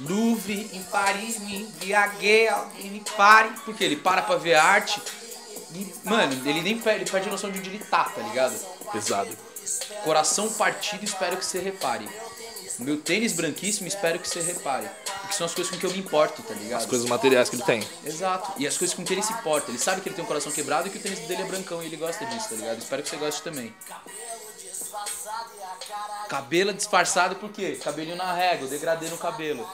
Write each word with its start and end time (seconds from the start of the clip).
Louvre, 0.00 0.68
em 0.72 0.82
Paris, 0.84 1.38
me 1.38 1.62
embriaguei, 1.62 2.48
alguém 2.48 2.90
me 2.90 3.00
pare. 3.16 3.50
Porque 3.64 3.84
ele 3.84 3.94
para 3.94 4.22
pra 4.22 4.34
ver 4.36 4.54
arte 4.54 5.00
e, 5.72 5.94
mano, 6.02 6.32
ele 6.48 6.62
nem 6.62 6.78
perde, 6.78 7.02
ele 7.02 7.10
perde 7.10 7.28
a 7.28 7.30
noção 7.32 7.50
de 7.50 7.60
onde 7.60 7.70
ele 7.70 7.78
tá, 7.78 8.04
tá 8.04 8.20
ligado? 8.22 8.54
Pesado. 8.92 9.36
Coração 10.02 10.52
partido, 10.52 11.04
espero 11.04 11.36
que 11.36 11.46
você 11.46 11.60
repare. 11.60 12.08
Meu 12.80 12.96
tênis 12.96 13.32
branquíssimo, 13.34 13.86
espero 13.86 14.18
que 14.18 14.28
você 14.28 14.40
repare. 14.40 14.90
Porque 15.20 15.34
são 15.34 15.46
as 15.46 15.54
coisas 15.54 15.72
com 15.72 15.78
que 15.78 15.86
eu 15.86 15.92
me 15.92 15.98
importo, 15.98 16.42
tá 16.42 16.54
ligado? 16.54 16.80
As 16.80 16.86
coisas 16.86 17.08
materiais 17.08 17.48
que 17.48 17.54
ele 17.54 17.62
tem. 17.62 17.88
Exato. 18.04 18.52
E 18.56 18.66
as 18.66 18.76
coisas 18.76 18.96
com 18.96 19.04
que 19.04 19.12
ele 19.12 19.22
se 19.22 19.32
importa. 19.32 19.70
Ele 19.70 19.78
sabe 19.78 20.00
que 20.00 20.08
ele 20.08 20.16
tem 20.16 20.24
um 20.24 20.28
coração 20.28 20.50
quebrado 20.50 20.88
e 20.88 20.90
que 20.90 20.98
o 20.98 21.00
tênis 21.00 21.20
dele 21.20 21.42
é 21.42 21.44
brancão 21.44 21.80
e 21.82 21.86
ele 21.86 21.96
gosta 21.96 22.26
disso, 22.26 22.48
tá 22.48 22.56
ligado? 22.56 22.78
Espero 22.78 23.00
que 23.00 23.08
você 23.08 23.16
goste 23.16 23.42
também. 23.42 23.72
Cabelo 26.28 26.72
disfarçado 26.72 27.36
por 27.36 27.50
quê? 27.50 27.78
Cabelinho 27.82 28.16
na 28.16 28.32
régua, 28.32 28.66
degradê 28.66 29.08
no 29.08 29.18
cabelo. 29.18 29.68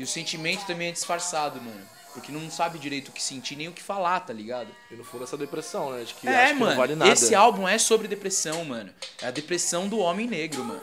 E 0.00 0.02
o 0.02 0.06
sentimento 0.06 0.64
também 0.64 0.88
é 0.88 0.92
disfarçado, 0.92 1.60
mano. 1.60 1.82
Porque 2.14 2.32
não 2.32 2.50
sabe 2.50 2.78
direito 2.78 3.08
o 3.08 3.12
que 3.12 3.22
sentir 3.22 3.54
nem 3.54 3.68
o 3.68 3.72
que 3.72 3.82
falar, 3.82 4.20
tá 4.20 4.32
ligado? 4.32 4.68
E 4.90 4.94
no 4.94 5.04
fundo 5.04 5.24
essa 5.24 5.36
depressão, 5.36 5.92
né? 5.92 6.04
De 6.04 6.14
que 6.14 6.26
é, 6.26 6.44
acho 6.44 6.54
que 6.54 6.58
mano. 6.58 6.70
não 6.70 6.78
vale 6.78 6.94
nada. 6.94 7.12
Esse 7.12 7.34
álbum 7.34 7.68
é 7.68 7.76
sobre 7.76 8.08
depressão, 8.08 8.64
mano. 8.64 8.90
É 9.20 9.26
a 9.26 9.30
depressão 9.30 9.88
do 9.88 9.98
homem 9.98 10.26
negro, 10.26 10.64
mano. 10.64 10.80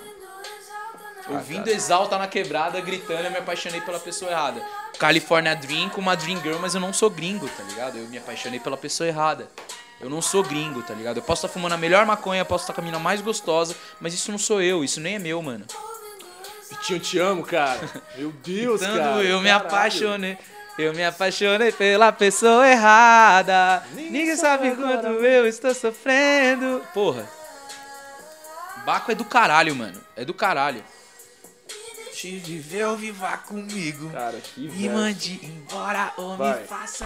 Ouvindo 1.31 1.63
cara. 1.63 1.75
Exalta 1.75 2.15
na 2.19 2.27
quebrada, 2.27 2.79
gritando, 2.79 3.23
eu 3.23 3.31
me 3.31 3.37
apaixonei 3.37 3.81
pela 3.81 3.99
pessoa 3.99 4.29
errada. 4.29 4.63
California 4.99 5.55
Dream 5.55 5.89
com 5.89 5.99
uma 5.99 6.15
Dream 6.15 6.39
Girl, 6.43 6.59
mas 6.61 6.75
eu 6.75 6.79
não 6.79 6.93
sou 6.93 7.09
gringo, 7.09 7.49
tá 7.49 7.63
ligado? 7.63 7.97
Eu 7.97 8.07
me 8.09 8.19
apaixonei 8.19 8.59
pela 8.59 8.77
pessoa 8.77 9.07
errada. 9.07 9.49
Eu 9.99 10.11
não 10.11 10.21
sou 10.21 10.43
gringo, 10.43 10.83
tá 10.83 10.93
ligado? 10.93 11.17
Eu 11.17 11.23
posso 11.23 11.43
estar 11.43 11.51
fumando 11.51 11.73
a 11.73 11.77
melhor 11.77 12.05
maconha, 12.05 12.45
posso 12.45 12.65
estar 12.65 12.73
com 12.73 12.81
a 12.81 12.83
mina 12.83 12.99
mais 12.99 13.19
gostosa, 13.19 13.75
mas 13.99 14.13
isso 14.13 14.29
não 14.29 14.37
sou 14.37 14.61
eu, 14.61 14.83
isso 14.83 14.99
nem 14.99 15.15
é 15.15 15.19
meu, 15.19 15.41
mano. 15.41 15.65
Vitinho, 16.69 16.97
eu 16.97 17.01
te 17.01 17.19
amo, 17.19 17.43
cara. 17.43 17.79
Meu 18.17 18.31
Deus, 18.43 18.81
Então 18.81 18.97
cara. 18.97 19.23
eu 19.23 19.39
me 19.41 19.47
caralho. 19.49 19.67
apaixonei. 19.67 20.37
Eu 20.77 20.93
me 20.93 21.03
apaixonei 21.03 21.71
pela 21.71 22.11
pessoa 22.11 22.67
errada. 22.67 23.83
Ninguém 23.93 24.11
Ninguém, 24.11 24.35
sabe 24.35 24.67
agora. 24.69 24.97
quanto 25.01 25.07
eu 25.25 25.47
estou 25.47 25.73
sofrendo. 25.73 26.83
Porra. 26.93 27.27
Baco 28.85 29.11
é 29.11 29.15
do 29.15 29.25
caralho, 29.25 29.75
mano. 29.75 29.99
É 30.15 30.23
do 30.23 30.33
caralho. 30.33 30.83
Te 32.13 32.37
viveu, 32.37 32.95
viva 32.95 33.37
comigo. 33.37 34.09
Cara, 34.11 34.39
que 34.39 34.61
Me 34.61 34.89
mande 34.89 35.39
embora 35.43 36.13
ou 36.17 36.35
Vai. 36.37 36.61
me 36.61 36.67
faça. 36.67 37.05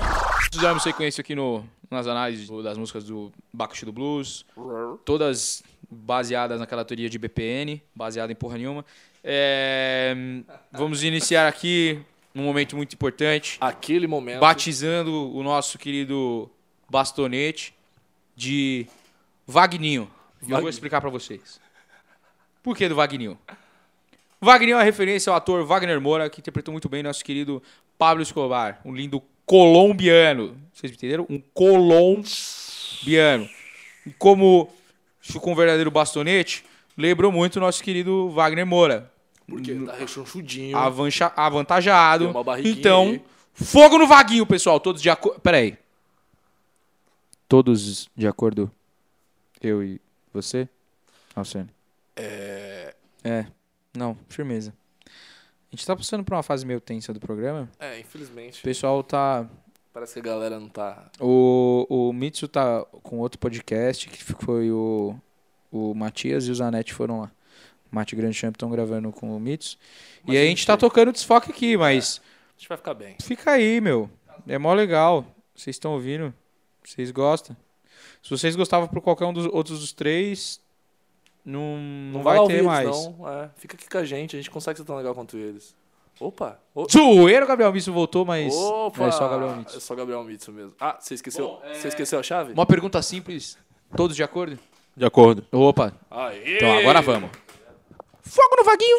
Fizemos 0.54 0.84
sequência 0.84 1.22
aqui 1.22 1.36
no, 1.36 1.66
nas 1.90 2.08
análises 2.08 2.48
das 2.64 2.78
músicas 2.78 3.04
do 3.06 3.32
Bacuxi 3.54 3.84
do 3.86 3.92
Blues. 3.92 4.46
Todas 5.04 5.64
baseadas 5.90 6.60
naquela 6.60 6.86
teoria 6.86 7.10
de 7.10 7.18
BPN, 7.20 7.82
baseada 7.96 8.32
em 8.32 8.36
porra 8.36 8.58
nenhuma. 8.58 8.86
É, 9.24 10.16
vamos 10.72 11.04
iniciar 11.04 11.48
aqui 11.48 12.00
num 12.34 12.44
momento 12.44 12.76
muito 12.76 12.94
importante, 12.94 13.58
Aquele 13.60 14.08
momento. 14.08 14.40
batizando 14.40 15.36
o 15.36 15.44
nosso 15.44 15.78
querido 15.78 16.50
bastonete 16.90 17.74
de 18.36 18.88
Vagninho. 19.46 20.10
E 20.48 20.52
eu 20.52 20.60
vou 20.60 20.70
explicar 20.70 21.02
pra 21.02 21.10
vocês. 21.10 21.60
Por 22.64 22.76
que 22.76 22.88
do 22.88 22.96
Vagninho? 22.96 23.38
Wagner 24.40 24.72
é 24.74 24.76
uma 24.78 24.84
referência 24.84 25.30
ao 25.30 25.36
ator 25.38 25.64
Wagner 25.66 26.02
Moura, 26.02 26.28
que 26.30 26.40
interpretou 26.40 26.72
muito 26.72 26.90
bem 26.90 27.04
nosso 27.04 27.24
querido 27.24 27.62
Pablo 27.96 28.24
Escobar, 28.24 28.82
um 28.84 28.92
lindo 28.94 29.22
colombiano. 29.46 30.58
Vocês 30.74 30.92
entenderam? 30.92 31.28
Um 31.30 31.40
colombiano. 31.54 33.48
E 34.04 34.10
como 34.18 34.68
ficou 35.20 35.54
um 35.54 35.56
verdadeiro 35.56 35.92
bastonete, 35.92 36.66
lembrou 37.02 37.32
muito 37.32 37.58
o 37.58 37.60
nosso 37.60 37.84
querido 37.84 38.30
Wagner 38.30 38.66
Moura. 38.66 39.12
Porque 39.48 39.74
tá 39.76 39.94
rechonchudinho. 39.96 40.78
Avancha- 40.78 41.34
avantajado. 41.36 42.26
Tem 42.26 42.34
uma 42.34 42.44
barriguinha 42.44 42.76
Então, 42.76 43.04
aí. 43.10 43.22
fogo 43.54 43.98
no 43.98 44.08
vaguinho, 44.08 44.46
pessoal. 44.46 44.80
Todos 44.80 45.02
de 45.02 45.10
acordo. 45.10 45.40
Peraí. 45.42 45.78
Todos 47.48 48.10
de 48.16 48.28
acordo? 48.28 48.72
Eu 49.62 49.84
e 49.84 50.00
você? 50.34 50.68
Alcione. 51.36 51.70
É... 52.16 52.94
É. 53.24 53.46
Não, 53.94 54.18
firmeza. 54.30 54.74
A 55.08 55.76
gente 55.76 55.86
tá 55.86 55.96
passando 55.96 56.24
por 56.24 56.34
uma 56.34 56.44
fase 56.44 56.66
meio 56.66 56.80
tensa 56.82 57.14
do 57.14 57.20
programa. 57.20 57.70
É, 57.80 57.96
O 57.96 58.00
infelizmente. 58.00 58.62
pessoal 58.62 59.04
tá. 59.04 59.48
Parece 59.94 60.14
que 60.14 60.20
a 60.20 60.24
galera 60.32 60.60
não 60.60 60.70
tá. 60.70 61.10
O, 61.20 61.86
o 61.90 62.14
Mitsu 62.14 62.48
tá 62.48 62.86
com 63.04 63.20
outro 63.20 63.38
podcast, 63.38 64.08
que 64.10 64.24
foi 64.24 64.72
o, 64.72 65.14
o 65.72 65.94
Matias 65.94 66.48
e 66.48 66.52
o 66.52 66.56
Zanetti 66.56 66.94
foram 66.94 67.22
lá. 67.22 67.32
O 67.92 67.96
Mate 67.96 68.16
Grande 68.16 68.34
Champ 68.36 68.56
estão 68.56 68.70
gravando 68.70 69.12
com 69.12 69.36
o 69.36 69.40
Mitsu. 69.40 69.78
Mas 70.24 70.34
e 70.34 70.38
aí 70.38 70.46
a 70.46 70.48
gente 70.50 70.58
gente 70.60 70.68
tá 70.68 70.78
tem- 70.78 70.88
tocando 70.90 71.12
desfoque 71.12 71.52
aqui, 71.52 71.76
mas. 71.76 72.22
A 72.56 72.60
gente 72.60 72.70
vai 72.70 72.78
ficar 72.78 72.94
bem. 72.94 73.16
Fica 73.22 73.52
aí, 73.52 73.82
meu. 73.82 74.10
É 74.48 74.58
mó 74.58 74.74
legal. 74.74 75.26
Vocês 75.56 75.76
estão 75.76 75.94
ouvindo? 75.94 76.34
Vocês 76.84 77.12
gostam? 77.12 77.56
Se 78.24 78.30
vocês 78.30 78.56
gostavam 78.56 78.88
por 78.88 79.02
qualquer 79.02 79.26
um 79.26 79.34
dos 79.34 79.46
outros 79.48 79.80
dos 79.80 79.92
três, 79.92 80.62
não, 81.44 81.78
não, 81.78 82.24
vai 82.24 82.38
lá 82.40 82.46
ter 82.48 82.54
ouvir 82.54 82.64
mais. 82.66 82.88
eles, 82.88 83.18
Não. 83.18 83.30
É, 83.30 83.50
fica 83.56 83.76
aqui 83.76 83.90
com 83.90 83.98
a 83.98 84.06
gente, 84.06 84.36
a 84.36 84.40
gente 84.40 84.50
consegue 84.52 84.78
ser 84.80 84.86
tão 84.86 84.96
legal 84.96 85.14
quanto 85.16 85.38
eles. 85.38 85.76
Opa! 86.20 86.60
O- 86.74 86.88
Zoeiro, 86.90 87.48
Gabriel 87.48 87.74
Mitsu 87.74 87.92
voltou, 87.92 88.24
mas 88.24 88.54
Opa! 88.54 89.06
é 89.08 89.12
só 89.12 89.28
Gabriel 89.28 89.56
Mitsu. 89.58 89.78
É 89.78 89.80
só 89.80 89.96
Gabriel 89.96 90.24
Mitsu 90.24 90.52
mesmo. 90.52 90.74
Ah, 90.80 90.98
você 91.00 91.16
esqueceu, 91.16 91.48
Bom, 91.48 91.62
é- 91.64 91.74
você 91.74 91.88
esqueceu 91.88 92.20
a 92.20 92.24
chave? 92.24 92.54
Uma 92.54 92.66
pergunta 92.66 93.02
simples. 93.02 93.58
Todos 93.96 94.16
de 94.16 94.24
acordo? 94.24 94.58
De 94.96 95.06
acordo. 95.06 95.46
Opa, 95.52 95.94
Aê! 96.10 96.58
então 96.58 96.78
agora 96.80 97.02
vamos. 97.02 97.30
Fogo 98.24 98.56
no 98.58 98.64
vaguinho! 98.64 98.98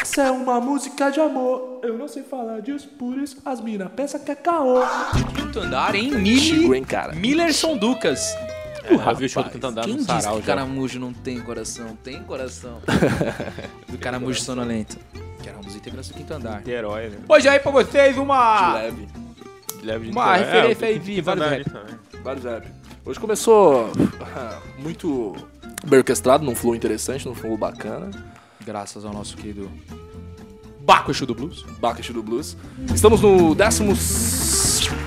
Essa 0.00 0.22
é 0.22 0.30
uma 0.30 0.60
música 0.60 1.10
de 1.10 1.18
amor, 1.20 1.80
eu 1.82 1.98
não 1.98 2.06
sei 2.06 2.22
falar 2.22 2.60
disso, 2.60 2.88
por 2.96 3.18
isso 3.18 3.38
as 3.44 3.60
mina 3.60 3.88
pensa 3.88 4.18
que 4.18 4.30
é 4.30 4.34
caô. 4.36 4.80
Quinto 5.34 5.58
andar 5.60 5.94
em 5.96 6.24
Chico, 6.36 6.60
Miller, 6.60 6.76
hein, 6.78 6.84
cara? 6.84 7.12
Millerson 7.14 7.76
Ducas. 7.76 8.32
É, 8.84 8.94
eu 8.94 9.16
vi 9.16 9.24
o 9.24 9.28
show 9.28 9.42
do 9.42 9.50
Cantandar 9.50 9.84
Quem 9.84 9.94
no 9.94 9.98
disse 10.00 10.10
sarau 10.12 10.36
que 10.36 10.46
já. 10.46 10.54
caramujo 10.54 11.00
não 11.00 11.12
tem 11.12 11.40
coração? 11.40 11.96
Tem 12.04 12.22
coração. 12.22 12.80
do 13.88 13.98
caramujo 13.98 14.40
sonolento. 14.40 14.98
Que 15.44 15.50
era 15.50 15.58
uma 15.58 15.64
música 15.64 15.80
integração 15.82 16.14
do 16.14 16.16
quinto 16.16 16.32
andar. 16.32 16.62
De 16.62 16.70
herói, 16.70 17.10
né? 17.10 17.18
Hoje 17.28 17.46
aí 17.46 17.60
pra 17.60 17.70
vocês 17.70 18.14
De 18.14 18.20
uma... 18.20 18.72
leve, 18.72 19.06
Leve 19.82 20.06
de 20.06 20.10
Uma 20.10 20.38
é, 20.38 20.38
referência 20.38 20.86
o 20.86 20.90
aí 20.90 20.98
de 20.98 21.20
vários 21.20 21.46
rap. 21.46 21.64
também. 21.64 21.94
vários 22.22 22.44
rap. 22.46 22.66
Hoje 23.04 23.20
começou 23.20 23.92
ah, 24.34 24.58
muito 24.80 25.36
bem 25.86 25.98
orquestrado, 25.98 26.42
num 26.42 26.54
flow 26.54 26.74
interessante, 26.74 27.28
num 27.28 27.34
flow 27.34 27.58
bacana. 27.58 28.10
Graças 28.64 29.04
ao 29.04 29.12
nosso 29.12 29.36
querido 29.36 29.70
Baco 30.80 31.10
Exu 31.10 31.26
do 31.26 31.34
Blues. 31.34 31.62
Bacchus 31.78 32.14
do 32.14 32.22
Blues. 32.22 32.56
Estamos 32.94 33.20
no 33.20 33.54
13 33.54 33.84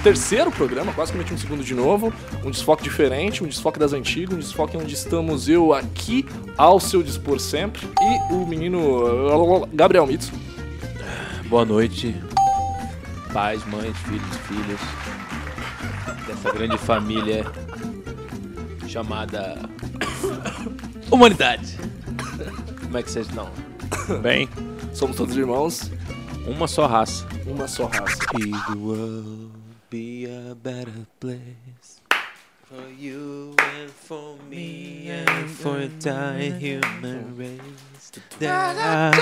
terceiro 0.08 0.50
programa, 0.50 0.94
quase 0.94 1.12
que 1.12 1.18
meti 1.18 1.34
um 1.34 1.38
segundo 1.38 1.62
de 1.62 1.76
novo. 1.76 2.14
Um 2.42 2.50
desfoque 2.50 2.82
diferente, 2.82 3.44
um 3.44 3.48
desfoque 3.48 3.78
das 3.78 3.92
antigas, 3.92 4.34
um 4.34 4.40
desfoque 4.40 4.78
onde 4.78 4.94
estamos 4.94 5.50
eu 5.50 5.74
aqui 5.74 6.26
ao 6.58 6.80
seu 6.80 7.04
dispor 7.04 7.42
sempre 7.42 7.86
e 8.00 8.34
o 8.34 8.48
menino 8.48 9.68
Gabriel 9.74 10.08
Mitsu. 10.08 10.32
Boa 11.50 11.66
noite, 11.66 12.16
pais, 13.34 13.66
mães, 13.66 13.98
filhos 13.98 14.38
filhas 14.48 14.80
dessa 16.26 16.52
grande 16.54 16.78
família 16.78 17.46
chamada 18.88 19.58
Humanidade. 21.12 21.78
Como 22.82 22.98
é 22.98 23.04
que 23.04 23.12
vocês 23.12 23.28
estão? 23.28 23.50
Bem, 24.24 24.48
Somos 24.94 25.18
todos 25.18 25.36
irmãos, 25.36 25.92
uma 26.46 26.66
só 26.66 26.88
raça. 26.88 27.28
uma 27.46 27.68
só 27.68 27.88
raça. 27.88 28.18
The 29.90 29.96
be 29.98 30.26
a 30.26 30.54
better 30.54 31.08
place 31.22 32.02
for 32.66 32.90
you 32.90 33.56
and 33.58 33.90
for 33.90 34.36
me 34.50 35.08
and 35.10 35.50
for 35.50 35.78
a 35.78 35.88
dying 35.88 36.60
human 36.60 37.38
race. 37.38 38.12
There 38.38 38.52
are 38.52 39.14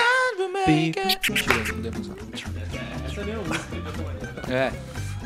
people. 0.65 1.03
Mentira, 1.03 1.63
não 1.71 1.81
demos 1.81 2.09
É. 4.49 4.71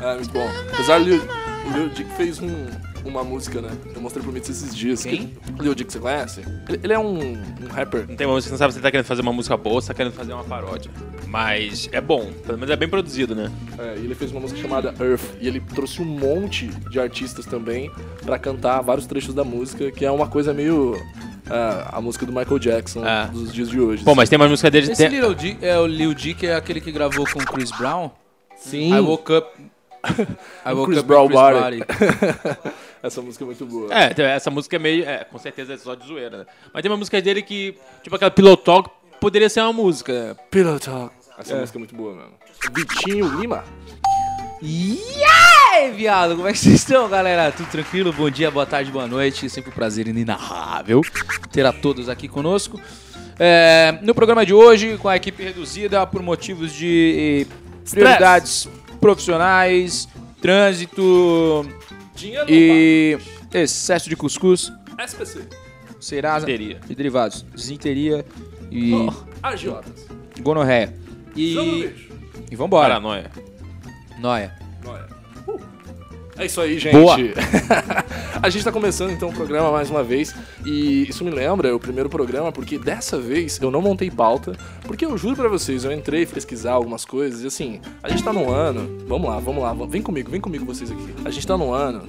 É, 0.02 0.14
muito 0.14 0.30
bom. 0.30 0.48
Apesar 0.74 0.98
Lil, 0.98 1.22
o 1.22 1.76
Lil 1.76 1.88
Dick 1.90 2.10
fez 2.16 2.40
um, 2.40 2.66
uma 3.04 3.24
música, 3.24 3.60
né? 3.60 3.70
Eu 3.94 4.00
mostrei 4.00 4.22
pro 4.22 4.32
Mitsu 4.32 4.50
esses 4.50 4.74
dias. 4.76 5.02
Quem? 5.04 5.28
Que, 5.28 5.62
Lil 5.62 5.74
Dick, 5.74 5.92
você 5.92 5.98
conhece? 5.98 6.40
Ele, 6.68 6.80
ele 6.82 6.92
é 6.92 6.98
um, 6.98 7.32
um 7.32 7.66
rapper. 7.70 8.06
Não 8.08 8.16
tem 8.16 8.26
uma 8.26 8.34
música, 8.34 8.48
você 8.48 8.52
não 8.52 8.58
sabe 8.58 8.72
se 8.72 8.78
ele 8.78 8.82
tá 8.82 8.90
querendo 8.90 9.06
fazer 9.06 9.22
uma 9.22 9.32
música 9.32 9.56
boa 9.56 9.76
ou 9.76 9.80
se 9.80 9.88
tá 9.88 9.94
querendo 9.94 10.12
fazer 10.12 10.32
uma 10.32 10.44
paródia. 10.44 10.90
Mas 11.26 11.88
é 11.92 12.00
bom, 12.00 12.30
pelo 12.44 12.58
menos 12.58 12.70
é 12.70 12.76
bem 12.76 12.88
produzido, 12.88 13.34
né? 13.34 13.50
É, 13.78 13.96
e 13.98 14.04
ele 14.04 14.14
fez 14.14 14.30
uma 14.32 14.40
música 14.40 14.60
chamada 14.60 14.94
Earth. 15.00 15.22
E 15.40 15.46
ele 15.46 15.60
trouxe 15.60 16.02
um 16.02 16.04
monte 16.04 16.66
de 16.90 16.98
artistas 16.98 17.46
também 17.46 17.90
pra 18.24 18.38
cantar 18.38 18.80
vários 18.82 19.06
trechos 19.06 19.32
da 19.34 19.44
música, 19.44 19.90
que 19.92 20.04
é 20.04 20.10
uma 20.10 20.26
coisa 20.28 20.52
meio. 20.52 20.96
ah, 21.48 21.90
a 21.96 22.00
música 22.00 22.26
do 22.26 22.32
Michael 22.32 22.58
Jackson 22.58 23.06
É. 23.06 23.26
dos 23.28 23.52
dias 23.52 23.68
de 23.68 23.80
hoje. 23.80 24.04
Pô, 24.04 24.14
mas 24.14 24.28
tem 24.28 24.36
uma 24.36 24.48
música 24.48 24.70
dele. 24.70 24.90
Esse 24.90 25.08
Tem... 25.08 25.20
Lil 25.20 25.34
Dick 25.34 25.64
é 25.64 25.78
o 25.78 25.86
Lil 25.86 26.14
Dick 26.14 26.46
é 26.46 26.54
aquele 26.54 26.80
que 26.80 26.90
gravou 26.92 27.24
com 27.32 27.38
o 27.40 27.44
Chris 27.46 27.70
Brown? 27.70 28.10
Sim. 28.56 28.92
I 28.94 29.00
woke 29.00 29.32
up 29.32 29.48
I 30.66 30.72
woke 30.72 30.86
Chris 30.86 30.98
up 30.98 31.06
Brown 31.06 31.28
with 31.28 31.36
Chris 31.36 31.60
body. 31.60 32.58
Essa 33.02 33.22
música 33.22 33.44
é 33.44 33.46
muito 33.46 33.64
boa. 33.66 33.92
É, 33.94 34.10
então, 34.10 34.24
essa 34.24 34.50
música 34.50 34.76
é 34.76 34.78
meio. 34.78 35.08
É, 35.08 35.24
com 35.24 35.38
certeza 35.38 35.74
é 35.74 35.76
só 35.78 35.94
de 35.94 36.06
zoeira, 36.06 36.38
né? 36.38 36.46
Mas 36.72 36.82
tem 36.82 36.90
uma 36.90 36.98
música 36.98 37.20
dele 37.20 37.42
que, 37.42 37.76
tipo 38.02 38.14
aquela 38.14 38.30
Pillow 38.30 38.56
Talk, 38.56 38.90
poderia 39.20 39.48
ser 39.48 39.60
uma 39.60 39.72
música. 39.72 40.12
né? 40.12 40.36
Pillow 40.50 40.78
Talk. 40.78 41.14
Essa 41.38 41.56
música 41.56 41.78
é 41.78 41.80
muito 41.80 41.94
boa, 41.94 42.14
mano. 42.14 42.32
Vitinho 42.74 43.40
Lima. 43.40 43.64
E 44.62 45.00
aí, 45.72 45.90
viado, 45.92 46.36
como 46.36 46.46
é 46.46 46.52
que 46.52 46.58
vocês 46.58 46.74
estão, 46.74 47.08
galera? 47.08 47.50
Tudo 47.50 47.70
tranquilo? 47.70 48.12
Bom 48.12 48.28
dia, 48.28 48.50
boa 48.50 48.66
tarde, 48.66 48.90
boa 48.90 49.06
noite. 49.06 49.48
Sempre 49.48 49.70
um 49.70 49.74
prazer 49.74 50.06
inenarrável 50.06 51.00
ter 51.50 51.64
a 51.64 51.72
todos 51.72 52.10
aqui 52.10 52.28
conosco. 52.28 52.78
É, 53.38 53.98
no 54.02 54.14
programa 54.14 54.44
de 54.44 54.52
hoje, 54.52 54.98
com 54.98 55.08
a 55.08 55.16
equipe 55.16 55.42
reduzida 55.42 56.06
por 56.06 56.22
motivos 56.22 56.74
de 56.74 57.46
prioridades 57.90 58.68
profissionais, 59.00 60.06
trânsito 60.42 61.66
Dinheiro 62.14 62.46
e 62.48 63.18
excesso 63.52 64.08
de 64.08 64.16
cuscuz, 64.16 64.72
SPC. 65.06 65.46
serasa 66.00 66.46
Desinteria. 66.46 66.80
e 66.88 66.94
derivados, 66.94 67.42
desinteria 67.42 68.24
e 68.70 68.92
Oh, 68.92 69.12
agiotas. 69.42 70.06
gonorreia. 70.40 70.94
E... 71.36 71.54
E, 71.56 72.08
e 72.50 72.56
vambora. 72.56 72.88
Paranoia. 72.88 73.30
Noia. 74.18 74.54
Uh. 74.84 75.19
É 76.40 76.46
isso 76.46 76.58
aí, 76.58 76.78
gente. 76.78 76.96
Boa. 76.96 77.16
a 78.42 78.48
gente 78.48 78.64
tá 78.64 78.72
começando 78.72 79.10
então 79.10 79.28
o 79.28 79.32
programa 79.32 79.70
mais 79.70 79.90
uma 79.90 80.02
vez. 80.02 80.34
E 80.64 81.06
isso 81.06 81.22
me 81.22 81.30
lembra 81.30 81.68
é 81.68 81.72
o 81.72 81.78
primeiro 81.78 82.08
programa, 82.08 82.50
porque 82.50 82.78
dessa 82.78 83.18
vez 83.20 83.60
eu 83.60 83.70
não 83.70 83.82
montei 83.82 84.10
pauta. 84.10 84.56
Porque 84.84 85.04
eu 85.04 85.18
juro 85.18 85.36
pra 85.36 85.50
vocês, 85.50 85.84
eu 85.84 85.92
entrei 85.92 86.24
pesquisar 86.24 86.72
algumas 86.72 87.04
coisas 87.04 87.42
e 87.42 87.46
assim, 87.46 87.80
a 88.02 88.08
gente 88.08 88.24
tá 88.24 88.32
num 88.32 88.50
ano. 88.50 89.04
Vamos 89.06 89.28
lá, 89.28 89.38
vamos 89.38 89.62
lá, 89.62 89.74
vem 89.86 90.00
comigo, 90.00 90.30
vem 90.30 90.40
comigo 90.40 90.64
vocês 90.64 90.90
aqui. 90.90 91.14
A 91.26 91.30
gente 91.30 91.46
tá 91.46 91.58
num 91.58 91.74
ano 91.74 92.04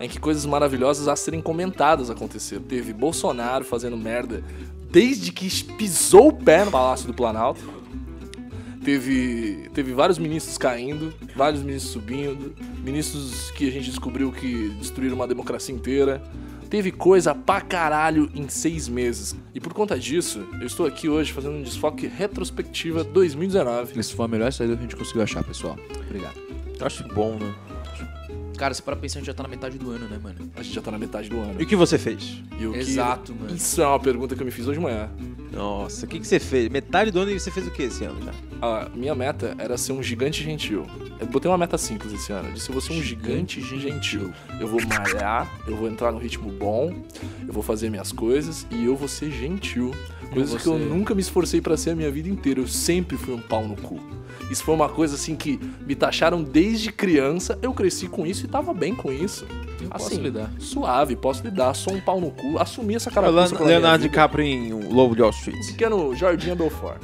em 0.00 0.08
que 0.08 0.18
coisas 0.18 0.46
maravilhosas 0.46 1.06
a 1.06 1.14
serem 1.14 1.42
comentadas 1.42 2.08
aconteceram. 2.08 2.62
Teve 2.62 2.94
Bolsonaro 2.94 3.66
fazendo 3.66 3.98
merda 3.98 4.42
desde 4.90 5.30
que 5.30 5.64
pisou 5.74 6.28
o 6.28 6.32
pé 6.32 6.64
no 6.64 6.70
Palácio 6.70 7.06
do 7.06 7.12
Planalto. 7.12 7.83
Teve, 8.84 9.70
teve 9.72 9.92
vários 9.94 10.18
ministros 10.18 10.58
caindo, 10.58 11.14
vários 11.34 11.62
ministros 11.62 11.92
subindo, 11.92 12.54
ministros 12.84 13.50
que 13.52 13.66
a 13.66 13.72
gente 13.72 13.86
descobriu 13.88 14.30
que 14.30 14.68
destruíram 14.78 15.16
uma 15.16 15.26
democracia 15.26 15.74
inteira. 15.74 16.22
Teve 16.68 16.90
coisa 16.90 17.34
pra 17.34 17.60
caralho 17.62 18.28
em 18.34 18.48
seis 18.48 18.86
meses. 18.88 19.34
E 19.54 19.60
por 19.60 19.72
conta 19.72 19.98
disso, 19.98 20.46
eu 20.60 20.66
estou 20.66 20.84
aqui 20.86 21.08
hoje 21.08 21.32
fazendo 21.32 21.54
um 21.54 21.62
desfoque 21.62 22.06
retrospectiva 22.06 23.02
2019. 23.04 23.98
Esse 23.98 24.14
foi 24.14 24.24
a 24.24 24.28
melhor 24.28 24.52
saída 24.52 24.74
que 24.74 24.80
a 24.80 24.82
gente 24.82 24.96
conseguiu 24.96 25.22
achar, 25.22 25.42
pessoal. 25.44 25.78
Obrigado. 26.06 26.34
Eu 26.78 26.86
acho 26.86 27.04
bom, 27.08 27.36
né? 27.38 27.54
Cara, 28.58 28.72
se 28.74 28.82
para 28.82 28.94
pensar, 28.96 29.18
a 29.18 29.20
gente 29.20 29.26
já 29.28 29.34
tá 29.34 29.42
na 29.42 29.48
metade 29.48 29.78
do 29.78 29.90
ano, 29.90 30.06
né, 30.08 30.18
mano? 30.22 30.36
A 30.56 30.62
gente 30.62 30.74
já 30.74 30.82
tá 30.82 30.90
na 30.90 30.98
metade 30.98 31.28
do 31.28 31.38
ano. 31.40 31.54
E 31.58 31.64
o 31.64 31.66
que 31.66 31.74
você 31.74 31.98
fez? 31.98 32.42
E 32.58 32.66
o 32.66 32.72
que- 32.72 32.78
Exato, 32.78 33.34
mano. 33.34 33.54
Isso 33.54 33.80
é 33.82 33.86
uma 33.86 33.98
pergunta 33.98 34.34
que 34.36 34.42
eu 34.42 34.46
me 34.46 34.52
fiz 34.52 34.66
hoje 34.66 34.78
de 34.78 34.84
manhã. 34.84 35.08
Nossa, 35.54 36.04
o 36.04 36.08
que, 36.08 36.18
que 36.18 36.26
você 36.26 36.40
fez? 36.40 36.68
Metade 36.68 37.10
do 37.10 37.20
ano 37.20 37.30
e 37.30 37.38
você 37.38 37.50
fez 37.50 37.66
o 37.66 37.70
que 37.70 37.84
esse 37.84 38.04
ano 38.04 38.20
já? 38.22 38.32
A 38.60 38.88
minha 38.94 39.14
meta 39.14 39.54
era 39.58 39.78
ser 39.78 39.92
um 39.92 40.02
gigante 40.02 40.42
gentil. 40.42 40.86
Eu 41.20 41.26
botei 41.26 41.50
uma 41.50 41.58
meta 41.58 41.78
simples 41.78 42.12
esse 42.12 42.32
ano. 42.32 42.48
Eu 42.48 42.54
disse, 42.54 42.68
eu 42.68 42.72
vou 42.72 42.82
ser 42.82 42.92
um 42.92 43.02
gigante 43.02 43.60
gentil. 43.60 44.32
Eu 44.58 44.66
vou 44.66 44.80
malhar, 44.86 45.50
eu 45.66 45.76
vou 45.76 45.88
entrar 45.88 46.10
no 46.10 46.18
ritmo 46.18 46.50
bom, 46.50 46.92
eu 47.46 47.52
vou 47.52 47.62
fazer 47.62 47.88
minhas 47.90 48.10
coisas 48.10 48.66
e 48.70 48.84
eu 48.84 48.96
vou 48.96 49.08
ser 49.08 49.30
gentil. 49.30 49.92
Coisas 50.32 50.60
que 50.60 50.68
eu 50.68 50.78
nunca 50.78 51.14
me 51.14 51.20
esforcei 51.20 51.60
pra 51.60 51.76
ser 51.76 51.90
a 51.90 51.94
minha 51.94 52.10
vida 52.10 52.28
inteira. 52.28 52.60
Eu 52.60 52.66
sempre 52.66 53.16
fui 53.16 53.34
um 53.34 53.40
pau 53.40 53.66
no 53.66 53.76
cu. 53.76 54.00
Isso 54.50 54.64
foi 54.64 54.74
uma 54.74 54.88
coisa 54.88 55.14
assim 55.14 55.34
que 55.34 55.58
me 55.86 55.94
taxaram 55.94 56.42
desde 56.42 56.92
criança. 56.92 57.58
Eu 57.62 57.72
cresci 57.72 58.08
com 58.08 58.26
isso 58.26 58.44
e 58.44 58.48
tava 58.48 58.72
bem 58.72 58.94
com 58.94 59.12
isso. 59.12 59.46
Eu 59.80 59.88
assim, 59.90 60.10
posso 60.10 60.20
lidar. 60.20 60.50
Suave, 60.58 61.16
posso 61.16 61.42
lidar. 61.42 61.74
Sou 61.74 61.94
um 61.94 62.00
pau 62.00 62.20
no 62.20 62.30
cu. 62.30 62.58
Assumi 62.58 62.94
essa 62.94 63.10
minha 63.10 63.30
Leonardo 63.30 64.02
vida. 64.02 64.10
DiCaprio 64.10 64.44
em 64.44 64.72
O 64.72 64.92
Lobo 64.92 65.14
de 65.14 65.22
Wall 65.22 65.30
Street. 65.30 65.66
Pequeno 65.66 66.14
Jordinha 66.14 66.54
Belfort, 66.54 67.00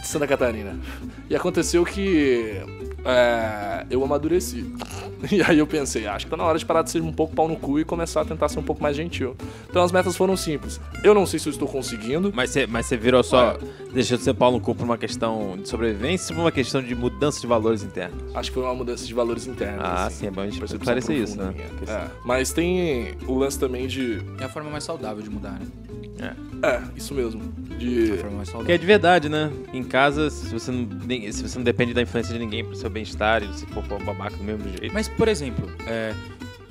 de 0.00 0.06
Santa 0.06 0.26
Catarina. 0.26 0.78
E 1.28 1.36
aconteceu 1.36 1.84
que 1.84 2.60
é, 3.04 3.86
eu 3.90 4.02
amadureci. 4.02 4.64
E 5.32 5.40
aí 5.40 5.58
eu 5.58 5.66
pensei, 5.66 6.06
acho 6.06 6.26
que 6.26 6.30
tá 6.30 6.36
na 6.36 6.44
hora 6.44 6.58
de 6.58 6.66
parar 6.66 6.82
de 6.82 6.90
ser 6.90 7.00
um 7.00 7.10
pouco 7.10 7.34
pau 7.34 7.48
no 7.48 7.56
cu 7.56 7.80
e 7.80 7.84
começar 7.84 8.20
a 8.20 8.24
tentar 8.26 8.46
ser 8.50 8.58
um 8.58 8.62
pouco 8.62 8.82
mais 8.82 8.94
gentil. 8.94 9.34
Então 9.70 9.82
as 9.82 9.90
metas 9.90 10.14
foram 10.18 10.36
simples. 10.36 10.78
Eu 11.02 11.14
não 11.14 11.24
sei 11.24 11.38
se 11.38 11.48
eu 11.48 11.50
estou 11.50 11.66
conseguindo. 11.66 12.30
Mas 12.34 12.50
você, 12.50 12.66
mas 12.66 12.84
você 12.84 12.96
virou 12.96 13.22
só. 13.22 13.56
Deixou 13.94 14.18
de 14.18 14.24
ser 14.24 14.34
pau 14.34 14.52
no 14.52 14.60
cu 14.60 14.74
por 14.74 14.84
uma 14.84 14.98
questão 14.98 15.56
de 15.56 15.66
sobrevivência 15.66 16.32
ou 16.32 16.36
por 16.36 16.42
uma 16.42 16.52
questão 16.52 16.82
de 16.82 16.94
mudança 16.94 17.40
de 17.40 17.46
valores 17.46 17.82
internos? 17.82 18.22
Acho 18.34 18.50
que 18.50 18.54
foi 18.54 18.64
uma 18.64 18.74
mudança 18.74 19.06
de 19.06 19.14
valores 19.14 19.46
internos. 19.46 19.82
Ah, 19.82 20.06
assim. 20.06 20.16
sim, 20.16 20.26
é 20.26 20.30
bom 20.30 20.42
a 20.42 20.46
gente 20.46 20.62
esclarecer 20.62 21.16
isso, 21.16 21.38
né? 21.38 21.54
Porque 21.78 21.90
É, 21.90 22.06
Mas 22.22 22.52
tem 22.52 23.14
o 23.26 23.38
lance 23.38 23.58
também 23.58 23.86
de. 23.86 24.20
É 24.38 24.44
a 24.44 24.48
forma 24.50 24.68
mais 24.68 24.84
saudável 24.84 25.22
de 25.22 25.30
mudar, 25.30 25.52
né? 25.52 25.66
É, 26.62 26.80
isso 26.96 27.14
mesmo. 27.14 27.42
De. 27.78 28.18
Saudável. 28.44 28.74
é 28.74 28.78
de 28.78 28.86
verdade, 28.86 29.28
né? 29.28 29.52
Em 29.72 29.82
casa, 29.82 30.30
se 30.30 30.46
você 30.52 30.70
não, 30.70 30.88
se 31.30 31.42
você 31.42 31.58
não 31.58 31.64
depende 31.64 31.92
da 31.92 32.00
influência 32.00 32.32
de 32.32 32.38
ninguém 32.38 32.64
pro 32.64 32.74
seu 32.74 32.88
bem-estar 32.94 33.42
e 33.42 33.52
se 33.58 33.66
for 33.66 33.82
babaca 34.04 34.36
do 34.36 34.44
mesmo 34.44 34.62
jeito. 34.68 34.92
Mas, 34.94 35.08
por 35.08 35.28
exemplo, 35.28 35.68
é, 35.86 36.14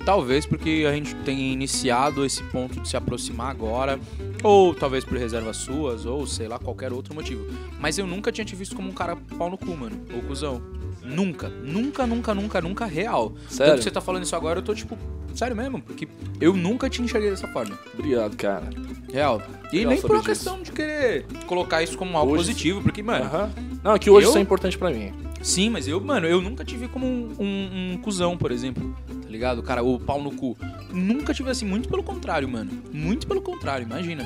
talvez 0.06 0.46
porque 0.46 0.86
a 0.90 0.94
gente 0.94 1.14
tenha 1.18 1.52
iniciado 1.54 2.26
esse 2.26 2.42
ponto 2.46 2.80
de 2.80 2.88
se 2.88 2.98
aproximar 2.98 3.52
agora, 3.52 4.00
ou 4.42 4.74
talvez 4.74 5.04
por 5.06 5.18
reservas 5.18 5.58
suas, 5.58 6.06
ou 6.06 6.26
sei 6.26 6.48
lá, 6.48 6.58
qualquer 6.58 6.92
outro 6.92 7.14
motivo. 7.14 7.46
Mas 7.80 7.98
eu 7.98 8.08
nunca 8.08 8.32
tinha 8.32 8.44
te 8.46 8.56
visto 8.56 8.76
como 8.76 8.90
um 8.90 8.94
cara 8.94 9.16
pau 9.38 9.50
no 9.50 9.58
cu, 9.58 9.76
mano. 9.78 10.00
Ou 10.14 10.22
cuzão. 10.24 10.62
Nunca. 11.04 11.50
Nunca, 11.50 12.08
nunca, 12.08 12.34
nunca, 12.34 12.62
nunca 12.62 12.86
real. 12.86 13.34
Sério? 13.50 13.74
Tanto 13.74 13.78
que 13.80 13.84
você 13.84 13.92
tá 13.92 14.00
falando 14.02 14.24
isso 14.24 14.36
agora, 14.36 14.60
eu 14.60 14.64
tô 14.64 14.74
tipo, 14.74 14.98
sério 15.36 15.56
mesmo, 15.56 15.82
porque 15.82 16.08
eu 16.40 16.54
nunca 16.56 16.90
te 16.90 17.02
enxerguei 17.02 17.30
dessa 17.30 17.48
forma. 17.50 17.78
Obrigado, 17.94 18.36
cara. 18.38 18.70
Real. 19.12 19.42
E 19.72 19.78
Legal 19.78 19.92
nem 19.94 20.02
por 20.02 20.12
uma 20.12 20.20
disso. 20.20 20.30
questão 20.30 20.62
de 20.62 20.72
querer 20.72 21.26
colocar 21.46 21.84
isso 21.84 21.98
como 21.98 22.18
algo 22.18 22.32
Hoje- 22.34 22.44
positivo, 22.46 22.82
porque, 22.82 23.04
mano, 23.04 23.26
Aham. 23.26 23.52
Não, 23.84 23.94
é 23.96 24.00
que 24.00 24.10
hoje 24.10 24.26
Eu- 24.26 24.30
isso 24.30 24.38
é 24.38 24.42
importante 24.42 24.78
pra 24.78 24.90
mim. 24.92 25.12
Sim, 25.44 25.70
mas 25.70 25.88
eu, 25.88 26.00
mano, 26.00 26.26
eu 26.26 26.42
nunca 26.42 26.64
tive 26.64 26.88
como 26.88 27.06
um, 27.06 27.36
um, 27.40 27.92
um 27.94 27.98
cuzão, 27.98 28.38
por 28.38 28.52
exemplo. 28.52 28.96
Tá 29.08 29.30
ligado? 29.30 29.62
Cara, 29.62 29.84
o 29.84 30.00
pau 30.00 30.22
no 30.22 30.32
cu. 30.32 30.58
Nunca 30.92 31.34
tive 31.34 31.52
assim, 31.52 31.66
muito 31.66 31.90
pelo 31.90 32.02
contrário, 32.02 32.48
mano. 32.48 32.72
Muito 32.92 33.28
pelo 33.28 33.42
contrário, 33.42 33.84
imagina. 33.86 34.26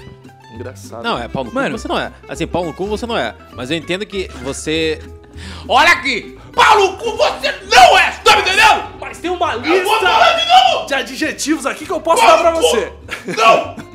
Engraçado. 0.53 1.03
Não, 1.03 1.17
é 1.17 1.27
pau 1.27 1.43
no 1.43 1.49
cu 1.49 1.55
Mano. 1.55 1.77
você 1.77 1.87
não 1.87 1.97
é. 1.99 2.11
Assim, 2.29 2.45
pau 2.45 2.63
no 2.65 2.73
cu 2.73 2.85
você 2.85 3.05
não 3.05 3.17
é. 3.17 3.35
Mas 3.53 3.71
eu 3.71 3.77
entendo 3.77 4.05
que 4.05 4.27
você. 4.43 4.99
Olha 5.67 5.91
aqui! 5.91 6.37
Pau 6.53 6.79
no 6.79 6.97
cu 6.97 7.15
você 7.17 7.51
não 7.69 7.97
é! 7.97 8.11
Tá 8.23 8.35
me 8.35 8.41
entendendo? 8.43 8.83
Mas 8.99 9.17
tem 9.19 9.29
uma 9.31 9.53
Eu 9.53 9.61
vou 9.61 9.71
lista 9.93 9.99
falar 9.99 10.33
de 10.33 10.45
novo! 10.47 10.87
de 10.87 10.93
adjetivos 10.93 11.65
aqui 11.65 11.85
que 11.85 11.91
eu 11.91 12.01
posso 12.01 12.25
dar 12.25 12.37
pra 12.39 12.51
você. 12.51 12.91
Não! 13.35 13.75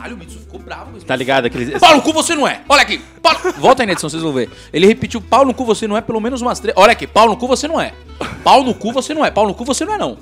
Caralho, 0.00 0.16
o 0.16 0.18
Mitsu 0.18 0.38
ficou 0.38 0.58
bravo 0.58 0.92
mesmo. 0.92 1.06
Tá 1.06 1.14
ligado? 1.14 1.44
Aqueles. 1.44 1.78
Pau 1.78 1.94
no 1.94 2.02
cu 2.02 2.12
você 2.12 2.34
não 2.34 2.48
é! 2.48 2.62
Olha 2.66 2.80
aqui! 2.80 2.98
Pau... 3.20 3.36
Volta 3.58 3.82
aí 3.82 3.86
na 3.86 3.92
edição, 3.92 4.08
vocês 4.08 4.22
vão 4.22 4.32
ver. 4.32 4.48
Ele 4.72 4.86
repetiu 4.86 5.20
pau 5.20 5.44
no 5.44 5.52
cu 5.52 5.64
você 5.64 5.86
não 5.86 5.96
é 5.96 6.00
pelo 6.00 6.20
menos 6.20 6.40
umas 6.40 6.58
três. 6.58 6.74
Olha 6.76 6.92
aqui, 6.92 7.06
pau 7.06 7.28
no 7.28 7.36
cu 7.36 7.46
você 7.46 7.68
não 7.68 7.78
é. 7.78 7.92
Pau 8.42 8.64
no 8.64 8.74
cu 8.74 8.92
você 8.92 9.12
não 9.12 9.24
é. 9.24 9.30
Pau 9.30 9.46
no 9.46 9.54
cu 9.54 9.62
você 9.64 9.84
não 9.84 9.94
é, 9.94 9.98
não. 9.98 10.16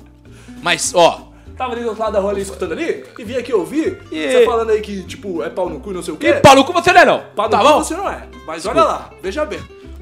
Mas, 0.61 0.93
ó, 0.93 1.29
Tava 1.55 1.73
ali 1.73 1.81
do 1.81 1.89
outro 1.89 2.01
lado 2.03 2.13
da 2.13 2.19
rua 2.19 2.31
ali 2.31 2.41
escutando 2.41 2.71
ali 2.71 3.03
e 3.17 3.23
vim 3.23 3.35
aqui 3.35 3.53
ouvir 3.53 4.01
E- 4.11 4.31
você 4.31 4.45
falando 4.45 4.69
aí 4.69 4.81
que, 4.81 5.03
tipo, 5.03 5.43
é 5.43 5.49
pau 5.49 5.69
no 5.69 5.79
cu 5.79 5.91
e 5.91 5.93
não 5.93 6.01
sei 6.01 6.13
o 6.13 6.17
quê. 6.17 6.27
e 6.27 6.33
pau 6.35 6.55
no 6.55 6.63
cu 6.63 6.73
você 6.73 6.91
não 6.91 7.01
é, 7.01 7.05
não. 7.05 7.21
Pau 7.35 7.45
no 7.45 7.51
tá 7.51 7.57
cu 7.59 7.63
bom? 7.63 7.83
você 7.83 7.95
não 7.95 8.09
é. 8.09 8.23
Mas 8.45 8.65
olha 8.65 8.83
lá, 8.83 9.09
veja 9.21 9.45
bem. 9.45 9.59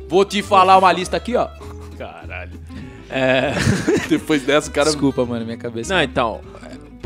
Vou 0.07 0.23
te 0.25 0.41
falar 0.41 0.77
uma 0.77 0.91
lista 0.91 1.17
aqui, 1.17 1.35
ó. 1.35 1.47
Caralho. 1.97 2.59
É. 3.09 3.53
Depois 4.09 4.41
dessa, 4.43 4.69
o 4.69 4.73
cara... 4.73 4.89
Desculpa, 4.89 5.25
mano, 5.25 5.45
minha 5.45 5.57
cabeça. 5.57 5.93
Não, 5.93 6.01
então. 6.01 6.41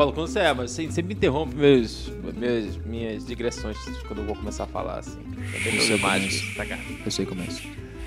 Paulo, 0.01 0.13
quando 0.13 0.27
você 0.29 0.39
é, 0.39 0.51
mas 0.51 0.71
você 0.71 0.87
sempre 0.87 1.03
me 1.03 1.13
interrompe 1.13 1.55
meus, 1.55 2.11
meus, 2.35 2.75
minhas 2.77 3.23
digressões 3.23 3.77
quando 4.07 4.21
eu 4.21 4.25
vou 4.25 4.35
começar 4.35 4.63
a 4.63 4.67
falar, 4.67 4.97
assim. 4.97 5.19
É 5.53 5.59
bem 5.59 5.77
problemático. 5.77 6.55
Saca- 6.55 6.79
Eu 7.05 7.11
sei 7.11 7.23
como 7.23 7.39
é 7.41 7.45
isso. 7.45 7.61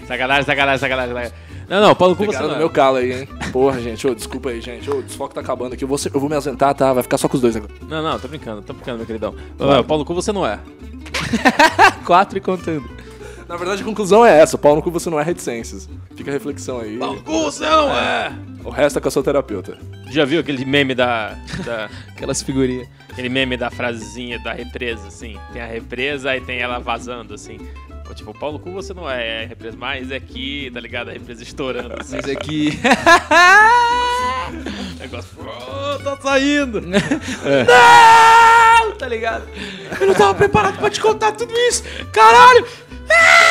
Sacanagem, 0.04 0.44
sacanagem, 0.44 0.80
sacanagem. 0.80 1.14
sacanagem. 1.14 1.32
Não, 1.68 1.80
não, 1.80 1.94
Paulo, 1.94 2.16
como 2.16 2.32
você 2.32 2.40
não 2.40 2.48
no 2.48 2.54
é. 2.56 2.58
meu 2.58 2.68
calo 2.68 2.96
aí, 2.96 3.20
hein? 3.20 3.28
Porra, 3.52 3.80
gente. 3.80 4.04
Ô, 4.08 4.12
desculpa 4.12 4.48
aí, 4.50 4.60
gente. 4.60 4.90
Ô, 4.90 4.98
o 4.98 5.02
desfoque 5.04 5.36
tá 5.36 5.40
acabando 5.40 5.74
aqui. 5.74 5.84
Eu 5.84 5.88
vou, 5.88 5.96
eu 6.12 6.20
vou 6.20 6.28
me 6.28 6.34
ausentar, 6.34 6.74
tá? 6.74 6.92
Vai 6.92 7.04
ficar 7.04 7.16
só 7.16 7.28
com 7.28 7.36
os 7.36 7.40
dois 7.40 7.54
agora. 7.54 7.72
Não, 7.88 8.02
não, 8.02 8.18
tô 8.18 8.26
brincando, 8.26 8.60
tô 8.60 8.72
brincando, 8.72 8.98
meu 8.98 9.06
queridão. 9.06 9.32
Ô, 9.56 9.84
Paulo, 9.84 10.04
como 10.04 10.20
você 10.20 10.32
não 10.32 10.44
é. 10.44 10.58
Quatro 12.04 12.36
e 12.36 12.40
contando. 12.40 12.90
Na 13.48 13.56
verdade, 13.56 13.82
a 13.82 13.84
conclusão 13.84 14.24
é 14.24 14.38
essa. 14.40 14.56
Pau 14.56 14.74
no 14.74 14.82
cu 14.82 14.90
você 14.90 15.10
não 15.10 15.20
é 15.20 15.22
reticências. 15.22 15.88
Fica 16.16 16.30
a 16.30 16.34
reflexão 16.34 16.80
aí. 16.80 16.96
Como 16.96 17.42
você 17.44 17.64
não 17.64 17.90
é. 17.96 18.32
O 18.64 18.70
resto 18.70 18.98
é 18.98 19.02
com 19.02 19.08
a 19.08 19.10
sua 19.10 19.22
terapeuta. 19.22 19.76
Já 20.10 20.24
viu 20.24 20.40
aquele 20.40 20.64
meme 20.64 20.94
da. 20.94 21.36
da 21.64 21.88
Aquelas 22.14 22.42
figurinhas. 22.42 22.88
aquele 23.10 23.28
meme 23.28 23.56
da 23.56 23.70
frasezinha 23.70 24.38
da 24.38 24.52
represa, 24.52 25.08
assim? 25.08 25.36
Tem 25.52 25.60
a 25.60 25.66
represa 25.66 26.34
e 26.36 26.40
tem 26.40 26.60
ela 26.60 26.78
vazando, 26.78 27.34
assim. 27.34 27.58
Ou, 28.08 28.14
Tipo, 28.14 28.32
Paulo 28.38 28.58
Cu 28.58 28.70
você 28.72 28.94
não 28.94 29.10
é, 29.10 29.42
é 29.42 29.44
a 29.44 29.48
represa, 29.48 29.76
mas 29.78 30.10
é 30.10 30.16
aqui, 30.16 30.70
tá 30.72 30.80
ligado? 30.80 31.10
A 31.10 31.12
represa 31.12 31.42
estourando, 31.42 31.94
assim. 32.00 32.16
Mas 32.16 32.28
aqui. 32.30 32.78
O 34.44 34.98
negócio. 35.00 35.30
Oh, 35.40 35.98
tá 36.02 36.16
saindo! 36.20 36.80
Não! 36.84 36.94
Tá 38.98 39.08
ligado? 39.08 39.44
Eu 40.00 40.06
não 40.06 40.14
tava 40.14 40.34
preparado 40.34 40.78
pra 40.78 40.90
te 40.90 41.00
contar 41.00 41.32
tudo 41.32 41.52
isso! 41.52 41.82
Caralho! 42.12 42.66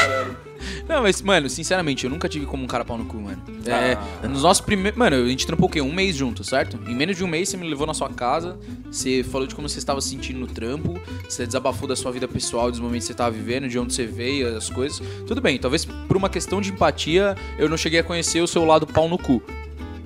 Não, 0.87 1.01
mas, 1.01 1.21
mano, 1.21 1.49
sinceramente, 1.49 2.05
eu 2.05 2.09
nunca 2.09 2.27
tive 2.29 2.45
como 2.45 2.63
um 2.63 2.67
cara 2.67 2.85
pau 2.85 2.97
no 2.97 3.05
cu, 3.05 3.17
mano. 3.17 3.41
É, 3.65 3.93
Ah. 4.23 4.27
nos 4.27 4.43
nossos 4.43 4.61
primeiros. 4.61 4.97
Mano, 4.97 5.15
a 5.17 5.27
gente 5.27 5.45
trampou 5.45 5.67
o 5.67 5.71
quê? 5.71 5.81
Um 5.81 5.93
mês 5.93 6.15
junto, 6.15 6.43
certo? 6.43 6.79
Em 6.87 6.95
menos 6.95 7.17
de 7.17 7.23
um 7.23 7.27
mês 7.27 7.49
você 7.49 7.57
me 7.57 7.67
levou 7.67 7.85
na 7.87 7.93
sua 7.93 8.09
casa, 8.09 8.57
você 8.91 9.23
falou 9.23 9.45
de 9.47 9.55
como 9.55 9.67
você 9.67 9.79
estava 9.79 9.99
se 10.01 10.09
sentindo 10.09 10.39
no 10.39 10.47
trampo, 10.47 10.97
você 11.27 11.45
desabafou 11.45 11.87
da 11.87 11.95
sua 11.95 12.11
vida 12.11 12.27
pessoal, 12.27 12.69
dos 12.71 12.79
momentos 12.79 13.03
que 13.03 13.07
você 13.07 13.13
estava 13.13 13.31
vivendo, 13.31 13.67
de 13.67 13.77
onde 13.79 13.93
você 13.93 14.05
veio, 14.05 14.55
as 14.55 14.69
coisas. 14.69 15.01
Tudo 15.27 15.41
bem, 15.41 15.57
talvez 15.57 15.85
por 15.85 16.15
uma 16.17 16.29
questão 16.29 16.61
de 16.61 16.71
empatia 16.71 17.35
eu 17.57 17.67
não 17.69 17.77
cheguei 17.77 17.99
a 17.99 18.03
conhecer 18.03 18.41
o 18.41 18.47
seu 18.47 18.63
lado 18.65 18.85
pau 18.87 19.07
no 19.09 19.17
cu. 19.17 19.41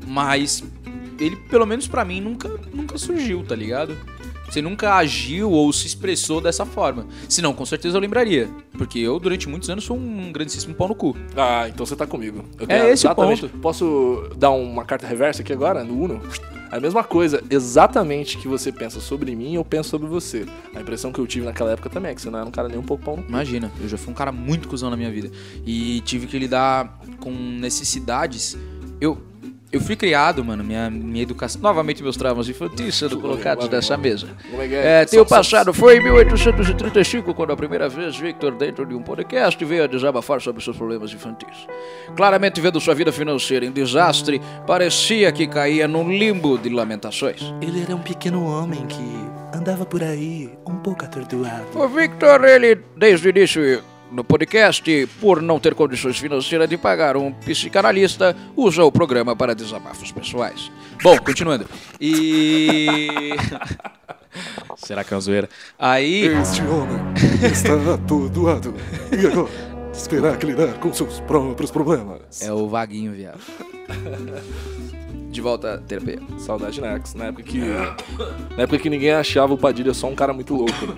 Mas 0.05 0.63
ele, 1.19 1.35
pelo 1.35 1.65
menos 1.65 1.87
pra 1.87 2.05
mim, 2.05 2.21
nunca, 2.21 2.49
nunca 2.73 2.97
surgiu, 2.97 3.43
tá 3.43 3.55
ligado? 3.55 3.97
Você 4.49 4.61
nunca 4.61 4.95
agiu 4.95 5.51
ou 5.51 5.71
se 5.73 5.87
expressou 5.87 6.39
dessa 6.39 6.65
forma. 6.65 7.05
Se 7.27 7.41
não, 7.41 7.53
com 7.53 7.65
certeza 7.65 7.97
eu 7.97 8.01
lembraria. 8.01 8.49
Porque 8.77 8.99
eu, 8.99 9.19
durante 9.19 9.49
muitos 9.49 9.69
anos, 9.69 9.83
sou 9.83 9.97
um 9.97 10.31
grandíssimo 10.31 10.73
pau 10.73 10.87
no 10.87 10.95
cu. 10.95 11.15
Ah, 11.35 11.67
então 11.67 11.85
você 11.85 11.95
tá 11.95 12.07
comigo. 12.07 12.43
Eu 12.59 12.65
É 12.69 12.91
esse 12.91 13.05
o 13.05 13.13
ponto. 13.13 13.49
Posso 13.61 14.29
dar 14.37 14.51
uma 14.51 14.85
carta 14.85 15.05
reversa 15.05 15.41
aqui 15.41 15.51
agora, 15.51 15.83
no 15.83 16.01
Uno? 16.01 16.21
É 16.71 16.77
a 16.77 16.79
mesma 16.79 17.03
coisa, 17.03 17.41
exatamente 17.49 18.37
que 18.37 18.47
você 18.47 18.71
pensa 18.73 18.99
sobre 18.99 19.33
mim, 19.35 19.55
eu 19.55 19.63
penso 19.63 19.89
sobre 19.89 20.07
você. 20.07 20.45
A 20.75 20.81
impressão 20.81 21.13
que 21.13 21.19
eu 21.19 21.25
tive 21.25 21.45
naquela 21.45 21.71
época 21.71 21.89
também 21.89 22.11
é 22.11 22.15
que 22.15 22.21
você 22.21 22.29
não 22.29 22.39
era 22.39 22.47
um 22.47 22.51
cara 22.51 22.67
nem 22.67 22.77
um 22.77 22.83
pouco 22.83 23.05
pau 23.05 23.15
no 23.15 23.23
cu. 23.23 23.29
Imagina, 23.29 23.71
eu 23.79 23.87
já 23.87 23.97
fui 23.97 24.11
um 24.11 24.15
cara 24.15 24.31
muito 24.31 24.67
cuzão 24.67 24.89
na 24.89 24.97
minha 24.97 25.09
vida. 25.09 25.31
E 25.65 26.01
tive 26.01 26.27
que 26.27 26.37
lidar 26.37 26.99
com 27.19 27.31
necessidades. 27.31 28.57
Eu, 28.99 29.17
eu 29.71 29.81
fui 29.81 29.95
criado, 29.95 30.43
mano, 30.45 30.63
minha, 30.63 30.89
minha 30.89 31.23
educação. 31.23 31.61
Novamente, 31.61 32.01
meus 32.01 32.15
traumas 32.15 32.47
infantis 32.47 32.95
sendo 32.95 33.19
colocados 33.19 33.67
nessa 33.69 33.97
mesa. 33.97 34.27
Como 34.49 34.61
é 34.61 34.67
que 34.67 34.73
É, 34.75 35.01
é? 35.01 35.05
tem 35.05 35.19
o 35.19 35.23
Só- 35.23 35.29
só- 35.29 35.35
passado, 35.37 35.73
foi 35.73 35.97
em 35.97 36.03
1835, 36.03 37.33
quando 37.33 37.51
a 37.51 37.57
primeira 37.57 37.89
vez 37.89 38.17
Victor, 38.17 38.55
dentro 38.55 38.85
de 38.85 38.93
um 38.95 39.01
podcast, 39.01 39.63
veio 39.65 39.83
a 39.83 39.87
desabafar 39.87 40.39
sobre 40.41 40.63
seus 40.63 40.77
problemas 40.77 41.11
infantis. 41.13 41.67
Claramente 42.15 42.61
vendo 42.61 42.79
sua 42.79 42.95
vida 42.95 43.11
financeira 43.11 43.65
em 43.65 43.71
desastre, 43.71 44.41
parecia 44.65 45.31
que 45.31 45.45
caía 45.47 45.87
num 45.87 46.09
limbo 46.09 46.57
de 46.57 46.69
lamentações. 46.69 47.41
Ele 47.61 47.81
era 47.81 47.95
um 47.95 48.01
pequeno 48.01 48.45
homem 48.45 48.85
que 48.87 49.57
andava 49.57 49.85
por 49.85 50.01
aí 50.03 50.49
um 50.65 50.75
pouco 50.77 51.03
atordoado. 51.05 51.65
O 51.75 51.87
Victor, 51.87 52.43
ele, 52.45 52.79
desde 52.95 53.27
o 53.27 53.29
início 53.29 53.83
no 54.11 54.23
podcast, 54.23 55.07
por 55.19 55.41
não 55.41 55.59
ter 55.59 55.75
condições 55.75 56.17
financeiras 56.17 56.69
de 56.69 56.77
pagar 56.77 57.17
um 57.17 57.31
psicanalista, 57.31 58.35
usa 58.55 58.83
o 58.83 58.91
programa 58.91 59.35
para 59.35 59.53
desabafos 59.53 60.11
pessoais. 60.11 60.71
Bom, 61.03 61.17
continuando. 61.17 61.65
E. 61.99 63.07
Será 64.77 65.03
que 65.03 65.13
é 65.13 65.15
uma 65.15 65.21
zoeira? 65.21 65.49
Aí. 65.77 66.27
Este 66.27 66.61
homem 66.61 66.99
está 67.43 67.93
atordoado. 67.93 68.73
E 69.11 69.25
agora? 69.25 69.77
Terá 70.07 70.37
que 70.37 70.45
lidar 70.45 70.73
com 70.75 70.93
seus 70.93 71.19
próprios 71.21 71.71
problemas. 71.71 72.41
É 72.41 72.51
o 72.51 72.69
Vaguinho, 72.69 73.13
viado. 73.13 73.39
De 75.31 75.41
volta 75.41 75.73
à 75.73 75.77
terapia. 75.79 76.19
Saudade 76.37 76.79
Nex, 76.79 77.13
na 77.15 77.25
época 77.25 77.43
que. 77.43 77.59
Na 77.59 78.63
época 78.63 78.79
que 78.79 78.89
ninguém 78.89 79.11
achava 79.11 79.53
o 79.53 79.57
Padilha 79.57 79.93
só 79.93 80.07
um 80.07 80.15
cara 80.15 80.33
muito 80.33 80.53
louco, 80.53 80.85
né? 80.85 80.95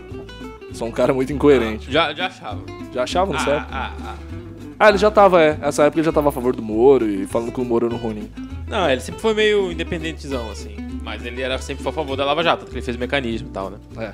Só 0.73 0.85
um 0.85 0.91
cara 0.91 1.13
muito 1.13 1.31
incoerente. 1.33 1.91
Já, 1.91 2.13
já 2.13 2.27
achava. 2.27 2.61
Já 2.93 3.03
achavam, 3.03 3.35
Ah, 3.35 3.39
sabe? 3.39 3.65
ah, 3.71 3.91
ah. 4.03 4.15
Ah, 4.81 4.89
ele 4.89 4.97
já 4.97 5.11
tava, 5.11 5.41
é. 5.43 5.57
Essa 5.61 5.83
época 5.83 5.99
ele 5.99 6.05
já 6.05 6.11
tava 6.11 6.29
a 6.29 6.31
favor 6.31 6.55
do 6.55 6.61
Moro 6.61 7.05
e 7.05 7.27
falando 7.27 7.51
que 7.51 7.59
o 7.59 7.65
Moro 7.65 7.87
era 7.87 7.93
um 7.95 7.97
ruim. 7.97 8.29
Não, 8.67 8.89
ele 8.89 9.01
sempre 9.01 9.19
foi 9.21 9.33
meio 9.33 9.71
independentezão, 9.71 10.49
assim. 10.49 10.75
Mas 11.03 11.25
ele 11.25 11.41
era 11.41 11.57
sempre 11.57 11.83
foi 11.83 11.91
a 11.91 11.95
favor 11.95 12.15
da 12.15 12.23
Lava 12.23 12.41
Jato, 12.43 12.63
porque 12.65 12.77
ele 12.77 12.85
fez 12.85 12.95
o 12.95 12.99
mecanismo 12.99 13.49
e 13.49 13.51
tal, 13.51 13.69
né? 13.71 13.77
É. 13.97 14.11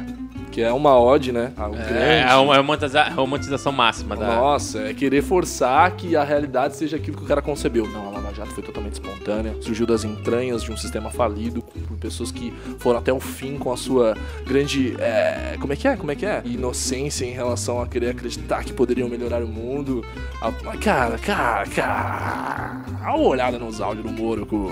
Que 0.51 0.62
é 0.62 0.72
uma 0.72 0.98
ode, 0.98 1.32
né? 1.32 1.51
É, 1.58 1.70
grande. 1.70 2.32
a 2.32 2.39
uma 2.39 2.55
a 2.55 3.10
romantização 3.10 3.72
máxima 3.72 4.15
da. 4.15 4.25
Nossa, 4.27 4.79
é 4.88 4.94
querer 4.94 5.22
forçar 5.22 5.91
que 5.91 6.15
a 6.15 6.24
realidade 6.24 6.77
seja 6.77 6.96
aquilo 6.96 7.17
que 7.17 7.24
o 7.24 7.27
cara 7.27 7.41
concebeu. 7.41 7.86
Não, 7.88 8.08
a 8.08 8.12
Lava 8.12 8.25
Jato 8.46 8.54
foi 8.54 8.64
totalmente 8.64 8.94
espontânea, 8.94 9.56
surgiu 9.62 9.86
das 9.86 10.04
entranhas 10.04 10.64
de 10.64 10.72
um 10.72 10.78
sistema 10.78 11.10
falido, 11.10 11.62
por 11.62 11.98
pessoas 11.98 12.32
que 12.32 12.54
foram 12.80 13.00
até 13.00 13.12
o 13.12 13.20
fim 13.20 13.58
com 13.58 13.72
a 13.74 13.78
sua 13.78 14.16
grande. 14.46 14.96
é, 15.00 15.58
como 15.60 15.74
é 15.74 15.75
que 15.75 15.88
é? 15.88 15.96
Como 15.98 16.12
é 16.12 16.16
que 16.16 16.25
é? 16.25 16.42
Inocência 16.46 17.25
em 17.25 17.32
relação 17.32 17.82
a 17.82 17.88
querer 17.88 18.10
acreditar 18.10 18.64
que 18.64 18.72
poderiam 18.72 19.10
melhorar 19.10 19.44
o 19.44 19.48
mundo. 19.48 20.04
A- 20.42 20.78
cara, 20.78 21.18
cara, 21.18 21.66
cara. 21.68 22.86
Dá 23.02 23.16
uma 23.16 23.28
olhada 23.28 23.58
nos 23.60 23.82
áudios 23.82 24.06
do 24.06 24.12
Moro 24.12 24.46
com, 24.46 24.68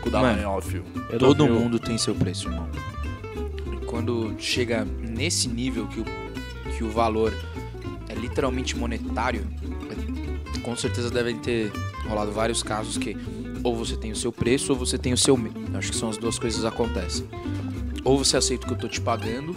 com 0.00 0.08
o 0.08 0.10
Dallagnol, 0.10 0.62
Todo 1.18 1.46
mundo 1.48 1.78
tem 1.78 1.98
seu 1.98 2.14
preço, 2.14 2.48
irmão. 2.48 2.68
E 3.82 3.84
quando 3.86 4.34
chega 4.38 4.86
nesse 5.00 5.48
nível 5.48 5.86
que 5.88 6.00
o, 6.00 6.04
que 6.76 6.84
o 6.84 6.90
valor 6.90 7.32
é 8.08 8.14
literalmente 8.14 8.76
monetário, 8.76 9.46
com 10.60 10.76
certeza 10.76 11.10
devem 11.10 11.36
ter 11.38 11.72
rolado 12.08 12.32
vários 12.32 12.62
casos 12.62 12.96
que 12.96 13.16
ou 13.62 13.74
você 13.74 13.96
tem 13.96 14.12
o 14.12 14.16
seu 14.16 14.30
preço 14.30 14.72
ou 14.72 14.78
você 14.78 14.98
tem 14.98 15.12
o 15.12 15.16
seu 15.16 15.36
medo. 15.36 15.58
Acho 15.74 15.90
que 15.90 15.96
são 15.96 16.10
as 16.10 16.18
duas 16.18 16.38
coisas 16.38 16.60
que 16.60 16.66
acontecem. 16.66 17.26
Ou 18.04 18.18
você 18.18 18.36
aceita 18.36 18.66
o 18.66 18.68
que 18.68 18.74
eu 18.74 18.78
tô 18.78 18.88
te 18.88 19.00
pagando, 19.00 19.56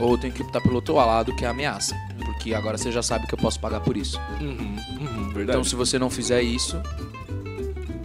ou 0.00 0.12
eu 0.12 0.18
tenho 0.18 0.32
que 0.32 0.42
optar 0.42 0.62
pelo 0.62 0.76
outro 0.76 0.94
lado, 0.94 1.36
que 1.36 1.44
é 1.44 1.48
a 1.48 1.50
ameaça. 1.50 1.94
Porque 2.24 2.54
agora 2.54 2.78
você 2.78 2.90
já 2.90 3.02
sabe 3.02 3.26
que 3.26 3.34
eu 3.34 3.38
posso 3.38 3.60
pagar 3.60 3.80
por 3.80 3.96
isso. 3.96 4.18
Uhum, 4.40 4.76
uhum. 5.00 5.42
Então, 5.42 5.62
se 5.62 5.74
você 5.74 5.98
não 5.98 6.08
fizer 6.08 6.40
isso, 6.40 6.80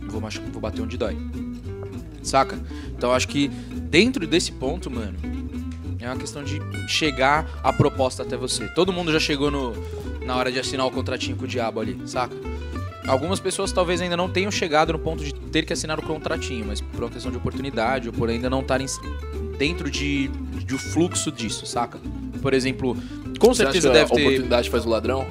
vou, 0.09 0.21
vou 0.51 0.61
bater 0.61 0.81
onde 0.81 0.97
dói. 0.97 1.17
Saca? 2.21 2.59
Então, 2.89 3.13
acho 3.13 3.27
que 3.27 3.47
dentro 3.47 4.27
desse 4.27 4.51
ponto, 4.51 4.91
mano, 4.91 5.17
é 5.99 6.07
uma 6.07 6.17
questão 6.17 6.43
de 6.43 6.59
chegar 6.87 7.47
a 7.63 7.71
proposta 7.71 8.23
até 8.23 8.35
você. 8.35 8.67
Todo 8.69 8.91
mundo 8.91 9.11
já 9.11 9.19
chegou 9.19 9.49
no, 9.49 9.73
na 10.25 10.35
hora 10.35 10.51
de 10.51 10.59
assinar 10.59 10.85
o 10.85 10.91
contratinho 10.91 11.35
com 11.37 11.45
o 11.45 11.47
diabo 11.47 11.79
ali, 11.79 11.99
saca? 12.05 12.35
Algumas 13.07 13.39
pessoas 13.39 13.71
talvez 13.71 13.99
ainda 14.01 14.15
não 14.15 14.29
tenham 14.29 14.49
chegado 14.49 14.93
no 14.93 14.99
ponto 14.99 15.23
de 15.23 15.33
ter 15.33 15.65
que 15.65 15.73
assinar 15.73 15.99
o 15.99 16.01
contratinho, 16.01 16.65
mas 16.65 16.79
por 16.79 17.03
uma 17.03 17.09
questão 17.09 17.29
de 17.31 17.37
oportunidade 17.37 18.07
ou 18.07 18.13
por 18.13 18.29
ainda 18.29 18.49
não 18.49 18.61
estarem 18.61 18.87
dentro 19.57 19.91
de, 19.91 20.29
de 20.29 20.73
um 20.73 20.77
fluxo 20.77 21.31
disso, 21.31 21.65
saca? 21.65 21.99
Por 22.41 22.53
exemplo, 22.53 22.95
com 23.39 23.53
Você 23.53 23.63
certeza 23.63 23.89
acha 23.89 23.99
deve 23.99 24.07
que 24.09 24.13
a 24.13 24.15
ter 24.15 24.21
oportunidade 24.23 24.69
faz 24.69 24.85
o 24.85 24.89
ladrão? 24.89 25.27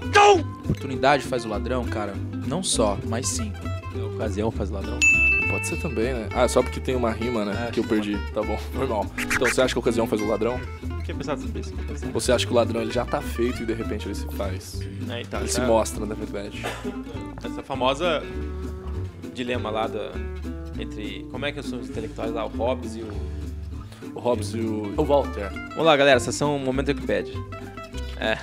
oportunidade 0.65 1.25
faz 1.25 1.45
o 1.45 1.49
ladrão, 1.49 1.85
cara. 1.85 2.15
Não 2.47 2.63
só, 2.63 2.99
mas 3.09 3.27
sim. 3.29 3.53
A 3.95 4.07
ocasião 4.15 4.51
faz 4.51 4.71
ladrão. 4.71 4.99
Pode 5.51 5.67
ser 5.67 5.77
também, 5.81 6.13
né? 6.15 6.29
Ah, 6.35 6.49
só 6.49 6.63
porque 6.63 6.81
tem 6.81 6.95
uma 6.97 7.11
rima, 7.11 7.45
né? 7.45 7.67
É, 7.69 7.71
que 7.71 7.81
eu 7.81 7.85
perdi. 7.85 8.17
Tá 8.33 8.43
bom, 8.43 8.59
normal. 8.75 9.07
Então 9.19 9.47
você 9.47 9.61
acha 9.61 9.75
que 9.75 9.79
a 9.79 9.81
ocasião 9.81 10.07
faz 10.07 10.21
o 10.23 10.27
ladrão? 10.27 10.59
Tinha 11.05 11.17
pensado 11.17 11.41
sobre 11.41 11.61
isso. 11.61 11.75
você 12.13 12.33
acha 12.33 12.47
que 12.47 12.53
o 12.53 12.55
ladrão 12.57 12.81
ele 12.81 12.93
já 12.93 13.05
tá 13.05 13.21
feito 13.21 13.63
e 13.63 13.67
de 13.67 13.73
repente 13.75 14.07
ele 14.07 14.15
se 14.15 14.27
faz? 14.29 14.81
É, 15.11 15.21
então, 15.21 15.41
Ele 15.41 15.49
se 15.49 15.59
essa, 15.59 15.67
mostra, 15.67 16.07
na 16.07 16.15
verdade. 16.15 16.63
essa 17.45 17.63
famosa 17.63 18.23
dilema 19.35 19.71
lá 19.71 19.87
da, 19.87 20.13
entre. 20.79 21.27
Como 21.31 21.45
é 21.45 21.53
que 21.53 21.63
são 21.63 21.81
os 21.81 21.89
intelectuais 21.89 22.33
lá? 22.33 22.45
O 22.45 22.49
Hobbes 22.49 22.97
e 22.97 23.01
o. 23.01 23.13
O 24.15 24.21
Hobbes 24.21 24.55
e 24.55 24.61
o. 24.61 24.95
O 24.97 25.05
Walter. 25.05 25.51
Vamos 25.71 25.87
lá, 25.87 25.97
galera, 25.97 26.21
sessão 26.21 26.59
Momento 26.59 26.89
Wikipedia. 26.89 27.35
É. 28.19 28.39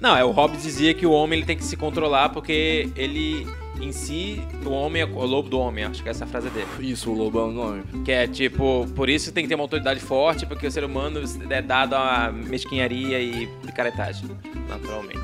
Não, 0.00 0.16
é 0.16 0.24
o 0.24 0.30
Hobbes 0.30 0.62
dizia 0.62 0.92
que 0.94 1.06
o 1.06 1.12
homem 1.12 1.38
ele 1.38 1.46
tem 1.46 1.56
que 1.56 1.64
se 1.64 1.76
controlar 1.76 2.30
porque 2.30 2.90
ele 2.96 3.46
em 3.82 3.92
si, 3.92 4.40
o 4.64 4.70
homem 4.70 5.02
é 5.02 5.04
o 5.04 5.26
lobo 5.26 5.48
do 5.48 5.58
homem, 5.58 5.84
acho 5.84 6.02
que 6.02 6.08
essa 6.08 6.24
é 6.24 6.26
a 6.26 6.28
frase 6.28 6.48
dele. 6.50 6.66
Isso, 6.80 7.10
o 7.10 7.14
lobão 7.14 7.46
é 7.46 7.48
o 7.48 7.52
nome. 7.52 7.82
Que 8.04 8.12
é 8.12 8.26
tipo, 8.26 8.86
por 8.94 9.08
isso 9.08 9.32
tem 9.32 9.44
que 9.44 9.48
ter 9.48 9.56
uma 9.56 9.64
autoridade 9.64 10.00
forte, 10.00 10.46
porque 10.46 10.66
o 10.66 10.70
ser 10.70 10.84
humano 10.84 11.20
é 11.50 11.60
dado 11.60 11.94
a 11.94 12.30
mesquinharia 12.32 13.20
e 13.20 13.48
picaretagem, 13.66 14.30
naturalmente. 14.68 15.20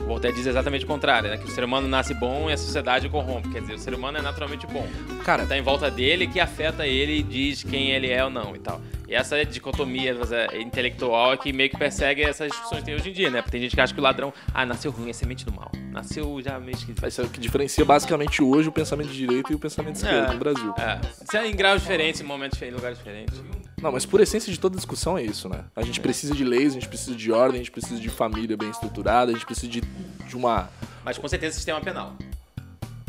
O 0.00 0.04
Voltaire 0.04 0.34
diz 0.34 0.46
exatamente 0.46 0.86
o 0.86 0.88
contrário, 0.88 1.28
né? 1.28 1.36
Que 1.36 1.44
o 1.44 1.50
ser 1.50 1.62
humano 1.64 1.86
nasce 1.86 2.14
bom 2.14 2.48
e 2.48 2.52
a 2.54 2.56
sociedade 2.56 3.08
corrompe. 3.10 3.50
Quer 3.50 3.60
dizer, 3.60 3.74
o 3.74 3.78
ser 3.78 3.92
humano 3.92 4.16
é 4.16 4.22
naturalmente 4.22 4.66
bom. 4.66 4.86
Cara, 5.22 5.44
Tá 5.44 5.58
em 5.58 5.62
volta 5.62 5.90
dele 5.90 6.26
que 6.26 6.40
afeta 6.40 6.86
ele 6.86 7.18
e 7.18 7.22
diz 7.22 7.62
quem 7.62 7.90
ele 7.90 8.08
é 8.08 8.24
ou 8.24 8.30
não 8.30 8.56
e 8.56 8.58
tal. 8.58 8.80
E 9.08 9.14
essa 9.14 9.42
dicotomia 9.42 10.14
é, 10.30 10.60
intelectual 10.60 11.32
é 11.32 11.36
que 11.38 11.50
meio 11.50 11.70
que 11.70 11.78
persegue 11.78 12.22
essas 12.22 12.50
discussões 12.50 12.80
que 12.80 12.84
tem 12.86 12.94
hoje 12.94 13.08
em 13.08 13.12
dia, 13.14 13.30
né? 13.30 13.40
Porque 13.40 13.52
tem 13.52 13.60
gente 13.62 13.74
que 13.74 13.80
acha 13.80 13.94
que 13.94 13.98
o 13.98 14.02
ladrão, 14.02 14.34
ah, 14.52 14.66
nasceu 14.66 14.90
ruim, 14.90 15.08
é 15.08 15.14
semente 15.14 15.46
do 15.46 15.52
mal. 15.52 15.72
Nasceu 15.90 16.40
já 16.42 16.60
meio 16.60 16.76
que. 16.76 16.92
Isso 17.06 17.22
é 17.22 17.24
o 17.24 17.28
que 17.28 17.40
diferencia 17.40 17.84
basicamente 17.86 18.42
hoje 18.42 18.68
o 18.68 18.72
pensamento 18.72 19.08
de 19.08 19.16
direita 19.16 19.50
e 19.50 19.54
o 19.54 19.58
pensamento 19.58 19.94
de 19.94 20.00
esquerda 20.04 20.28
É. 20.28 20.32
no 20.34 20.38
Brasil. 20.38 20.74
É, 20.76 21.00
isso 21.24 21.36
é 21.36 21.48
em 21.48 21.56
graus 21.56 21.80
diferentes, 21.80 22.20
em 22.20 22.24
momentos 22.24 22.58
diferentes, 22.58 22.74
em 22.74 22.76
lugares 22.76 22.98
diferentes. 22.98 23.42
Não, 23.80 23.92
mas 23.92 24.04
por 24.04 24.20
essência 24.20 24.52
de 24.52 24.60
toda 24.60 24.76
discussão 24.76 25.16
é 25.16 25.22
isso, 25.22 25.48
né? 25.48 25.64
A 25.74 25.82
gente 25.82 26.00
precisa 26.00 26.34
de 26.34 26.44
leis, 26.44 26.72
a 26.72 26.74
gente 26.74 26.88
precisa 26.88 27.16
de 27.16 27.32
ordem, 27.32 27.54
a 27.60 27.64
gente 27.64 27.70
precisa 27.70 27.98
de 27.98 28.08
família 28.10 28.56
bem 28.58 28.68
estruturada, 28.68 29.30
a 29.30 29.34
gente 29.34 29.46
precisa 29.46 29.68
de, 29.72 29.80
de 29.80 30.36
uma. 30.36 30.68
Mas 31.02 31.16
com 31.16 31.26
certeza 31.26 31.56
sistema 31.56 31.80
penal. 31.80 32.14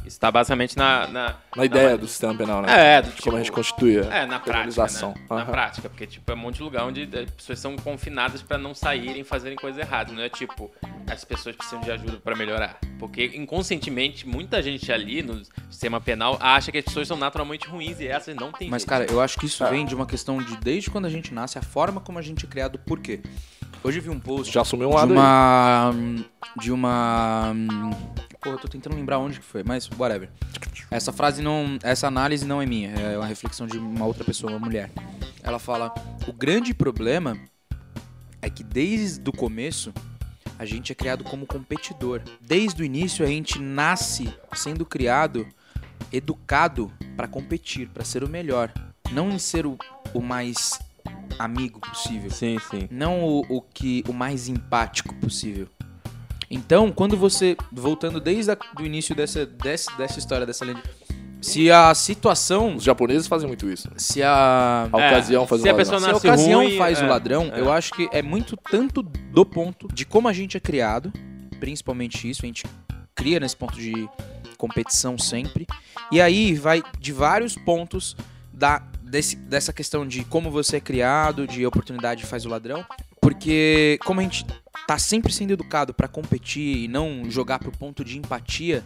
Isso 0.09 0.19
tá 0.19 0.31
basicamente 0.31 0.75
na. 0.75 1.05
Na, 1.05 1.35
Na 1.55 1.65
ideia 1.65 1.91
na- 1.91 1.95
do 1.97 2.07
sistema 2.07 2.33
penal, 2.33 2.63
né? 2.63 2.95
É, 2.97 3.01
do 3.03 3.11
tipo, 3.11 3.21
como 3.25 3.35
a 3.37 3.39
gente 3.39 3.51
constitui 3.51 3.99
a 3.99 4.05
É, 4.05 4.25
na 4.25 4.39
prática. 4.39 4.83
Né? 4.87 5.13
Na 5.29 5.35
Aham. 5.35 5.45
prática, 5.45 5.87
porque 5.87 6.07
tipo, 6.07 6.31
é 6.31 6.33
um 6.33 6.37
monte 6.37 6.55
de 6.55 6.63
lugar 6.63 6.83
onde 6.85 7.03
as 7.03 7.29
pessoas 7.29 7.59
são 7.59 7.75
confinadas 7.75 8.41
pra 8.41 8.57
não 8.57 8.73
saírem 8.73 9.21
e 9.21 9.23
fazerem 9.23 9.55
coisas 9.55 9.79
erradas. 9.79 10.11
Não 10.15 10.23
é 10.23 10.27
tipo, 10.29 10.71
as 11.07 11.23
pessoas 11.23 11.55
precisam 11.55 11.79
de 11.81 11.91
ajuda 11.91 12.17
pra 12.17 12.35
melhorar. 12.35 12.79
Porque 12.97 13.23
inconscientemente, 13.35 14.27
muita 14.27 14.63
gente 14.63 14.91
ali 14.91 15.21
no 15.21 15.43
sistema 15.69 16.01
penal 16.01 16.37
acha 16.41 16.71
que 16.71 16.79
as 16.79 16.85
pessoas 16.85 17.07
são 17.07 17.15
naturalmente 17.15 17.67
ruins 17.67 17.99
e 17.99 18.07
essas 18.07 18.35
não 18.35 18.51
tem 18.51 18.67
Mas, 18.67 18.81
jeito. 18.81 18.89
cara, 18.89 19.05
eu 19.11 19.21
acho 19.21 19.37
que 19.39 19.45
isso 19.45 19.63
É. 19.63 19.69
vem 19.69 19.85
de 19.85 19.93
uma 19.93 20.07
questão 20.07 20.39
de 20.41 20.57
desde 20.57 20.89
quando 20.89 21.05
a 21.05 21.09
gente 21.09 21.31
nasce, 21.35 21.59
a 21.59 21.61
forma 21.61 22.01
como 22.01 22.17
a 22.17 22.21
gente 22.23 22.45
é 22.45 22.49
criado, 22.49 22.79
por 22.79 22.99
quê? 22.99 23.21
Hoje 23.83 23.99
eu 23.99 24.03
vi 24.03 24.09
um 24.09 24.19
post 24.19 24.51
Já 24.51 24.61
assumiu 24.61 24.87
um 24.87 24.91
de 24.91 24.97
lado 24.97 25.11
aí. 25.13 25.17
uma. 25.17 25.91
De 26.59 26.71
uma. 26.71 27.53
Pô, 28.41 28.51
eu 28.51 28.57
tô 28.57 28.67
tentando 28.67 28.95
lembrar 28.95 29.19
onde 29.19 29.39
que 29.39 29.45
foi, 29.45 29.63
mas 29.63 29.89
whatever. 29.97 30.29
Essa 30.89 31.11
frase 31.11 31.41
não. 31.41 31.77
Essa 31.83 32.07
análise 32.07 32.45
não 32.45 32.61
é 32.61 32.65
minha, 32.65 32.91
é 32.91 33.17
uma 33.17 33.27
reflexão 33.27 33.67
de 33.67 33.77
uma 33.77 34.05
outra 34.05 34.23
pessoa, 34.23 34.53
uma 34.53 34.59
mulher. 34.59 34.89
Ela 35.43 35.59
fala: 35.59 35.93
o 36.27 36.33
grande 36.33 36.73
problema 36.73 37.37
é 38.41 38.49
que 38.49 38.63
desde 38.63 39.29
o 39.29 39.33
começo 39.33 39.93
a 40.57 40.65
gente 40.65 40.91
é 40.91 40.95
criado 40.95 41.23
como 41.23 41.45
competidor. 41.45 42.21
Desde 42.39 42.81
o 42.81 42.85
início 42.85 43.25
a 43.25 43.27
gente 43.27 43.59
nasce 43.59 44.33
sendo 44.53 44.85
criado, 44.85 45.47
educado 46.11 46.91
para 47.15 47.27
competir, 47.27 47.89
para 47.89 48.03
ser 48.05 48.23
o 48.23 48.29
melhor, 48.29 48.71
não 49.11 49.29
em 49.29 49.39
ser 49.39 49.65
o, 49.65 49.77
o 50.13 50.21
mais 50.21 50.79
amigo 51.37 51.79
possível 51.79 52.29
Sim, 52.29 52.57
sim. 52.69 52.87
não 52.91 53.23
o, 53.23 53.39
o 53.49 53.61
que 53.61 54.03
o 54.07 54.13
mais 54.13 54.47
empático 54.47 55.13
possível. 55.15 55.67
Então, 56.49 56.91
quando 56.91 57.15
você 57.15 57.55
voltando 57.71 58.19
desde 58.19 58.51
o 58.79 58.83
início 58.83 59.13
dessa, 59.15 59.45
dessa 59.45 59.91
dessa 59.97 60.17
história 60.19 60.45
dessa 60.45 60.65
lenda, 60.65 60.81
se 61.41 61.71
a 61.71 61.93
situação, 61.95 62.75
Os 62.75 62.83
japoneses 62.83 63.27
fazem 63.27 63.47
muito 63.47 63.69
isso. 63.69 63.89
se 63.95 64.21
a 64.21 64.89
A 64.91 64.97
ocasião 64.97 65.47
faz 65.47 65.61
se 65.61 65.67
o 65.67 65.71
a 65.71 65.73
ladrão. 65.73 65.85
se 65.85 65.93
a 65.93 65.99
nasce 66.13 66.27
ocasião 66.27 66.63
ruim, 66.63 66.77
faz 66.77 66.99
é, 66.99 67.05
o 67.05 67.07
ladrão, 67.07 67.51
é. 67.53 67.59
eu 67.61 67.71
acho 67.71 67.93
que 67.93 68.09
é 68.11 68.21
muito 68.21 68.57
tanto 68.57 69.01
do 69.01 69.45
ponto 69.45 69.87
de 69.93 70.05
como 70.05 70.27
a 70.27 70.33
gente 70.33 70.57
é 70.57 70.59
criado, 70.59 71.13
principalmente 71.59 72.29
isso, 72.29 72.41
a 72.43 72.45
gente 72.47 72.65
cria 73.15 73.39
nesse 73.39 73.55
ponto 73.55 73.75
de 73.75 74.09
competição 74.57 75.17
sempre. 75.17 75.65
E 76.11 76.19
aí 76.19 76.55
vai 76.55 76.81
de 76.99 77.13
vários 77.13 77.55
pontos 77.55 78.17
da, 78.53 78.79
desse- 79.01 79.35
dessa 79.37 79.71
questão 79.71 80.05
de 80.07 80.23
como 80.25 80.49
você 80.51 80.77
é 80.77 80.79
criado, 80.81 81.47
de 81.47 81.65
oportunidade 81.65 82.25
faz 82.25 82.45
o 82.45 82.49
ladrão. 82.49 82.83
Porque 83.21 83.99
como 84.05 84.19
a 84.19 84.23
gente 84.23 84.45
tá 84.89 84.97
sempre 84.97 85.31
sendo 85.31 85.51
educado 85.51 85.93
pra 85.93 86.07
competir 86.07 86.85
e 86.85 86.87
não 86.87 87.29
jogar 87.29 87.59
pro 87.59 87.71
ponto 87.71 88.03
de 88.03 88.17
empatia, 88.17 88.83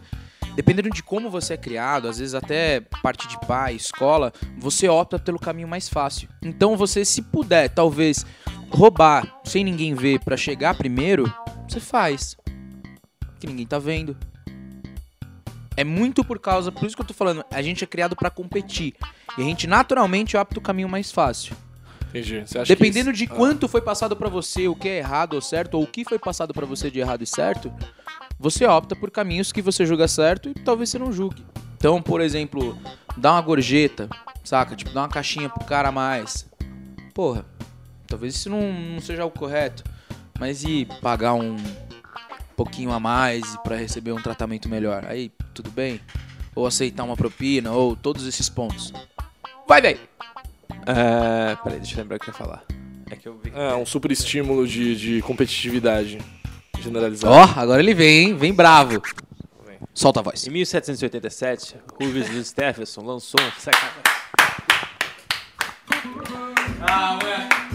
dependendo 0.54 0.90
de 0.90 1.02
como 1.02 1.30
você 1.30 1.54
é 1.54 1.58
criado, 1.58 2.10
às 2.10 2.18
vezes 2.18 2.36
até 2.36 2.82
parte 3.02 3.26
de 3.26 3.40
pai, 3.48 3.76
escola, 3.76 4.34
você 4.58 4.90
opta 4.90 5.18
pelo 5.18 5.40
caminho 5.40 5.66
mais 5.66 5.88
fácil. 5.88 6.28
Então 6.42 6.76
você, 6.76 7.06
se 7.06 7.22
puder, 7.22 7.70
talvez 7.70 8.26
roubar 8.70 9.40
sem 9.46 9.64
ninguém 9.64 9.96
ver 9.96 10.20
pra 10.20 10.36
chegar 10.36 10.76
primeiro, 10.76 11.34
você 11.70 11.80
faz. 11.80 12.36
Que 13.40 13.48
ninguém 13.48 13.66
tá 13.66 13.80
vendo. 13.80 14.18
É 15.78 15.86
muito 15.86 16.22
por 16.26 16.38
causa, 16.38 16.70
por 16.70 16.86
isso 16.86 16.98
que 16.98 17.02
eu 17.02 17.08
tô 17.08 17.14
falando, 17.14 17.46
a 17.50 17.62
gente 17.62 17.82
é 17.82 17.88
criado 17.88 18.14
pra 18.14 18.30
competir. 18.30 18.94
E 19.38 19.42
a 19.42 19.46
gente 19.46 19.68
naturalmente 19.68 20.36
opta 20.36 20.60
o 20.60 20.62
caminho 20.62 20.90
mais 20.90 21.14
fácil. 21.14 21.56
Entendi. 22.14 22.42
Você 22.46 22.60
acha 22.60 22.68
Dependendo 22.76 23.12
que 23.12 23.18
de 23.18 23.24
isso- 23.26 23.34
quanto 23.34 23.68
foi 23.68 23.82
passado 23.82 24.16
pra 24.16 24.30
você, 24.30 24.68
o 24.68 24.76
que 24.76 24.88
é 24.88 24.98
errado 25.00 25.34
ou 25.34 25.42
certo, 25.42 25.76
ou 25.76 25.84
o 25.84 25.88
que 25.88 26.04
foi 26.06 26.20
passado 26.20 26.54
pra 26.54 26.66
você 26.66 26.92
de 26.92 27.00
errado 27.00 27.24
e 27.24 27.26
certo, 27.28 27.74
você 28.40 28.66
opta 28.66 28.96
por 28.96 29.10
caminhos 29.10 29.52
que 29.52 29.62
você 29.62 29.86
julga 29.86 30.08
certo 30.08 30.50
e 30.50 30.54
talvez 30.54 30.90
você 30.90 31.00
não 31.00 31.12
julgue. 31.12 31.44
Então, 31.76 32.02
por 32.02 32.22
exemplo, 32.22 32.78
dar 33.18 33.32
uma 33.34 33.42
gorjeta, 33.42 34.08
saca? 34.44 34.76
Tipo, 34.76 34.92
dar 34.92 35.02
uma 35.02 35.10
caixinha 35.10 35.50
pro 35.50 35.66
cara 35.66 35.90
a 35.90 35.92
mais. 35.92 36.46
Porra, 37.14 37.46
talvez 38.08 38.36
isso 38.36 38.50
não, 38.50 38.72
não 38.72 39.00
seja 39.02 39.26
o 39.26 39.32
correto. 39.32 39.84
Mas 40.40 40.64
e 40.64 40.86
pagar 41.02 41.34
um 41.34 41.56
pouquinho 42.56 42.92
a 42.92 43.00
mais 43.00 43.56
pra 43.64 43.76
receber 43.76 44.12
um 44.12 44.22
tratamento 44.22 44.70
melhor? 44.70 45.06
Aí, 45.06 45.32
tudo 45.54 45.70
bem? 45.72 46.00
Ou 46.56 46.66
aceitar 46.68 47.04
uma 47.04 47.16
propina, 47.18 47.72
ou 47.72 47.96
todos 47.96 48.26
esses 48.28 48.50
pontos. 48.50 48.94
Vai, 49.68 49.82
velho! 49.82 50.00
É, 50.88 51.56
peraí, 51.64 51.80
deixa 51.80 51.96
eu 51.96 52.04
lembrar 52.04 52.18
o 52.18 52.20
que 52.20 52.30
eu 52.30 52.34
ia 52.34 52.38
falar. 52.38 52.64
É 53.10 53.16
que 53.16 53.28
eu 53.28 53.38
vi. 53.38 53.52
É, 53.54 53.76
um 53.76 53.86
super 53.86 54.12
estímulo 54.12 54.68
de, 54.68 54.96
de 54.96 55.22
competitividade 55.22 56.20
generalizada. 56.80 57.34
Ó, 57.34 57.44
agora 57.60 57.82
ele 57.82 57.94
vem, 57.94 58.26
hein? 58.30 58.36
Vem 58.36 58.54
bravo. 58.54 59.02
Solta 59.94 60.22
a 60.22 60.24
voz. 60.24 60.48
Em 60.48 60.50
1787, 60.50 61.76
Rubens 62.02 62.48
Stephenson 62.48 63.02
lançou 63.02 63.40
um 63.40 63.52
sacanagem. 63.60 64.02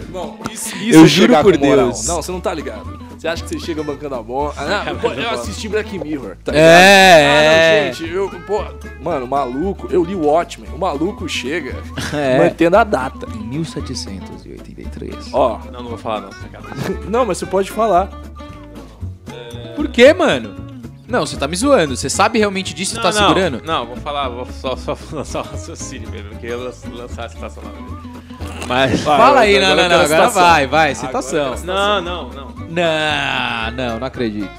Irmão, 0.08 0.38
isso, 0.50 0.74
Eu 0.76 0.80
isso 0.84 0.98
é 1.04 1.06
juro 1.06 1.42
por. 1.42 1.56
Deus. 1.56 2.06
Não, 2.06 2.16
você 2.22 2.32
não 2.32 2.40
tá 2.40 2.52
ligado. 2.54 2.98
Você 3.18 3.26
acha 3.28 3.42
que 3.42 3.48
você 3.50 3.58
chega 3.58 3.82
bancando 3.82 4.14
a 4.14 4.22
bola. 4.22 4.54
Ah, 4.56 4.84
não, 4.86 4.96
pô, 5.00 5.12
eu 5.12 5.30
assisti 5.30 5.68
Black 5.68 5.98
Mirror. 5.98 6.36
Tá 6.44 6.52
ligado? 6.52 6.66
É, 6.68 7.26
Ah, 7.26 7.42
é. 7.42 7.86
não, 7.88 7.92
gente, 7.92 8.12
eu, 8.12 8.30
pô, 8.46 8.64
mano, 9.02 9.24
o 9.26 9.28
maluco, 9.28 9.88
eu 9.90 10.04
li 10.04 10.14
o 10.14 10.24
Watchmen, 10.26 10.70
o 10.72 10.78
maluco 10.78 11.28
chega 11.28 11.74
É. 12.14 12.38
mantendo 12.38 12.76
a 12.76 12.84
data. 12.84 13.26
Em 13.34 13.42
1783. 13.48 15.30
Ó, 15.32 15.58
Não, 15.72 15.82
não 15.82 15.88
vou 15.90 15.98
falar 15.98 16.22
não, 16.22 16.32
sacanagem. 16.32 16.98
não, 17.10 17.26
mas 17.26 17.38
você 17.38 17.46
pode 17.46 17.70
falar. 17.70 18.08
Por 19.76 19.88
que, 19.88 20.12
mano? 20.14 20.68
Não, 21.06 21.24
você 21.24 21.36
tá 21.36 21.48
me 21.48 21.56
zoando. 21.56 21.96
Você 21.96 22.10
sabe 22.10 22.38
realmente 22.38 22.74
disso 22.74 22.96
e 22.98 23.02
tá 23.02 23.04
não, 23.04 23.12
segurando? 23.12 23.62
Não, 23.64 23.86
vou 23.86 23.96
falar, 23.96 24.28
vou 24.28 24.46
só, 24.46 24.76
só 24.76 24.96
lançar 25.12 25.40
o 25.40 25.42
raciocínio 25.48 26.08
mesmo, 26.10 26.30
porque 26.30 26.46
eu 26.46 26.60
lançar 26.92 27.24
a 27.24 27.28
citação 27.28 27.62
na 27.62 27.70
verdade. 27.70 27.97
Mas. 28.68 29.00
Vai, 29.00 29.18
Fala 29.18 29.40
aí, 29.40 29.58
não, 29.58 29.68
não, 29.70 29.76
não. 29.76 29.84
Agora 29.84 30.06
citação. 30.08 30.42
vai, 30.42 30.66
vai. 30.66 30.94
Citação. 30.94 31.54
Não, 31.64 32.00
não, 32.02 32.28
não. 32.28 32.48
Não, 32.68 33.70
não, 33.74 33.98
não 33.98 34.06
acredito. 34.06 34.50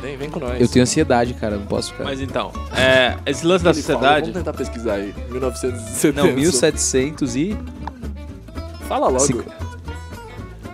Vem, 0.00 0.16
vem 0.16 0.30
com 0.30 0.40
nós. 0.40 0.60
Eu 0.60 0.68
tenho 0.68 0.82
ansiedade, 0.82 1.34
cara. 1.34 1.56
Não 1.56 1.66
posso 1.66 1.92
ficar. 1.92 2.04
Mas 2.04 2.20
então, 2.20 2.52
é, 2.76 3.16
esse 3.26 3.46
lance 3.46 3.64
da 3.64 3.70
Ele 3.70 3.82
fala, 3.82 3.98
sociedade. 3.98 4.20
Vamos 4.32 4.36
tentar 4.38 4.52
pesquisar 4.52 4.94
aí. 4.94 5.14
1970. 5.30 6.22
Não, 6.22 6.32
1700 6.34 7.36
e... 7.36 7.56
Fala 8.88 9.06
logo. 9.08 9.20
Cinco- 9.20 9.44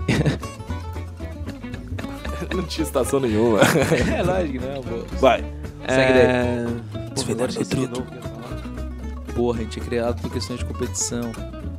não 2.55 2.63
tinha 2.65 2.85
estação 2.85 3.21
nenhuma. 3.21 3.61
É, 4.17 4.23
lógico 4.23 4.59
que 4.59 4.67
não, 4.67 4.83
pô. 4.83 5.05
Vai. 5.19 5.45
Segue 5.89 6.13
daí. 6.13 6.23
É... 6.23 6.67
Desvendar 7.15 7.49
esqueci 7.49 7.77
de 7.77 7.87
novo 7.87 8.03
o 8.03 8.07
que 8.07 8.15
eu 8.15 8.17
ia 8.17 8.23
falar. 8.23 9.35
Porra, 9.35 9.61
a 9.61 9.63
gente 9.63 9.81
é 9.81 9.83
criado 9.83 10.21
por 10.21 10.31
questões 10.33 10.59
de 10.59 10.65
competição. 10.65 11.31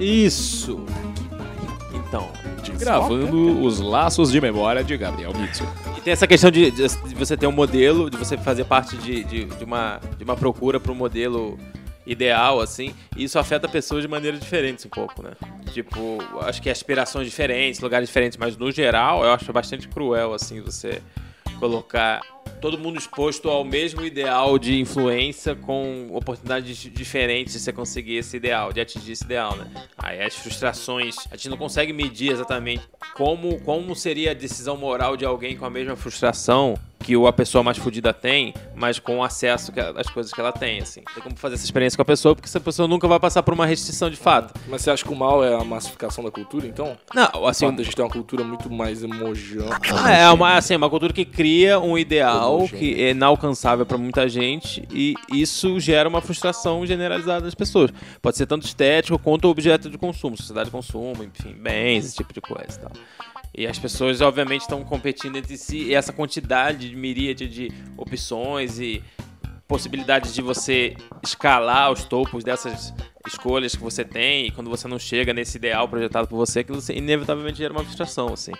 Isso! 0.04 0.86
Então, 1.94 2.30
Gravando 2.78 3.64
os 3.64 3.80
laços 3.80 4.32
de 4.32 4.42
memória 4.42 4.84
de 4.84 4.98
Gabriel 4.98 5.34
Mitsu. 5.34 5.64
E 5.98 6.02
tem 6.02 6.12
essa 6.14 6.28
questão 6.28 6.50
de, 6.52 6.72
de- 6.72 6.88
de 6.88 7.16
você 7.16 7.38
ter 7.38 7.48
um 7.48 7.52
modelo, 7.52 8.10
de 8.10 8.18
você 8.18 8.38
fazer 8.38 8.66
parte 8.66 8.98
de, 8.98 9.24
de, 9.24 9.46
de 9.46 9.64
uma, 9.64 10.00
de 10.18 10.24
uma 10.24 10.36
procura 10.36 10.80
para 10.80 10.92
um 10.92 10.96
modelo 10.96 11.58
ideal, 12.06 12.60
assim, 12.60 12.94
e 13.16 13.24
isso 13.24 13.38
afeta 13.38 13.68
pessoas 13.70 14.02
de 14.02 14.08
maneiras 14.08 14.40
diferentes 14.40 14.84
um 14.86 14.90
pouco, 14.90 15.22
né? 15.22 15.32
Tipo, 15.72 16.18
acho 16.42 16.62
que 16.62 16.70
aspirações 16.70 17.28
diferentes, 17.28 17.80
lugares 17.80 18.10
diferentes, 18.10 18.38
mas 18.38 18.58
no 18.58 18.72
geral 18.72 19.24
eu 19.24 19.32
acho 19.32 19.54
bastante 19.54 19.88
cruel, 19.88 20.34
assim, 20.34 20.60
você 20.62 21.02
colocar 21.62 22.22
todo 22.60 22.76
mundo 22.76 22.98
exposto 22.98 23.48
ao 23.48 23.64
mesmo 23.64 24.04
ideal 24.04 24.58
de 24.58 24.80
influência 24.80 25.56
com 25.56 26.08
oportunidades 26.12 26.76
diferentes 26.76 27.54
de 27.54 27.60
você 27.60 27.72
conseguir 27.72 28.16
esse 28.16 28.36
ideal, 28.36 28.74
de 28.74 28.82
atingir 28.82 29.12
esse 29.12 29.24
ideal, 29.24 29.56
né? 29.56 29.70
Aí 29.96 30.24
as 30.24 30.36
frustrações, 30.36 31.16
a 31.30 31.36
gente 31.36 31.50
não 31.50 31.58
consegue 31.58 31.94
medir 31.94 32.32
exatamente 32.32 32.82
como, 33.14 33.62
como 33.62 33.96
seria 33.96 34.32
a 34.32 34.34
decisão 34.34 34.76
moral 34.76 35.16
de 35.16 35.24
alguém 35.24 35.56
com 35.56 35.64
a 35.64 35.70
mesma 35.70 35.96
frustração 35.96 36.76
que 37.02 37.18
o- 37.18 37.28
a 37.28 37.34
pessoa 37.34 37.64
mais 37.64 37.78
fodida 37.78 38.14
tem, 38.14 38.54
mas 38.76 39.00
com 39.00 39.24
acesso 39.24 39.72
que 39.72 39.80
a- 39.80 39.94
às 39.98 40.08
coisas 40.08 40.32
que 40.32 40.40
ela 40.40 40.52
tem, 40.52 40.80
assim. 40.80 41.02
Tem 41.14 41.24
como 41.24 41.36
fazer 41.36 41.56
essa 41.56 41.66
experiência 41.66 41.98
com 41.98 42.02
a 42.04 42.06
pessoa, 42.06 42.36
porque 42.36 42.48
essa 42.48 42.60
pessoa 42.60 42.88
nunca 42.88 43.08
vai 43.08 43.20
passar 43.20 43.44
por 43.44 43.54
uma 43.54 43.66
restrição 43.66 44.10
de 44.10 44.16
fato. 44.16 44.54
Mas 44.68 44.82
você 44.82 44.92
acha 44.92 45.04
que 45.04 45.12
o 45.12 45.16
mal 45.16 45.44
é 45.44 45.54
a 45.56 45.64
massificação 45.64 46.24
da 46.24 46.32
cultura, 46.32 46.66
então? 46.68 46.98
Não, 47.14 47.46
Assim, 47.48 47.66
assim, 47.66 47.82
a 47.82 47.84
gente 47.84 47.96
tem 47.96 48.06
uma 48.06 48.12
cultura 48.12 48.44
muito 48.44 48.72
mais 48.72 49.04
emojão. 49.04 49.68
Ah, 50.04 50.12
É 50.12 50.30
uma, 50.30 50.56
assim, 50.58 50.76
uma 50.76 50.90
cultura 50.90 51.12
que 51.14 51.26
cria 51.26 51.80
um 51.80 51.98
ideal 51.98 52.68
que 52.68 53.02
é 53.04 53.12
inalcançável 53.12 53.86
pra 53.86 53.98
muita 53.98 54.28
gente 54.30 54.88
e 54.92 55.16
isso 55.32 55.80
gera 55.80 56.08
uma 56.08 56.22
frustração 56.22 56.86
generalizada 56.86 57.42
das 57.42 57.56
pessoas. 57.56 57.92
Pode 58.22 58.38
ser 58.38 58.46
tanto 58.46 58.66
estético 58.66 59.18
quanto 59.20 59.48
objeto 59.48 59.90
de 59.90 59.98
consumo, 59.98 60.38
sociedade 60.38 60.66
de 60.66 60.72
consumo, 60.72 61.24
enfim, 61.24 61.54
bens, 61.54 62.06
esse 62.06 62.16
tipo 62.18 62.34
de 62.34 62.42
coisa 62.42 62.68
e 62.76 62.80
tal. 62.80 62.92
E 63.54 63.68
as 63.68 63.78
pessoas, 63.78 64.22
obviamente, 64.22 64.62
estão 64.62 64.84
competindo 64.84 65.36
entre 65.36 65.58
si 65.58 65.84
e 65.84 65.94
essa 65.94 66.14
quantidade 66.14 66.90
de 66.90 66.96
miríade 66.96 67.48
de 67.48 67.70
opções 67.98 68.80
e 68.80 69.04
possibilidades 69.68 70.34
de 70.34 70.42
você 70.42 70.96
escalar 71.24 71.92
os 71.92 72.04
topos 72.04 72.44
dessas 72.44 72.94
escolhas 73.26 73.76
que 73.76 73.82
você 73.82 74.04
tem 74.04 74.48
e 74.48 74.52
quando 74.52 74.70
você 74.70 74.88
não 74.88 75.00
chega 75.00 75.34
nesse 75.34 75.58
ideal 75.58 75.88
projetado 75.88 76.28
por 76.28 76.36
você, 76.36 76.64
que 76.64 76.72
você 76.72 76.94
inevitavelmente 76.94 77.58
gera 77.58 77.74
uma 77.74 77.84
frustração, 77.84 78.34
assim. 78.34 78.52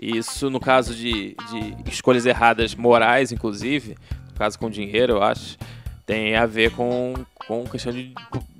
E 0.00 0.16
isso, 0.16 0.50
no 0.50 0.60
caso 0.60 0.94
de, 0.94 1.36
de 1.50 1.90
escolhas 1.90 2.26
erradas 2.26 2.74
morais, 2.74 3.32
inclusive, 3.32 3.96
no 4.28 4.34
caso 4.38 4.58
com 4.58 4.68
dinheiro, 4.68 5.14
eu 5.14 5.22
acho, 5.22 5.56
tem 6.04 6.36
a 6.36 6.46
ver 6.46 6.70
com, 6.72 7.14
com 7.46 7.64
questão 7.64 7.92
de, 7.92 8.14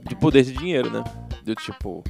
de 0.08 0.16
poder 0.16 0.44
de 0.44 0.52
dinheiro, 0.52 0.90
né? 0.90 1.04
Do 1.44 1.54
tipo, 1.54 2.02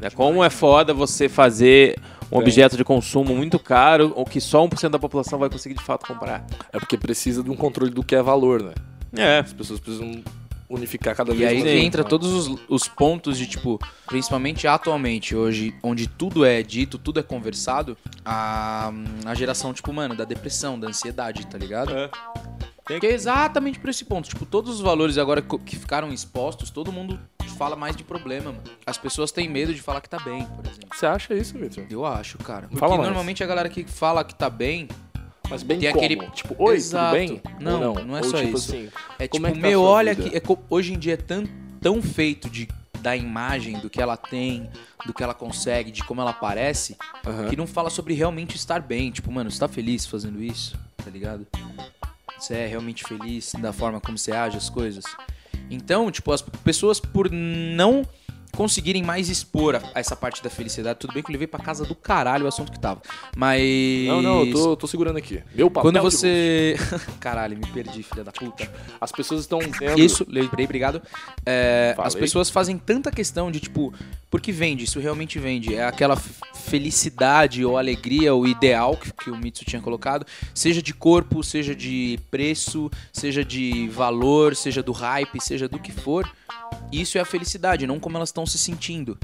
né? 0.00 0.10
como 0.10 0.44
é 0.44 0.50
foda 0.50 0.92
você 0.92 1.28
fazer 1.28 1.96
um 2.30 2.38
objeto 2.38 2.76
de 2.76 2.84
consumo 2.84 3.34
muito 3.34 3.58
caro, 3.58 4.12
ou 4.14 4.24
que 4.24 4.40
só 4.40 4.66
1% 4.66 4.88
da 4.88 4.98
população 4.98 5.38
vai 5.38 5.50
conseguir 5.50 5.74
de 5.74 5.82
fato 5.82 6.06
comprar. 6.06 6.46
É 6.72 6.78
porque 6.78 6.96
precisa 6.96 7.42
de 7.42 7.50
um 7.50 7.56
controle 7.56 7.90
do 7.90 8.02
que 8.04 8.14
é 8.14 8.22
valor, 8.22 8.62
né? 8.62 8.74
É. 9.16 9.38
As 9.40 9.52
pessoas 9.52 9.80
precisam 9.80 10.22
unificar 10.68 11.16
cada 11.16 11.32
E 11.32 11.36
vez 11.36 11.50
aí 11.50 11.58
mais. 11.60 11.70
que 11.72 11.78
entra 11.84 12.04
todos 12.04 12.32
os, 12.32 12.60
os 12.68 12.86
pontos 12.86 13.36
de, 13.36 13.46
tipo, 13.48 13.78
principalmente 14.06 14.68
atualmente, 14.68 15.34
hoje, 15.34 15.74
onde 15.82 16.06
tudo 16.06 16.44
é 16.44 16.62
dito, 16.62 16.96
tudo 16.96 17.18
é 17.18 17.22
conversado, 17.24 17.98
a, 18.24 18.92
a 19.26 19.34
geração, 19.34 19.74
tipo, 19.74 19.92
mano, 19.92 20.14
da 20.14 20.24
depressão, 20.24 20.78
da 20.78 20.86
ansiedade, 20.86 21.44
tá 21.48 21.58
ligado? 21.58 21.92
É. 21.92 22.08
Que 22.98 23.06
é 23.06 23.12
exatamente 23.12 23.78
por 23.78 23.90
esse 23.90 24.04
ponto. 24.04 24.28
Tipo, 24.28 24.44
todos 24.46 24.74
os 24.76 24.80
valores 24.80 25.18
agora 25.18 25.42
que 25.42 25.76
ficaram 25.76 26.12
expostos, 26.12 26.70
todo 26.70 26.90
mundo 26.90 27.18
fala 27.58 27.76
mais 27.76 27.94
de 27.94 28.02
problema, 28.02 28.52
mano. 28.52 28.64
As 28.86 28.96
pessoas 28.96 29.30
têm 29.30 29.48
medo 29.48 29.74
de 29.74 29.82
falar 29.82 30.00
que 30.00 30.08
tá 30.08 30.18
bem, 30.18 30.44
por 30.46 30.64
exemplo. 30.66 30.88
Você 30.94 31.04
acha 31.06 31.34
isso, 31.34 31.58
Vitor? 31.58 31.84
Eu 31.90 32.06
acho, 32.06 32.38
cara. 32.38 32.62
Porque 32.62 32.78
Fala 32.78 32.96
mais. 32.96 33.06
normalmente 33.08 33.44
a 33.44 33.46
galera 33.46 33.68
que 33.68 33.84
fala 33.84 34.24
que 34.24 34.34
tá 34.34 34.48
bem 34.48 34.88
Mas 35.48 35.62
bem 35.64 35.78
Tem 35.80 35.92
como? 35.92 36.04
aquele- 36.04 36.30
Tipo, 36.30 36.54
oi, 36.58 36.76
Exato. 36.76 37.16
tudo 37.16 37.26
bem? 37.28 37.42
Não, 37.60 37.92
Ou 37.94 38.04
não 38.04 38.16
é 38.16 38.20
Ou, 38.20 38.30
só 38.30 38.38
tipo 38.38 38.56
isso. 38.56 38.70
Assim, 38.72 38.88
É 39.18 39.26
Como 39.28 39.44
tipo, 39.44 39.46
é 39.46 39.50
que 39.52 39.60
tá 39.60 39.66
meu, 39.68 39.82
olha 39.82 40.14
que 40.14 40.36
é 40.36 40.42
hoje 40.70 40.92
em 40.94 40.98
dia 40.98 41.14
é 41.14 41.16
tão, 41.16 41.44
tão 41.80 42.00
feito 42.00 42.48
de 42.48 42.68
da 43.02 43.16
imagem, 43.16 43.78
do 43.80 43.88
que 43.90 44.00
ela 44.00 44.16
tem, 44.16 44.70
do 45.06 45.12
que 45.14 45.22
ela 45.22 45.32
consegue, 45.34 45.90
de 45.90 46.04
como 46.04 46.20
ela 46.20 46.32
parece, 46.34 46.96
Aham. 47.26 47.48
que 47.48 47.56
não 47.56 47.66
fala 47.66 47.88
sobre 47.90 48.14
realmente 48.14 48.54
estar 48.56 48.80
bem. 48.80 49.10
Tipo, 49.10 49.32
mano, 49.32 49.50
você 49.50 49.58
tá 49.58 49.66
feliz 49.66 50.06
fazendo 50.06 50.40
isso, 50.42 50.76
tá 51.02 51.10
ligado? 51.10 51.46
Você 52.40 52.54
é 52.54 52.66
realmente 52.66 53.04
feliz 53.04 53.52
da 53.60 53.72
forma 53.72 54.00
como 54.00 54.16
você 54.16 54.32
age 54.32 54.56
as 54.56 54.70
coisas. 54.70 55.04
Então, 55.70 56.10
tipo, 56.10 56.32
as 56.32 56.40
pessoas 56.40 56.98
por 56.98 57.30
não 57.30 58.02
conseguirem 58.52 59.02
mais 59.02 59.28
expor 59.28 59.76
a, 59.76 59.78
a 59.94 60.00
essa 60.00 60.16
parte 60.16 60.42
da 60.42 60.50
felicidade, 60.50 60.98
tudo 60.98 61.14
bem 61.14 61.22
que 61.22 61.30
eu 61.30 61.32
levei 61.32 61.46
pra 61.46 61.60
casa 61.60 61.84
do 61.84 61.94
caralho 61.94 62.44
o 62.44 62.48
assunto 62.48 62.72
que 62.72 62.78
tava. 62.78 63.00
Mas 63.36 63.62
Não, 64.06 64.22
não, 64.22 64.44
eu 64.44 64.52
tô, 64.52 64.76
tô 64.76 64.86
segurando 64.86 65.16
aqui. 65.16 65.42
Meu 65.54 65.70
papel 65.70 65.92
quando 65.92 66.02
você. 66.02 66.76
Caralho, 67.20 67.56
me 67.56 67.66
perdi, 67.66 68.02
filha 68.02 68.24
da 68.24 68.32
puta. 68.32 68.70
As 69.00 69.12
pessoas 69.12 69.42
estão 69.42 69.58
vendo... 69.58 70.00
Isso, 70.00 70.26
lembrei, 70.28 70.64
obrigado. 70.64 71.02
É, 71.44 71.94
as 71.98 72.14
pessoas 72.14 72.50
fazem 72.50 72.78
tanta 72.78 73.10
questão 73.10 73.50
de, 73.50 73.60
tipo, 73.60 73.92
porque 74.30 74.52
vende, 74.52 74.84
isso 74.84 75.00
realmente 75.00 75.38
vende. 75.38 75.74
É 75.74 75.84
aquela 75.84 76.16
felicidade 76.16 77.64
ou 77.64 77.76
alegria, 77.76 78.34
o 78.34 78.46
ideal 78.46 78.96
que, 78.96 79.12
que 79.12 79.30
o 79.30 79.36
Mitsu 79.36 79.64
tinha 79.64 79.82
colocado, 79.82 80.24
seja 80.54 80.80
de 80.80 80.94
corpo, 80.94 81.42
seja 81.42 81.74
de 81.74 82.18
preço, 82.30 82.90
seja 83.12 83.44
de 83.44 83.88
valor, 83.88 84.54
seja 84.54 84.82
do 84.82 84.92
hype, 84.92 85.40
seja 85.40 85.68
do 85.68 85.78
que 85.78 85.90
for. 85.90 86.30
Isso 86.92 87.18
é 87.18 87.20
a 87.20 87.24
felicidade, 87.24 87.86
não 87.86 88.00
como 88.00 88.16
elas 88.16 88.28
estão 88.28 88.39
se 88.46 88.58
sentindo. 88.58 89.18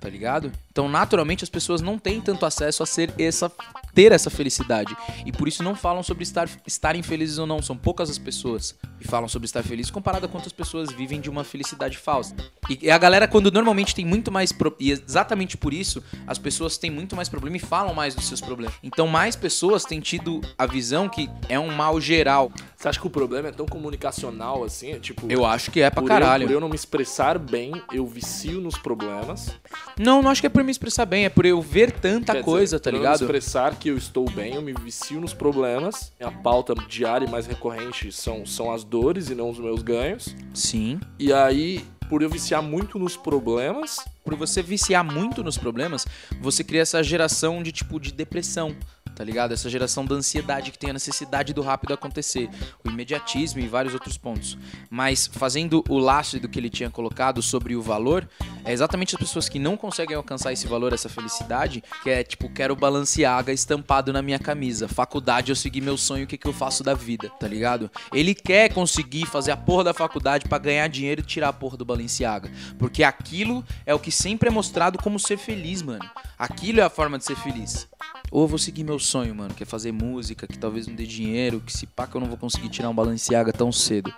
Tá 0.00 0.08
ligado? 0.08 0.50
Então, 0.70 0.88
naturalmente, 0.88 1.44
as 1.44 1.50
pessoas 1.50 1.80
não 1.80 1.96
têm 1.96 2.20
tanto 2.20 2.44
acesso 2.44 2.82
a 2.82 2.86
ser 2.86 3.14
essa, 3.16 3.50
ter 3.94 4.12
essa 4.12 4.30
felicidade. 4.30 4.96
E 5.24 5.32
por 5.32 5.46
isso 5.46 5.62
não 5.62 5.74
falam 5.74 6.02
sobre 6.02 6.22
estar, 6.22 6.48
estarem 6.66 7.02
felizes 7.02 7.38
ou 7.38 7.46
não. 7.46 7.60
São 7.62 7.76
poucas 7.76 8.10
as 8.10 8.18
pessoas 8.18 8.74
que 8.98 9.06
falam 9.06 9.28
sobre 9.28 9.46
estar 9.46 9.62
felizes 9.62 9.90
comparado 9.90 10.26
a 10.26 10.28
quantas 10.28 10.52
pessoas 10.52 10.90
vivem 10.90 11.20
de 11.20 11.28
uma 11.28 11.44
felicidade 11.44 11.98
falsa. 11.98 12.34
E 12.68 12.90
a 12.90 12.98
galera, 12.98 13.28
quando 13.28 13.50
normalmente 13.50 13.94
tem 13.94 14.04
muito 14.04 14.32
mais. 14.32 14.52
Pro... 14.52 14.74
E 14.80 14.90
exatamente 14.90 15.56
por 15.56 15.72
isso, 15.72 16.02
as 16.26 16.38
pessoas 16.38 16.78
têm 16.78 16.90
muito 16.90 17.14
mais 17.14 17.28
problema 17.28 17.56
e 17.56 17.60
falam 17.60 17.94
mais 17.94 18.14
dos 18.14 18.26
seus 18.26 18.40
problemas. 18.40 18.74
Então, 18.82 19.06
mais 19.06 19.36
pessoas 19.36 19.84
têm 19.84 20.00
tido 20.00 20.40
a 20.56 20.66
visão 20.66 21.08
que 21.08 21.28
é 21.48 21.58
um 21.58 21.70
mal 21.70 22.00
geral. 22.00 22.50
Você 22.76 22.88
acha 22.88 23.00
que 23.00 23.06
o 23.06 23.10
problema 23.10 23.48
é 23.48 23.52
tão 23.52 23.66
comunicacional 23.66 24.64
assim? 24.64 24.92
É, 24.92 25.02
Tipo, 25.02 25.26
Eu 25.30 25.44
acho 25.44 25.70
que 25.70 25.80
é 25.80 25.90
pra 25.90 26.02
caralho. 26.02 26.44
Eu, 26.44 26.48
por 26.48 26.54
eu 26.54 26.60
não 26.60 26.68
me 26.68 26.76
expressar 26.76 27.38
bem, 27.38 27.72
eu 27.92 28.06
vicio 28.06 28.60
nos 28.60 28.78
problemas. 28.78 29.50
Não, 29.98 30.22
não 30.22 30.30
acho 30.30 30.40
que 30.40 30.46
é 30.46 30.50
por 30.50 30.62
me 30.62 30.70
expressar 30.70 31.04
bem, 31.04 31.24
é 31.24 31.28
por 31.28 31.44
eu 31.44 31.60
ver 31.60 31.90
tanta 31.90 32.32
Quer 32.32 32.38
dizer, 32.38 32.44
coisa, 32.44 32.80
tá 32.80 32.90
por 32.90 32.96
ligado? 32.96 33.14
Eu 33.14 33.18
me 33.20 33.24
expressar 33.24 33.74
que 33.82 33.88
eu 33.88 33.96
estou 33.96 34.30
bem, 34.30 34.54
eu 34.54 34.62
me 34.62 34.72
vicio 34.72 35.20
nos 35.20 35.34
problemas. 35.34 36.12
A 36.20 36.30
pauta 36.30 36.72
diária 36.88 37.26
e 37.26 37.28
mais 37.28 37.48
recorrente 37.48 38.12
são, 38.12 38.46
são 38.46 38.72
as 38.72 38.84
dores 38.84 39.28
e 39.28 39.34
não 39.34 39.50
os 39.50 39.58
meus 39.58 39.82
ganhos. 39.82 40.36
Sim. 40.54 41.00
E 41.18 41.32
aí, 41.32 41.84
por 42.08 42.22
eu 42.22 42.30
viciar 42.30 42.62
muito 42.62 42.96
nos 42.96 43.16
problemas, 43.16 43.96
por 44.24 44.36
você 44.36 44.62
viciar 44.62 45.02
muito 45.02 45.42
nos 45.42 45.58
problemas, 45.58 46.06
você 46.40 46.62
cria 46.62 46.82
essa 46.82 47.02
geração 47.02 47.60
de 47.60 47.72
tipo 47.72 47.98
de 47.98 48.12
depressão, 48.12 48.76
tá 49.14 49.24
ligado? 49.24 49.52
Essa 49.52 49.70
geração 49.70 50.04
da 50.04 50.14
ansiedade 50.14 50.70
que 50.70 50.78
tem 50.78 50.90
a 50.90 50.94
necessidade 50.94 51.52
do 51.52 51.62
rápido 51.62 51.94
acontecer, 51.94 52.48
o 52.84 52.88
imediatismo 52.88 53.60
e 53.60 53.68
vários 53.68 53.94
outros 53.94 54.16
pontos. 54.16 54.58
Mas 54.90 55.26
fazendo 55.26 55.84
o 55.88 55.98
laço 55.98 56.38
do 56.40 56.48
que 56.48 56.58
ele 56.58 56.70
tinha 56.70 56.90
colocado 56.90 57.42
sobre 57.42 57.76
o 57.76 57.82
valor, 57.82 58.28
é 58.64 58.72
exatamente 58.72 59.14
as 59.14 59.20
pessoas 59.20 59.48
que 59.48 59.58
não 59.58 59.76
conseguem 59.76 60.16
alcançar 60.16 60.52
esse 60.52 60.66
valor, 60.66 60.92
essa 60.92 61.08
felicidade, 61.08 61.82
que 62.02 62.10
é 62.10 62.22
tipo, 62.22 62.48
quero 62.48 62.76
Balenciaga 62.76 63.52
estampado 63.52 64.12
na 64.12 64.22
minha 64.22 64.38
camisa. 64.38 64.88
Faculdade, 64.88 65.50
eu 65.50 65.56
segui 65.56 65.80
meu 65.80 65.96
sonho, 65.96 66.24
o 66.24 66.26
que, 66.26 66.38
que 66.38 66.46
eu 66.46 66.52
faço 66.52 66.82
da 66.82 66.94
vida, 66.94 67.28
tá 67.40 67.46
ligado? 67.46 67.90
Ele 68.12 68.34
quer 68.34 68.72
conseguir 68.72 69.26
fazer 69.26 69.50
a 69.50 69.56
porra 69.56 69.84
da 69.84 69.94
faculdade 69.94 70.48
pra 70.48 70.58
ganhar 70.58 70.88
dinheiro 70.88 71.20
e 71.20 71.24
tirar 71.24 71.48
a 71.48 71.52
porra 71.52 71.76
do 71.76 71.84
Balenciaga. 71.84 72.50
Porque 72.78 73.02
aquilo 73.02 73.64
é 73.84 73.94
o 73.94 73.98
que 73.98 74.10
sempre 74.10 74.48
é 74.48 74.52
mostrado 74.52 74.98
como 74.98 75.18
ser 75.18 75.36
feliz, 75.36 75.82
mano. 75.82 76.04
Aquilo 76.38 76.80
é 76.80 76.82
a 76.82 76.90
forma 76.90 77.18
de 77.18 77.24
ser 77.24 77.36
feliz. 77.36 77.88
Ou 78.30 78.42
eu 78.42 78.48
vou 78.48 78.58
seguir 78.58 78.84
meu 78.84 78.98
sonho, 78.98 79.34
mano, 79.34 79.54
que 79.54 79.62
é 79.62 79.66
fazer 79.66 79.92
música, 79.92 80.46
que 80.46 80.58
talvez 80.58 80.86
não 80.86 80.94
dê 80.94 81.06
dinheiro, 81.06 81.60
que 81.60 81.72
se 81.72 81.86
pá 81.86 82.06
que 82.06 82.14
eu 82.14 82.20
não 82.20 82.28
vou 82.28 82.36
conseguir 82.36 82.68
tirar 82.68 82.88
um 82.88 82.94
Balenciaga 82.94 83.52
tão 83.52 83.70
cedo. 83.70 84.12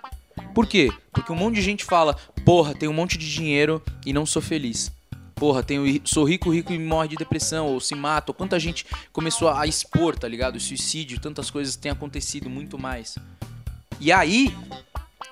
Por 0.53 0.65
quê? 0.65 0.91
Porque 1.11 1.31
um 1.31 1.35
monte 1.35 1.55
de 1.55 1.61
gente 1.61 1.83
fala, 1.83 2.15
porra, 2.45 2.73
tenho 2.73 2.91
um 2.91 2.95
monte 2.95 3.17
de 3.17 3.29
dinheiro 3.31 3.81
e 4.05 4.13
não 4.13 4.25
sou 4.25 4.41
feliz. 4.41 4.91
Porra, 5.35 5.61
tenho, 5.61 5.83
sou 6.05 6.23
rico, 6.23 6.49
rico 6.49 6.71
e 6.71 6.79
morre 6.79 7.09
de 7.09 7.17
depressão, 7.17 7.67
ou 7.67 7.79
se 7.81 7.93
mata, 7.93 8.31
ou 8.31 8.33
quanta 8.33 8.57
gente 8.57 8.85
começou 9.11 9.49
a 9.49 9.67
expor, 9.67 10.17
tá 10.17 10.29
ligado? 10.29 10.55
O 10.55 10.59
suicídio, 10.59 11.19
tantas 11.19 11.51
coisas 11.51 11.75
têm 11.75 11.91
acontecido 11.91 12.49
muito 12.49 12.79
mais. 12.79 13.17
E 13.99 14.13
aí, 14.13 14.55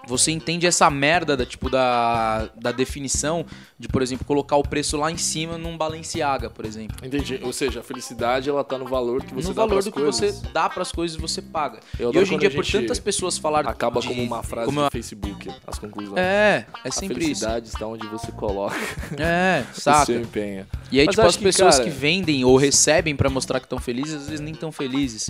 você 0.07 0.31
entende 0.31 0.67
essa 0.67 0.89
merda 0.89 1.35
da, 1.37 1.45
tipo, 1.45 1.69
da, 1.69 2.49
da 2.55 2.71
definição 2.71 3.45
de, 3.79 3.87
por 3.87 4.01
exemplo, 4.01 4.25
colocar 4.25 4.55
o 4.57 4.63
preço 4.63 4.97
lá 4.97 5.11
em 5.11 5.17
cima 5.17 5.57
num 5.57 5.77
Balenciaga, 5.77 6.49
por 6.49 6.65
exemplo. 6.65 6.97
entendi. 7.05 7.39
Ou 7.43 7.51
seja, 7.53 7.79
a 7.79 7.83
felicidade 7.83 8.49
ela 8.49 8.63
tá 8.63 8.77
no 8.77 8.85
valor 8.85 9.23
que 9.23 9.33
você 9.33 9.47
no 9.49 9.53
dá 9.53 9.65
valor 9.65 9.83
do 9.83 9.91
que 9.91 9.99
coisas. 10.01 10.15
você 10.35 10.47
dá 10.53 10.69
pras 10.69 10.91
coisas 10.91 11.17
você 11.17 11.41
paga. 11.41 11.79
Eu 11.99 12.13
e 12.13 12.17
hoje 12.17 12.33
em 12.33 12.37
dia, 12.37 12.49
a 12.49 12.51
por 12.51 12.65
tantas 12.65 12.99
pessoas 12.99 13.37
falaram 13.37 13.69
Acaba 13.69 13.99
de- 14.01 14.07
como 14.07 14.21
uma 14.21 14.43
frase 14.43 14.65
como 14.65 14.79
do 14.81 14.85
eu- 14.87 14.91
Facebook, 14.91 15.49
as 15.67 15.79
conclusões. 15.79 16.17
É, 16.17 16.65
é 16.83 16.87
a 16.87 16.91
sempre 16.91 17.15
isso. 17.19 17.23
felicidade 17.25 17.67
está 17.67 17.87
onde 17.87 18.05
você 18.07 18.31
coloca 18.31 18.75
É, 19.17 19.63
o 19.71 19.73
seu 19.73 19.81
saca? 19.93 20.13
empenho. 20.13 20.65
E 20.91 20.99
aí, 20.99 21.05
Mas 21.05 21.15
tipo, 21.15 21.27
as 21.27 21.37
que, 21.37 21.43
pessoas 21.43 21.77
cara- 21.77 21.89
que 21.89 21.95
vendem 21.95 22.43
ou 22.45 22.55
recebem 22.57 23.15
pra 23.15 23.29
mostrar 23.29 23.59
que 23.59 23.65
estão 23.65 23.79
felizes, 23.79 24.15
às 24.15 24.25
vezes 24.29 24.39
nem 24.39 24.53
tão 24.53 24.71
felizes. 24.71 25.29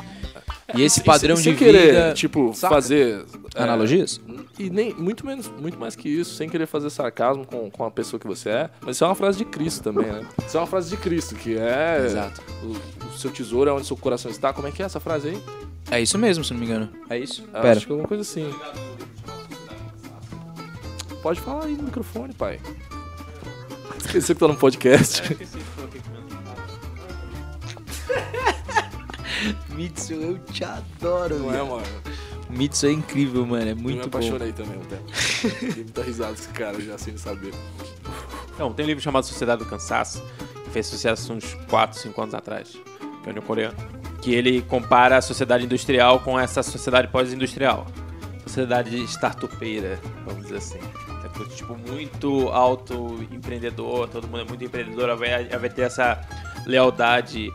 E 0.76 0.82
esse 0.82 1.00
E 1.00 1.04
padrão 1.04 1.36
sem 1.36 1.54
de 1.54 1.60
querer, 1.60 1.86
vida... 1.94 2.14
tipo, 2.14 2.54
saca? 2.54 2.74
fazer... 2.74 3.24
é, 3.56 3.64
Analogias? 3.64 4.20
E 4.58 4.70
nem, 4.70 4.94
muito 4.94 5.26
menos, 5.26 5.48
muito 5.50 5.80
mais 5.80 5.96
que 5.96 6.08
isso, 6.08 6.36
sem 6.36 6.48
querer 6.48 6.68
fazer 6.68 6.90
sarcasmo 6.92 7.46
com, 7.46 7.72
com 7.72 7.86
a 7.86 7.92
pessoa 7.92 8.20
que 8.20 8.28
você 8.28 8.50
é. 8.50 8.70
Mas 8.82 8.98
isso 8.98 9.04
é 9.04 9.08
uma 9.08 9.16
frase 9.16 9.40
de 9.40 9.46
Cristo 9.46 9.84
também, 9.84 10.06
né? 10.06 10.28
Isso 10.46 10.56
é 10.56 10.60
uma 10.60 10.68
frase 10.68 10.90
de 10.92 10.98
Cristo, 10.98 11.36
que 11.36 11.58
é. 11.58 12.06
Exato. 12.06 12.42
O, 12.62 13.06
o 13.08 13.18
seu 13.18 13.32
tesouro 13.32 13.70
é 13.70 13.74
onde 13.74 13.88
seu 13.88 13.98
coração 13.98 14.30
está. 14.30 14.54
Como 14.54 14.68
é 14.68 14.72
que 14.72 14.84
é 14.84 14.86
essa 14.86 15.00
frase 15.00 15.30
aí? 15.30 15.44
É 15.90 16.00
isso 16.02 16.18
mesmo, 16.20 16.44
se 16.44 16.54
não 16.54 16.60
me 16.60 16.66
engano. 16.68 16.90
É 17.10 17.18
isso? 17.18 17.44
Ah, 17.54 17.62
Pera. 17.62 17.78
Acho 17.78 17.88
que 17.88 17.92
é 17.92 17.94
alguma 17.94 18.08
coisa 18.08 18.22
assim. 18.22 18.54
Pode 21.22 21.42
falar 21.42 21.66
aí 21.66 21.74
no 21.74 21.84
microfone, 21.84 22.34
pai. 22.34 22.60
Esqueci 23.98 24.34
que 24.34 24.40
tá 24.40 24.48
no 24.48 24.56
podcast. 24.56 25.24
Mitsu, 29.76 30.14
eu 30.14 30.38
te 30.40 30.64
adoro, 30.64 31.40
Não 31.40 31.54
é, 31.54 31.64
mano? 31.64 31.84
Mitsu 32.54 32.86
é 32.88 32.92
incrível, 32.92 33.46
mano. 33.46 33.68
É 33.68 33.72
Eu 33.72 33.76
me 33.76 33.82
muito 33.82 34.10
bom. 34.10 34.18
apaixonei 34.18 34.52
também 34.54 34.80
tempo. 34.80 35.04
Dei 35.74 35.84
muita 35.84 36.04
risada 36.04 36.34
esse 36.34 36.48
cara 36.50 36.80
já 36.82 36.98
sem 36.98 37.18
saber. 37.18 37.54
Então, 38.54 38.72
tem 38.74 38.86
um 38.86 38.88
livro 38.88 39.04
chamado 39.04 39.26
Sociedade 39.26 39.64
do 39.64 39.70
Cansaço, 39.70 40.24
que 40.64 40.70
fez 40.70 40.86
sucesso 40.88 41.34
uns 41.34 41.54
4, 41.70 42.00
5 42.00 42.22
anos 42.22 42.34
atrás, 42.34 42.78
que 43.24 43.30
é 43.30 43.34
um 43.34 43.42
coreano, 43.42 43.76
que 44.22 44.34
ele 44.34 44.62
compara 44.62 45.18
a 45.18 45.22
sociedade 45.22 45.66
industrial 45.66 46.20
com 46.20 46.40
essa 46.40 46.62
sociedade 46.64 47.08
pós-industrial. 47.08 47.86
Sociedade 48.46 48.98
startupeira, 49.06 50.00
vamos 50.26 50.44
dizer 50.44 50.58
assim. 50.58 50.80
É 51.24 51.56
tipo, 51.56 51.76
muito 51.76 52.50
auto-empreendedor, 52.50 54.08
todo 54.10 54.28
mundo 54.28 54.42
é 54.42 54.46
muito 54.46 54.64
empreendedor, 54.64 55.16
vai, 55.18 55.46
vai 55.48 55.70
ter 55.70 55.84
essa 55.84 56.22
lealdade 56.66 57.52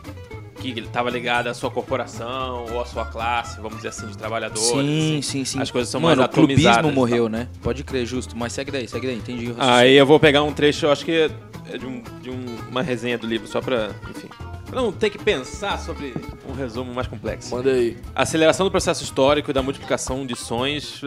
que 0.61 0.69
estava 0.81 1.09
ligada 1.11 1.51
à 1.51 1.55
sua 1.55 1.71
corporação 1.71 2.67
ou 2.73 2.81
à 2.81 2.85
sua 2.85 3.05
classe, 3.07 3.57
vamos 3.61 3.77
dizer 3.77 3.89
assim, 3.89 4.07
de 4.07 4.19
trabalhadores. 4.19 4.63
Sim, 4.63 5.19
assim. 5.19 5.23
sim, 5.23 5.45
sim. 5.45 5.61
As 5.61 5.71
coisas 5.71 5.89
são 5.91 6.01
Mano, 6.01 6.17
mais 6.23 6.31
o 6.31 6.33
clubismo 6.35 6.69
atomizadas 6.69 6.95
morreu, 6.95 7.29
né? 7.29 7.49
Pode 7.63 7.83
crer, 7.85 8.05
justo. 8.07 8.37
Mas 8.37 8.53
segue 8.53 8.71
daí, 8.71 8.87
segue 8.89 9.07
daí. 9.07 9.17
Entendi. 9.17 9.55
Aí 9.59 9.95
eu 9.95 10.05
vou 10.07 10.19
pegar 10.21 10.43
um 10.43 10.53
trecho, 10.53 10.87
eu 10.87 10.93
acho 10.93 11.05
que 11.05 11.31
é 11.71 11.79
de, 11.79 11.87
um- 11.87 12.03
de 12.23 12.31
um- 12.31 12.57
uma 12.71 12.83
resenha 12.83 13.17
do 13.19 13.27
livro, 13.27 13.47
só 13.47 13.61
pra, 13.61 13.91
enfim, 14.11 14.29
pra 14.67 14.81
não 14.83 14.91
ter 14.93 15.11
que 15.11 15.19
pensar 15.19 15.79
sobre 15.79 16.15
um 16.49 16.53
resumo 16.53 16.93
mais 16.95 17.07
complexo. 17.07 17.55
Manda 17.55 17.71
aí. 17.71 17.97
Aceleração 18.15 18.67
do 18.67 18.71
processo 18.71 19.03
histórico 19.05 19.51
e 19.51 19.55
da 19.55 19.63
multiplicação 19.63 20.27
de 20.27 20.35
sons, 20.37 21.01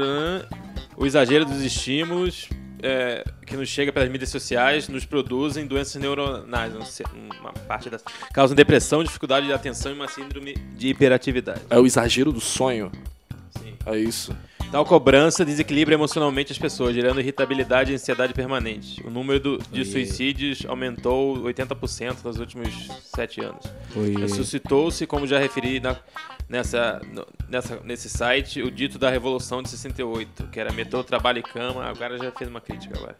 o 0.97 1.05
exagero 1.05 1.45
dos 1.45 1.61
estímulos, 1.61 2.47
é, 2.83 3.23
que 3.45 3.55
nos 3.55 3.69
chega 3.69 3.91
pelas 3.91 4.09
mídias 4.09 4.29
sociais 4.29 4.87
nos 4.87 5.05
produzem 5.05 5.65
doenças 5.65 6.01
neuronais, 6.01 6.73
uma 7.39 7.53
parte 7.67 7.89
das 7.89 8.03
causam 8.33 8.55
depressão, 8.55 9.03
dificuldade 9.03 9.45
de 9.45 9.53
atenção 9.53 9.91
e 9.91 9.95
uma 9.95 10.07
síndrome 10.07 10.53
de 10.75 10.89
hiperatividade. 10.89 11.61
É 11.69 11.77
o 11.77 11.85
exagero 11.85 12.31
do 12.31 12.41
sonho. 12.41 12.91
Sim. 13.57 13.73
É 13.85 13.97
isso. 13.97 14.35
Tal 14.71 14.85
cobrança 14.85 15.43
desequilibra 15.43 15.93
emocionalmente 15.93 16.53
as 16.53 16.57
pessoas, 16.57 16.95
gerando 16.95 17.19
irritabilidade 17.19 17.91
e 17.91 17.95
ansiedade 17.95 18.33
permanente. 18.33 19.05
O 19.05 19.09
número 19.09 19.37
do- 19.37 19.57
de 19.57 19.83
suicídios 19.83 20.63
aumentou 20.65 21.39
80% 21.43 22.23
nos 22.23 22.39
últimos 22.39 22.69
sete 23.13 23.41
anos. 23.41 23.65
Ressuscitou-se, 24.21 25.05
como 25.05 25.27
já 25.27 25.37
referi 25.39 25.81
na- 25.81 25.97
nessa, 26.47 27.01
nessa, 27.49 27.81
nesse 27.83 28.07
site, 28.09 28.61
o 28.61 28.71
dito 28.71 28.97
da 28.97 29.09
Revolução 29.09 29.61
de 29.61 29.69
68, 29.69 30.47
que 30.47 30.57
era 30.59 30.71
metrô, 30.71 31.03
trabalho 31.03 31.39
e 31.39 31.43
cama. 31.43 31.83
Agora 31.83 32.17
já 32.17 32.31
fez 32.31 32.49
uma 32.49 32.61
crítica 32.61 32.97
agora. 32.97 33.15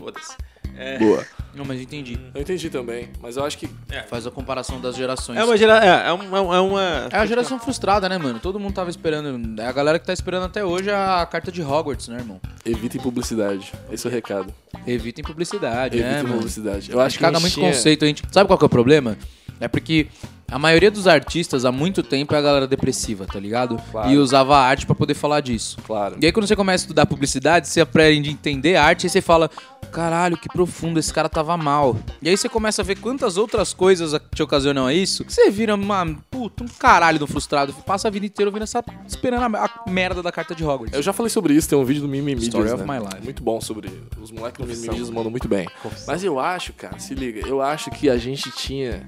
Foda-se. 0.00 0.36
É, 0.76 0.98
Boa. 0.98 1.24
Não, 1.54 1.64
mas 1.64 1.80
entendi. 1.80 2.18
Eu 2.34 2.42
entendi 2.42 2.68
também, 2.68 3.08
mas 3.20 3.36
eu 3.38 3.44
acho 3.44 3.56
que 3.56 3.66
Faz 4.08 4.26
a 4.26 4.30
comparação 4.30 4.78
das 4.78 4.94
gerações. 4.94 5.38
é 5.38 5.44
uma 5.44 5.56
gera, 5.56 5.82
é, 5.82 6.08
é 6.08 6.12
uma, 6.12 6.54
é 6.54 6.60
uma- 6.60 7.08
É 7.10 7.16
a 7.16 7.24
geração 7.24 7.58
frustrada, 7.58 8.08
né, 8.10 8.18
mano? 8.18 8.38
Todo 8.38 8.60
mundo 8.60 8.74
tava 8.74 8.90
esperando. 8.90 9.58
É 9.60 9.66
a 9.66 9.72
galera 9.72 9.98
que 9.98 10.04
tá 10.04 10.12
esperando 10.12 10.44
até 10.44 10.62
hoje 10.62 10.90
a 10.90 11.26
carta 11.30 11.50
de 11.50 11.62
Hogwarts, 11.62 12.08
né, 12.08 12.18
irmão? 12.18 12.38
evitem 12.64 13.00
publicidade. 13.00 13.72
Esse 13.90 14.06
é 14.06 14.10
o 14.10 14.12
recado. 14.12 14.52
Evitem 14.86 15.24
publicidade, 15.24 15.96
né, 15.98 16.02
Evitem 16.04 16.22
mano? 16.24 16.34
publicidade. 16.36 16.90
Eu 16.92 17.00
acho 17.00 17.16
que 17.16 17.24
caga 17.24 17.40
muito 17.40 17.54
tinha- 17.54 17.68
conceito. 17.72 18.04
A 18.04 18.08
gente... 18.08 18.22
Sabe 18.30 18.46
qual 18.48 18.58
que 18.58 18.64
é 18.64 18.66
o 18.66 18.68
problema? 18.68 19.16
É 19.58 19.66
porque 19.68 20.08
a 20.50 20.58
maioria 20.58 20.90
dos 20.90 21.06
artistas 21.08 21.64
há 21.64 21.72
muito 21.72 22.02
tempo 22.02 22.34
é 22.34 22.38
a 22.38 22.40
galera 22.40 22.66
depressiva, 22.66 23.26
tá 23.26 23.38
ligado? 23.38 23.80
Claro. 23.90 24.10
E 24.10 24.16
usava 24.16 24.56
a 24.56 24.60
arte 24.60 24.86
pra 24.86 24.94
poder 24.94 25.14
falar 25.14 25.40
disso. 25.40 25.78
Claro. 25.84 26.16
E 26.20 26.26
aí 26.26 26.32
quando 26.32 26.46
você 26.46 26.54
começa 26.54 26.84
a 26.84 26.86
estudar 26.86 27.06
publicidade, 27.06 27.68
você 27.68 27.80
aprende 27.80 28.30
a 28.30 28.32
entender 28.32 28.76
a 28.76 28.84
arte 28.84 29.06
e 29.06 29.10
você 29.10 29.20
fala, 29.20 29.50
caralho, 29.90 30.36
que 30.36 30.48
profundo, 30.48 31.00
esse 31.00 31.12
cara 31.12 31.28
tava 31.28 31.56
mal. 31.56 31.96
E 32.22 32.28
aí 32.28 32.36
você 32.36 32.48
começa 32.48 32.82
a 32.82 32.84
ver 32.84 32.96
quantas 32.96 33.36
outras 33.36 33.74
coisas 33.74 34.18
te 34.34 34.42
ocasionam 34.42 34.86
a 34.86 34.94
isso, 34.94 35.24
que 35.24 35.32
você 35.32 35.50
vira 35.50 35.74
uma 35.74 36.06
puta, 36.30 36.62
um 36.62 36.68
caralho 36.68 37.18
do 37.18 37.26
frustrado. 37.26 37.72
Passa 37.84 38.08
a 38.08 38.10
vida 38.10 38.26
inteira 38.26 38.48
ouvindo 38.48 38.62
essa, 38.62 38.84
esperando 39.06 39.56
a, 39.56 39.64
a 39.64 39.90
merda 39.90 40.22
da 40.22 40.30
carta 40.30 40.54
de 40.54 40.64
Hogwarts. 40.64 40.94
Eu 40.94 41.02
já 41.02 41.12
falei 41.12 41.30
sobre 41.30 41.54
isso, 41.54 41.68
tem 41.68 41.78
um 41.78 41.84
vídeo 41.84 42.02
do 42.02 42.08
Mimimi 42.08 42.40
Story 42.42 42.64
Medias, 42.64 42.80
of 42.80 42.88
né? 42.88 42.98
my 42.98 43.04
life. 43.04 43.24
Muito 43.24 43.42
bom 43.42 43.60
sobre 43.60 43.90
os 44.20 44.30
moleques 44.30 44.64
do 44.64 44.68
Mimimi 44.68 44.88
Medias 44.88 45.10
mandam 45.10 45.30
muito 45.30 45.48
bem. 45.48 45.66
Mas 46.06 46.22
eu 46.22 46.38
acho, 46.38 46.72
cara, 46.72 46.98
se 46.98 47.14
liga, 47.14 47.46
eu 47.46 47.60
acho 47.60 47.90
que 47.90 48.08
a 48.08 48.16
gente 48.16 48.50
tinha 48.52 49.04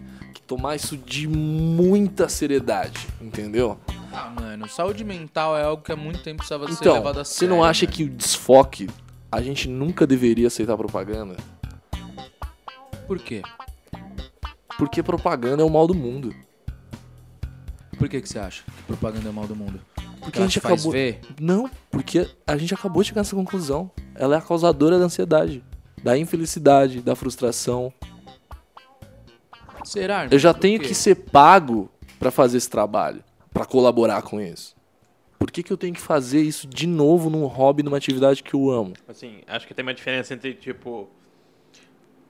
tomar 0.49 0.75
isso 0.75 0.97
de 0.97 1.29
muita 1.29 2.27
seriedade, 2.29 3.07
entendeu? 3.21 3.79
Ah, 4.11 4.31
mano, 4.31 4.67
saúde 4.67 5.05
mental 5.05 5.57
é 5.57 5.63
algo 5.63 5.83
que 5.83 5.93
há 5.93 5.97
muito 5.97 6.21
tempo 6.23 6.39
precisava 6.39 6.67
ser 6.67 6.73
Então, 6.81 6.95
levado 6.95 7.21
a 7.21 7.25
você 7.25 7.35
sério. 7.41 7.55
não 7.55 7.63
acha 7.63 7.85
mano. 7.85 7.97
que 7.97 8.05
o 8.05 8.09
desfoque 8.09 8.89
a 9.31 9.43
gente 9.43 9.69
nunca 9.69 10.07
deveria 10.07 10.47
aceitar 10.47 10.75
propaganda? 10.77 11.37
Por 13.07 13.19
quê? 13.19 13.43
Porque 14.79 15.03
propaganda 15.03 15.63
é 15.63 15.67
o 15.67 15.71
mal 15.71 15.87
do 15.87 15.95
mundo. 15.95 16.35
Por 17.99 18.09
que, 18.09 18.21
que 18.21 18.29
você 18.29 18.39
acha 18.39 18.63
que 18.65 18.83
propaganda 18.85 19.29
é 19.29 19.31
o 19.31 19.35
mal 19.35 19.47
do 19.47 19.55
mundo? 19.55 19.81
Porque 20.21 20.39
a 20.39 20.43
gente 20.43 20.59
acabou. 20.59 20.93
ver? 20.93 21.21
Não, 21.41 21.71
porque 21.91 22.27
a 22.47 22.57
gente 22.57 22.73
acabou 22.73 23.03
de 23.03 23.09
chegar 23.09 23.21
nessa 23.21 23.37
conclusão. 23.37 23.91
Ela 24.15 24.37
é 24.37 24.39
a 24.39 24.43
causadora 24.43 24.99
da 24.99 25.05
ansiedade, 25.05 25.63
da 26.03 26.17
infelicidade, 26.17 27.01
da 27.03 27.15
frustração. 27.15 27.93
Será? 29.89 30.29
Eu 30.31 30.39
já 30.39 30.53
Por 30.53 30.61
tenho 30.61 30.81
quê? 30.81 30.89
que 30.89 30.95
ser 30.95 31.15
pago 31.15 31.91
pra 32.19 32.31
fazer 32.31 32.59
esse 32.59 32.69
trabalho, 32.69 33.23
pra 33.53 33.65
colaborar 33.65 34.23
com 34.23 34.41
isso. 34.41 34.77
Por 35.39 35.51
que, 35.51 35.63
que 35.63 35.73
eu 35.73 35.77
tenho 35.77 35.95
que 35.95 36.01
fazer 36.01 36.41
isso 36.43 36.67
de 36.67 36.87
novo 36.87 37.31
num 37.31 37.47
hobby, 37.47 37.83
numa 37.83 37.97
atividade 37.97 38.43
que 38.43 38.55
eu 38.55 38.71
amo? 38.71 38.95
Assim, 39.07 39.39
acho 39.47 39.67
que 39.67 39.75
tem 39.75 39.83
uma 39.85 39.95
diferença 39.95 40.35
entre, 40.35 40.55
tipo. 40.55 41.09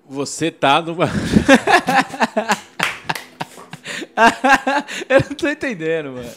Você 0.09 0.51
tá 0.51 0.81
numa. 0.81 1.07
Eu 5.09 5.21
não 5.29 5.37
tô 5.37 5.49
entendendo, 5.49 6.13
mano. 6.13 6.31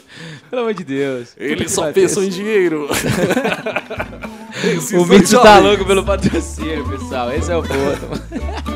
Pelo 0.50 0.62
amor 0.62 0.74
de 0.74 0.84
Deus. 0.84 1.34
Eles 1.38 1.72
só 1.72 1.92
pensam 1.92 2.24
em 2.24 2.30
dinheiro. 2.30 2.88
O 4.94 5.06
Mitsu 5.06 5.42
tá 5.42 5.58
louco 5.58 5.84
pelo 5.86 6.04
patrocínio, 6.06 6.88
pessoal. 6.88 7.32
Esse 7.32 7.52
é 7.52 7.56
o 7.56 7.64
ponto. 7.64 8.71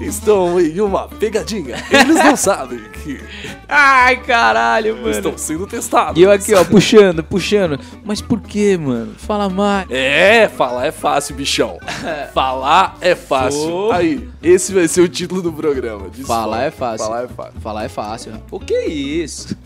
Estão 0.00 0.60
em 0.60 0.80
uma 0.80 1.08
pegadinha. 1.08 1.76
Eles 1.90 2.16
não 2.16 2.36
sabem 2.36 2.78
que 2.92 3.20
Ai, 3.68 4.16
caralho, 4.18 4.96
mano. 4.96 5.10
estão 5.10 5.36
sendo 5.36 5.66
testados. 5.66 6.18
E 6.18 6.22
eu 6.22 6.30
aqui, 6.30 6.54
ó, 6.54 6.64
puxando, 6.64 7.22
puxando. 7.24 7.78
Mas 8.04 8.20
por 8.20 8.40
que, 8.40 8.76
mano? 8.78 9.14
Fala 9.18 9.48
mais. 9.48 9.90
É, 9.90 10.48
falar 10.48 10.86
é 10.86 10.92
fácil, 10.92 11.34
bichão. 11.34 11.78
Falar 12.32 12.96
é 13.00 13.14
fácil. 13.14 13.70
Ô. 13.70 13.92
Aí, 13.92 14.28
esse 14.42 14.72
vai 14.72 14.86
ser 14.88 15.00
o 15.00 15.08
título 15.08 15.42
do 15.42 15.52
programa. 15.52 16.06
Falar 16.26 16.62
é 16.64 16.70
fácil. 16.70 17.06
Falar 17.06 17.24
é 17.24 17.28
fácil. 17.28 17.60
Falar 17.60 17.84
é 17.84 17.88
fácil. 17.88 18.32
O 18.50 18.60
que 18.60 18.74
é 18.74 18.86
isso? 18.88 19.56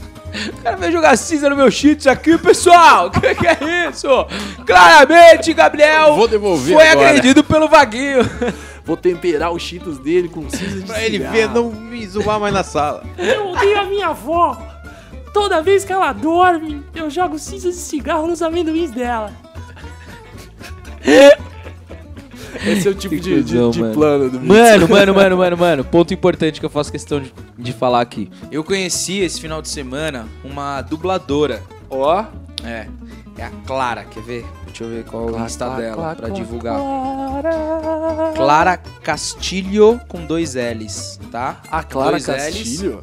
O 0.49 0.63
cara 0.63 0.77
veio 0.77 0.93
jogar 0.93 1.17
cinza 1.17 1.51
no 1.51 1.57
meu 1.57 1.71
cheats 1.71 2.07
aqui, 2.07 2.39
pessoal. 2.39 3.09
O 3.09 3.11
que, 3.11 3.35
que 3.35 3.47
é 3.47 3.89
isso? 3.91 4.09
Claramente, 4.67 5.53
Gabriel 5.53 6.17
Vou 6.17 6.27
devolver 6.27 6.75
foi 6.75 6.89
agora. 6.89 7.11
agredido 7.11 7.45
pelo 7.45 7.69
vaguinho. 7.69 8.21
Vou 8.85 8.97
temperar 8.97 9.53
os 9.53 9.63
cheetos 9.63 9.99
dele 9.99 10.29
com 10.29 10.49
cinza 10.51 10.81
de 10.81 10.87
Pra 10.87 11.03
ele 11.03 11.19
cigarro. 11.19 11.33
ver, 11.35 11.49
não 11.49 11.71
me 11.71 12.07
zoar 12.07 12.41
mais 12.41 12.53
na 12.53 12.63
sala. 12.65 13.05
Eu 13.17 13.49
odeio 13.53 13.81
a 13.81 13.85
minha 13.85 14.09
avó. 14.09 14.61
Toda 15.33 15.63
vez 15.63 15.85
que 15.85 15.93
ela 15.93 16.13
dorme, 16.13 16.83
eu 16.95 17.09
jogo 17.09 17.39
cinzas 17.39 17.75
de 17.75 17.81
cigarro 17.81 18.27
nos 18.27 18.43
amendoins 18.43 18.91
dela. 18.91 19.33
Esse 22.67 22.87
é 22.87 22.91
o 22.91 22.95
tipo 22.95 23.17
de, 23.17 23.43
de- 23.43 23.71
de 23.71 23.81
mano. 23.81 23.95
plano 23.95 24.31
do 24.31 24.41
Mano, 24.41 24.89
mano, 24.89 25.15
mano, 25.15 25.37
mano, 25.37 25.57
mano. 25.57 25.85
Ponto 25.85 26.13
importante 26.15 26.61
que 26.61 26.67
eu 26.67 26.71
faço 26.71 26.93
questão 26.93 27.21
de, 27.21 27.33
de 27.59 27.73
falar 27.73 28.01
aqui. 28.01 28.31
Eu 28.51 28.63
conheci 28.63 29.19
esse 29.21 29.41
final 29.41 29.61
de 29.63 29.69
semana 29.69 30.29
uma 30.45 30.81
dubladora. 30.83 31.63
Ó, 31.91 32.25
É. 32.65 32.87
É 33.39 33.45
a 33.45 33.51
Clara, 33.67 34.05
quer 34.05 34.23
ver? 34.23 34.45
Deixa 34.73 34.85
eu 34.85 34.89
ver 34.89 35.05
qual 35.05 35.25
é 35.25 35.27
o 35.27 35.29
Clara, 35.31 35.45
Insta 35.47 35.65
Clara, 35.67 35.83
dela 35.83 35.95
Clara, 35.97 36.17
pra 36.17 36.29
Clara. 36.29 36.43
divulgar. 36.43 36.81
Clara 38.35 38.77
Castilho 39.03 40.01
com 40.09 40.25
dois 40.25 40.55
L's, 40.55 41.21
tá? 41.31 41.61
a 41.71 41.83
Clara 41.83 42.13
Dois 42.13 42.25
Castilho. 42.25 43.03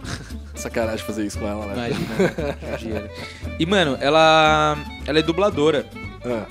Sacanagem 0.56 1.04
fazer 1.04 1.26
isso 1.26 1.38
com 1.38 1.46
ela, 1.46 1.66
né? 1.66 1.90
Imagina. 1.90 2.56
imagina. 2.68 3.10
E, 3.58 3.66
mano, 3.66 3.98
ela, 4.00 4.76
ela 5.06 5.18
é 5.18 5.22
dubladora. 5.22 5.86
Ah, 6.24 6.44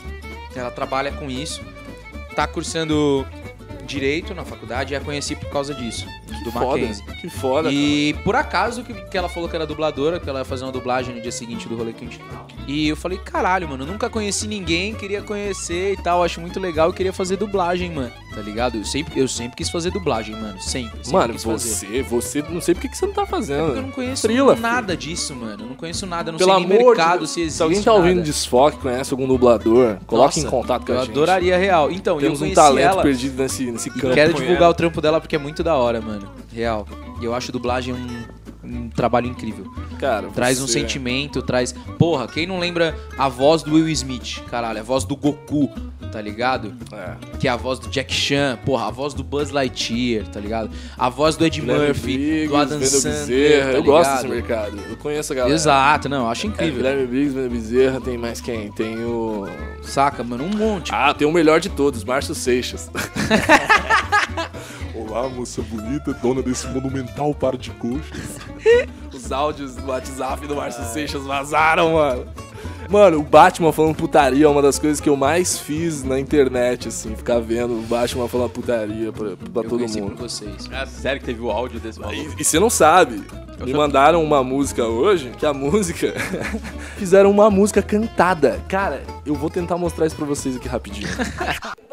Ela 0.56 0.72
trabalha 0.72 1.12
com 1.12 1.30
isso. 1.30 1.62
Tá 2.36 2.48
cursando 2.48 3.26
Direito 3.86 4.36
na 4.36 4.46
faculdade 4.46 4.94
e 4.94 4.96
a 4.98 5.02
conheci 5.02 5.36
por 5.36 5.50
causa 5.50 5.74
disso. 5.74 6.06
Do 6.44 6.52
foda, 6.52 6.66
Mackenzie. 6.82 7.04
que 7.22 7.30
foda. 7.30 7.70
E 7.72 8.14
por 8.24 8.36
acaso 8.36 8.84
que, 8.84 8.94
que 8.94 9.18
ela 9.18 9.30
falou 9.30 9.48
que 9.50 9.56
era 9.56 9.66
dubladora, 9.66 10.20
que 10.20 10.30
ela 10.30 10.40
ia 10.40 10.46
fazer 10.46 10.64
uma 10.64 10.72
dublagem 10.72 11.16
no 11.16 11.22
dia 11.22 11.32
seguinte 11.32 11.68
do 11.68 11.76
rolê 11.76 11.94
que 11.94 12.06
a 12.06 12.08
gente. 12.08 12.22
E 12.68 12.88
eu 12.88 12.96
falei, 12.96 13.18
caralho, 13.18 13.68
mano, 13.68 13.86
nunca 13.86 14.10
conheci 14.10 14.48
ninguém, 14.48 14.94
queria 14.94 15.22
conhecer 15.22 15.94
e 15.94 15.98
tal, 15.98 16.24
acho 16.24 16.40
muito 16.40 16.60
legal 16.60 16.90
e 16.92 16.94
queria 16.94 17.12
fazer 17.14 17.36
dublagem, 17.38 17.92
mano. 17.92 18.12
Tá 18.34 18.42
ligado? 18.42 18.78
Eu 18.78 18.86
sempre, 18.86 19.20
eu 19.20 19.28
sempre 19.28 19.58
quis 19.58 19.70
fazer 19.70 19.92
dublagem, 19.92 20.36
mano. 20.36 20.60
Sempre. 20.62 20.98
sempre 21.04 21.12
Mano, 21.14 21.34
quis 21.34 21.44
fazer. 21.44 21.70
você, 21.70 22.02
você, 22.04 22.42
não 22.50 22.62
sei 22.62 22.76
por 22.76 22.82
que 22.82 22.90
que 22.90 22.98
você 22.98 23.06
não 23.08 23.14
tá 23.14 23.24
É 23.24 23.26
porque 23.26 23.36
eu 23.36 23.40
fazendo. 23.42 23.82
não 23.82 23.92
conheço 23.92 24.22
Frila, 24.22 24.56
nada 24.56 24.96
disso, 24.96 25.36
mano. 25.36 25.64
Eu 25.64 25.68
não 25.70 25.76
conheço 25.76 26.06
nada, 26.06 26.30
eu 26.30 26.34
não 26.34 26.38
Pelo 26.40 26.54
sei 26.56 26.66
nem 26.68 26.78
mercado 26.86 27.26
de 27.26 27.30
se 27.32 27.42
existe. 27.42 27.58
Se 27.58 27.64
alguém 27.64 27.82
tá 27.82 27.94
ouvindo 27.94 28.18
nada. 28.18 28.26
Desfoque, 28.28 28.78
conhece 28.78 29.14
algum 29.14 29.28
dublador, 29.28 29.98
coloque 30.06 30.40
em 30.40 30.44
Nossa, 30.44 30.56
contato 30.56 30.86
com 30.86 30.94
Eu 30.94 30.98
a 31.00 31.02
gente. 31.02 31.12
adoraria 31.12 31.58
real. 31.58 31.90
Então, 31.92 32.18
Temos 32.20 32.40
eu 32.40 32.48
um 32.48 32.54
conheci 32.54 32.56
talento 32.56 32.86
ela. 32.94 33.02
perdido 33.02 33.42
nesse, 33.42 33.66
nesse 33.72 33.90
E 33.90 33.94
campo. 33.94 34.14
quero 34.14 34.34
divulgar 34.34 34.70
o 34.70 34.74
trampo 34.74 35.02
dela 35.02 35.20
porque 35.20 35.36
é 35.36 35.40
muito 35.40 35.64
da 35.64 35.76
hora, 35.76 36.00
mano. 36.00 36.29
Real. 36.52 36.88
E 37.22 37.26
eu 37.26 37.34
acho 37.34 37.52
dublagem 37.52 37.94
um, 37.94 38.24
um 38.64 38.90
trabalho 38.90 39.28
incrível. 39.28 39.66
Cara, 40.00 40.28
Traz 40.30 40.62
um 40.62 40.68
você- 40.68 40.74
sentimento, 40.80 41.42
traz. 41.42 41.74
Porra, 41.98 42.28
quem 42.28 42.48
não 42.48 42.60
lembra 42.60 42.98
a 43.18 43.28
voz 43.30 43.62
do 43.64 43.74
Will 43.74 43.90
Smith? 43.90 44.40
Caralho, 44.50 44.80
a 44.80 44.84
voz 44.84 45.04
do 45.04 45.16
Goku, 45.16 45.70
tá 46.12 46.22
ligado? 46.22 46.74
É. 46.92 47.38
Que 47.38 47.48
é 47.48 47.52
a 47.52 47.56
voz 47.56 47.80
do 47.80 47.88
Jack 47.90 48.14
Chan, 48.14 48.58
porra, 48.66 48.88
a 48.88 48.92
voz 48.92 49.14
do 49.14 49.24
Buzz 49.24 49.52
Lightyear, 49.52 50.28
tá 50.28 50.40
ligado? 50.40 50.70
A 50.98 51.10
voz 51.10 51.36
do 51.36 51.46
Ed 51.46 51.60
Guilherme 51.62 51.88
Murphy, 51.88 52.02
Briggs, 52.18 52.48
do 52.48 52.56
Adam 52.58 52.74
Wendel 52.80 52.90
Sandler, 52.90 53.28
Bezerra. 53.28 53.72
tá 53.72 53.78
eu 53.78 53.84
gosto 53.84 54.12
desse 54.12 54.28
mercado. 54.28 54.80
Eu 54.90 54.98
conheço 54.98 55.34
a 55.34 55.36
galera. 55.36 55.56
Exato, 55.56 56.10
não, 56.10 56.24
eu 56.24 56.28
acho 56.30 56.46
É, 56.46 56.50
incrível. 56.50 56.76
Guilherme 56.76 57.08
Briggs, 57.08 57.36
Wendel 57.36 57.52
Bezerra, 57.52 58.02
tem 58.02 58.18
mais 58.18 58.42
quem? 58.42 58.72
Tem 58.72 59.04
o... 59.04 59.48
Saca, 59.84 60.24
mano, 60.24 60.44
um 60.44 60.56
monte. 60.58 60.92
Ah, 60.94 61.14
tem 61.14 61.28
o 61.28 61.32
melhor 61.32 61.60
de 61.60 61.70
todos, 61.70 62.04
Márcio 62.04 62.36
Seixas. 62.36 62.90
Olá, 64.96 65.28
moça 65.30 65.62
bonita, 65.62 66.14
dona 66.14 66.42
desse 66.42 66.68
monumental 66.68 67.34
par 67.34 67.58
de 67.58 67.72
coxas. 67.72 68.38
Os 69.14 69.32
áudios 69.32 69.76
do 69.76 69.88
WhatsApp 69.88 70.46
do 70.46 70.56
Márcio 70.56 70.84
Seixas 70.86 71.24
vazaram, 71.24 71.94
mano. 71.94 72.26
Mano, 72.90 73.20
o 73.20 73.24
Batman 73.24 73.72
falando 73.72 73.96
putaria 73.96 74.46
é 74.46 74.48
uma 74.50 74.64
das 74.64 74.80
coisas 74.80 75.00
que 75.00 75.08
eu 75.08 75.16
mais 75.16 75.60
fiz 75.60 76.04
na 76.04 76.20
internet, 76.20 76.88
assim. 76.88 77.16
Ficar 77.16 77.40
vendo 77.40 77.74
o 77.78 77.82
Batman 77.84 78.28
falando 78.28 78.50
putaria 78.50 79.12
pra, 79.12 79.30
pra 79.38 79.64
Eu 79.64 79.70
todo 79.70 79.80
mundo. 79.88 80.16
por 80.16 80.28
vocês. 80.28 80.68
É 80.72 80.86
sério 80.88 81.20
que 81.20 81.28
teve 81.28 81.40
o 81.40 81.52
áudio 81.52 81.80
desse 81.80 82.00
maluco? 82.00 82.34
E, 82.38 82.42
e 82.42 82.44
você 82.44 82.60
não 82.60 82.70
sabe. 82.70 83.24
Me 83.64 83.74
mandaram 83.74 84.24
uma 84.24 84.44
música 84.44 84.86
hoje, 84.86 85.32
que 85.38 85.46
a 85.46 85.54
música. 85.54 86.14
Fizeram 86.98 87.30
uma 87.30 87.52
música 87.52 87.82
cantada. 87.82 88.60
Cara, 88.68 89.04
eu 89.26 89.36
vou 89.36 89.50
tentar 89.50 89.78
mostrar 89.78 90.08
isso 90.08 90.16
pra 90.16 90.26
vocês 90.26 90.56
aqui 90.56 90.68
rapidinho. 90.68 91.08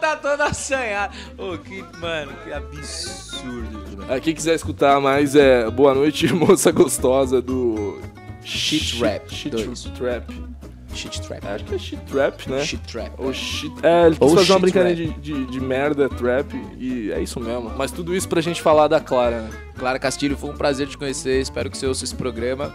tá 0.00 0.16
todo 0.16 0.40
assanhado. 0.42 1.14
Ô, 1.36 1.56
que, 1.58 1.84
mano, 2.00 2.32
que 2.44 2.52
absurdo. 2.52 3.96
mano. 3.96 4.06
Ah, 4.12 4.20
Quem 4.20 4.34
quiser 4.34 4.54
escutar 4.54 5.00
mais 5.00 5.34
é 5.34 5.70
Boa 5.70 5.94
Noite, 5.94 6.30
Moça 6.34 6.70
Gostosa 6.72 7.40
do. 7.42 7.98
Shit 8.44 8.98
Rap 9.02 9.32
Shit. 9.34 9.50
Trap. 9.50 10.48
Shit 10.94 11.20
trap. 11.22 11.46
Acho 11.46 11.64
que 11.64 11.74
é 11.74 11.78
Shit 11.78 12.02
Trap, 12.10 12.46
né? 12.48 12.64
Shit 12.64 12.82
trap. 12.90 13.12
Ou 13.18 13.32
shit. 13.32 13.72
É, 13.82 14.06
ele 14.06 14.16
quis 14.16 14.28
Ou 14.30 14.36
fazer 14.36 14.52
uma 14.52 14.58
brincadeira 14.58 14.96
de, 14.96 15.12
de, 15.20 15.46
de 15.46 15.60
merda, 15.60 16.08
trap, 16.08 16.54
e 16.78 17.12
é 17.12 17.20
isso 17.20 17.38
mesmo. 17.38 17.70
Mas 17.76 17.92
tudo 17.92 18.16
isso 18.16 18.28
pra 18.28 18.40
gente 18.40 18.60
falar 18.62 18.88
da 18.88 18.98
Clara, 18.98 19.42
né? 19.42 19.50
Clara 19.78 19.98
Castilho, 19.98 20.36
foi 20.36 20.50
um 20.50 20.56
prazer 20.56 20.88
te 20.88 20.96
conhecer. 20.98 21.40
Espero 21.40 21.70
que 21.70 21.76
você 21.78 21.86
ouça 21.86 22.04
esse 22.04 22.14
programa. 22.14 22.74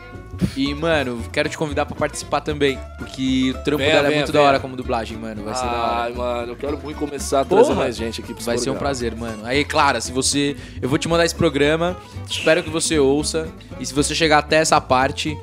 E, 0.58 0.74
mano, 0.74 1.22
quero 1.32 1.48
te 1.48 1.58
convidar 1.58 1.86
pra 1.86 1.96
participar 1.96 2.42
também. 2.42 2.78
Porque 2.98 3.52
o 3.56 3.64
trampo 3.64 3.78
Venha, 3.84 3.94
dela 3.94 4.08
é 4.08 4.10
venha, 4.10 4.22
muito 4.22 4.32
da 4.32 4.40
venha. 4.40 4.50
hora 4.50 4.60
como 4.60 4.76
dublagem, 4.76 5.18
mano. 5.18 5.44
Vai 5.44 5.54
ser 5.56 5.66
da 5.66 5.72
hora. 5.72 6.02
Ai, 6.04 6.14
mano, 6.14 6.52
eu 6.52 6.56
quero 6.56 6.78
muito 6.78 6.98
começar 6.98 7.42
a 7.42 7.46
trazer 7.46 7.68
Porra! 7.70 7.76
mais 7.76 7.96
gente 7.96 8.22
aqui 8.22 8.34
pro 8.34 8.44
Vai 8.44 8.58
ser 8.58 8.70
um 8.70 8.76
prazer, 8.76 9.16
mano. 9.16 9.46
Aí, 9.46 9.64
Clara, 9.64 10.02
se 10.02 10.12
você. 10.12 10.56
Eu 10.82 10.90
vou 10.90 10.98
te 10.98 11.08
mandar 11.08 11.26
esse 11.26 11.36
programa. 11.36 11.96
Espero 12.30 12.64
que 12.64 12.70
você 12.70 12.98
ouça. 13.00 13.48
E 13.80 13.86
se 13.86 13.94
você 13.94 14.14
chegar 14.16 14.40
até 14.40 14.58
essa 14.58 14.80
parte, 14.82 15.38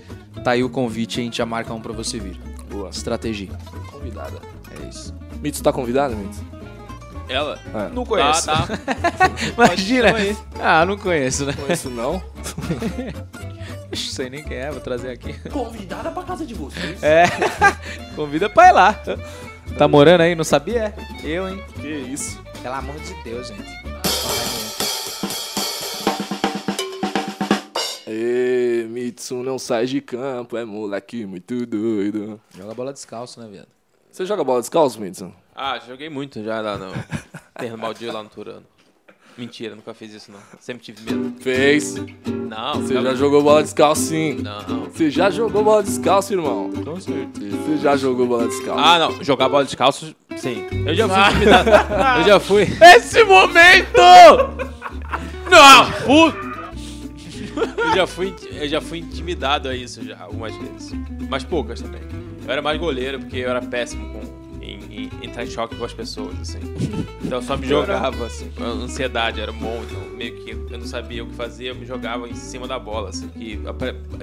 tá 0.45 0.53
aí 0.53 0.63
o 0.65 0.69
convite. 0.69 1.21
A 1.21 1.23
gente 1.23 1.39
já 1.39 1.47
marca 1.47 1.73
um 1.73 1.81
pra 1.81 1.93
você 1.93 2.19
vir. 2.19 2.39
Boa. 2.71 2.89
Estratégia. 2.91 3.49
Convidada. 3.91 4.39
É 4.83 4.89
isso. 4.89 5.15
Mitsu 5.41 5.63
tá 5.63 5.73
convidado, 5.73 6.15
Mitsu? 6.17 6.45
Ela? 7.29 7.59
É. 7.73 7.89
Não 7.95 8.03
Tá, 8.05 8.09
conheço. 8.11 8.47
tá. 8.47 8.67
Imagina. 9.57 10.09
Chama 10.09 10.19
aí. 10.19 10.37
Ah, 10.61 10.85
não 10.85 10.99
conheço, 10.99 11.47
né? 11.47 11.53
Conheço 11.53 11.89
não? 11.89 12.21
Não 13.91 13.97
sei 13.97 14.31
nem 14.31 14.43
quem 14.45 14.57
é, 14.57 14.71
vou 14.71 14.81
trazer 14.81 15.11
aqui. 15.11 15.33
Convidada 15.51 16.11
pra 16.11 16.23
casa 16.23 16.47
de 16.47 16.55
vocês. 16.55 17.03
É. 17.03 17.25
Convida 18.15 18.49
pra 18.49 18.69
ir 18.69 18.73
lá. 18.73 19.01
Tá 19.77 19.89
morando 19.89 20.21
aí? 20.21 20.35
Não 20.35 20.45
sabia? 20.45 20.95
É. 20.97 21.27
Eu, 21.27 21.49
hein? 21.49 21.63
Que 21.81 21.89
isso. 21.89 22.41
Pelo 22.63 22.75
amor 22.75 22.97
de 23.01 23.15
Deus, 23.25 23.49
gente. 23.49 23.81
Ê, 28.07 28.87
Mitsu 28.89 29.37
não 29.37 29.59
sai 29.59 29.87
de 29.87 30.01
campo, 30.01 30.57
é 30.57 30.65
moleque 30.65 31.25
muito 31.25 31.65
doido. 31.65 32.41
Joga 32.57 32.75
bola 32.75 32.93
descalço, 32.93 33.41
né, 33.41 33.49
viado? 33.49 33.69
Você 34.11 34.27
joga 34.27 34.43
bola 34.43 34.61
descalço, 34.61 35.01
Mitsu? 35.01 35.33
Ah, 35.55 35.79
joguei 35.79 36.09
muito 36.09 36.43
já 36.43 36.61
lá 36.61 36.77
no 36.77 36.93
terreno 37.57 37.79
baldio 37.79 38.13
lá 38.13 38.23
no 38.23 38.29
Turano. 38.29 38.67
Mentira, 39.39 39.75
nunca 39.75 39.95
fiz 39.95 40.13
isso 40.13 40.31
não. 40.31 40.39
Sempre 40.59 40.83
tive 40.85 41.11
medo. 41.13 41.35
Fez. 41.41 41.95
Não, 42.27 42.75
Você 42.83 42.95
já 43.01 43.15
jogou 43.15 43.43
bola 43.43 43.63
descalço, 43.63 44.03
sim. 44.03 44.35
Não. 44.43 44.85
Você 44.85 45.11
já 45.11 45.31
jogou 45.31 45.63
bola 45.65 45.83
descalço, 45.83 46.33
irmão? 46.33 46.71
Com 46.85 47.01
certeza. 47.01 47.57
Você 47.57 47.77
já 47.79 47.97
jogou 47.97 48.27
bola 48.27 48.47
descalço? 48.47 48.85
Ah, 48.85 48.99
não. 48.99 49.25
Jogar 49.25 49.49
bola 49.49 49.65
descalço, 49.65 50.15
sim. 50.37 50.67
Eu 50.87 50.95
já 50.95 51.09
fui 51.09 51.21
intimidado. 51.29 51.71
Eu 52.21 52.25
já 52.27 52.41
fui. 52.41 52.63
Esse 52.97 53.25
momento! 53.25 54.01
Não! 55.51 55.91
Puta! 56.07 56.51
Eu 57.79 57.95
já 57.95 58.07
fui, 58.07 58.35
eu 58.53 58.69
já 58.69 58.81
fui 58.81 58.99
intimidado 58.99 59.69
a 59.69 59.75
isso 59.75 60.03
já, 60.05 60.19
algumas 60.21 60.55
vezes. 60.57 60.93
Mas 61.29 61.45
poucas 61.45 61.81
também. 61.81 62.01
Eu 62.45 62.51
era 62.51 62.63
mais 62.63 62.79
goleiro 62.79 63.19
porque 63.21 63.39
eu 63.39 63.51
era 63.51 63.61
péssimo 63.61 64.13
com, 64.13 64.40
entrar 65.23 65.45
em 65.45 65.51
choque 65.51 65.77
com 65.77 65.85
as 65.85 65.93
pessoas, 65.93 66.35
assim. 66.41 66.61
Então 67.23 67.39
eu 67.39 67.43
só 67.45 67.57
me 67.57 67.65
jogava, 67.65 68.27
assim. 68.27 68.51
A 68.59 68.65
ansiedade 68.65 69.41
era 69.41 69.53
bom, 69.53 69.85
então 69.85 70.01
meio 70.17 70.35
que 70.43 70.51
eu 70.51 70.79
não 70.79 70.87
sabia 70.87 71.23
o 71.23 71.29
que 71.29 71.35
fazer, 71.35 71.67
eu 71.67 71.77
me 71.77 71.87
jogava 71.87 72.29
em 72.29 72.35
cima 72.35 72.67
da 72.67 72.77
bola, 72.77 73.11
assim. 73.11 73.29
Que, 73.29 73.57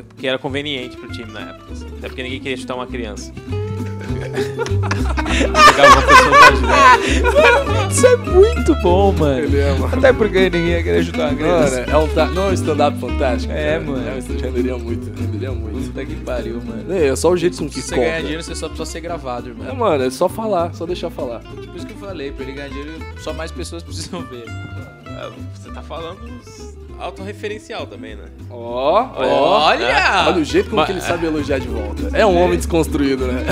porque 0.09 0.27
era 0.27 0.37
conveniente 0.37 0.97
pro 0.97 1.09
time 1.09 1.31
na 1.31 1.51
época, 1.51 1.71
assim. 1.71 1.87
Até 1.87 2.09
porque 2.09 2.23
ninguém 2.23 2.41
queria 2.41 2.57
chutar 2.57 2.75
uma 2.75 2.87
criança. 2.87 3.31
Isso 7.89 8.05
é 8.05 8.15
muito 8.17 8.75
bom, 8.75 9.11
mano. 9.13 9.39
Ele 9.39 9.59
é, 9.59 9.71
mano. 9.73 9.95
Até 9.97 10.13
porque 10.13 10.49
ninguém 10.49 10.67
ia 10.69 10.83
querer 10.83 10.97
ajudar 10.99 11.23
a 11.29 11.31
Mano, 11.31 11.37
criança. 11.37 11.79
é 11.81 11.97
um, 11.97 12.07
ta- 12.09 12.25
não 12.27 12.43
é 12.47 12.49
um 12.49 12.53
stand-up 12.53 12.99
fantástico? 12.99 13.53
É, 13.53 13.71
cara? 13.79 13.81
mano. 13.91 14.07
É 14.09 14.13
um 14.13 14.17
stand 14.19 14.37
renderia 14.41 14.77
muito, 14.77 15.19
renderia 15.19 15.51
muito. 15.51 15.87
Puta 15.87 16.05
que 16.05 16.15
pariu, 16.17 16.61
mano. 16.63 16.93
É, 16.93 17.07
é 17.07 17.15
só 17.15 17.31
o 17.31 17.37
jeito 17.37 17.57
que 17.67 17.75
Se 17.75 17.81
você 17.81 17.95
ganhar 17.95 18.19
dinheiro, 18.21 18.43
você 18.43 18.55
só 18.55 18.67
precisa 18.67 18.89
ser 18.89 18.99
gravado, 19.01 19.47
É, 19.47 19.51
irmão. 19.51 19.75
mano, 19.75 20.03
é 20.03 20.09
só 20.09 20.27
falar, 20.29 20.73
só 20.73 20.85
deixar 20.85 21.09
falar. 21.09 21.39
Por 21.39 21.75
isso 21.75 21.85
que 21.87 21.93
eu 21.93 21.97
falei, 21.97 22.31
pra 22.31 22.43
ele 22.43 22.53
ganhar 22.53 22.69
dinheiro, 22.69 22.91
só 23.19 23.33
mais 23.33 23.51
pessoas 23.51 23.83
precisam 23.83 24.21
ver. 24.23 24.45
Você 25.55 25.71
tá 25.71 25.81
falando 25.81 26.19
autorreferencial 26.99 27.85
também, 27.87 28.15
né? 28.15 28.25
Ó, 28.49 29.07
Olha! 29.15 30.25
Olha 30.27 30.41
o 30.41 30.43
jeito 30.43 30.69
como 30.69 30.85
que 30.85 30.91
ele 30.91 31.01
sabe 31.01 31.25
elogiar 31.25 31.59
de 31.59 31.67
volta. 31.67 32.09
É 32.17 32.25
um 32.25 32.37
homem 32.37 32.57
desconstruído, 32.57 33.27
né? 33.27 33.43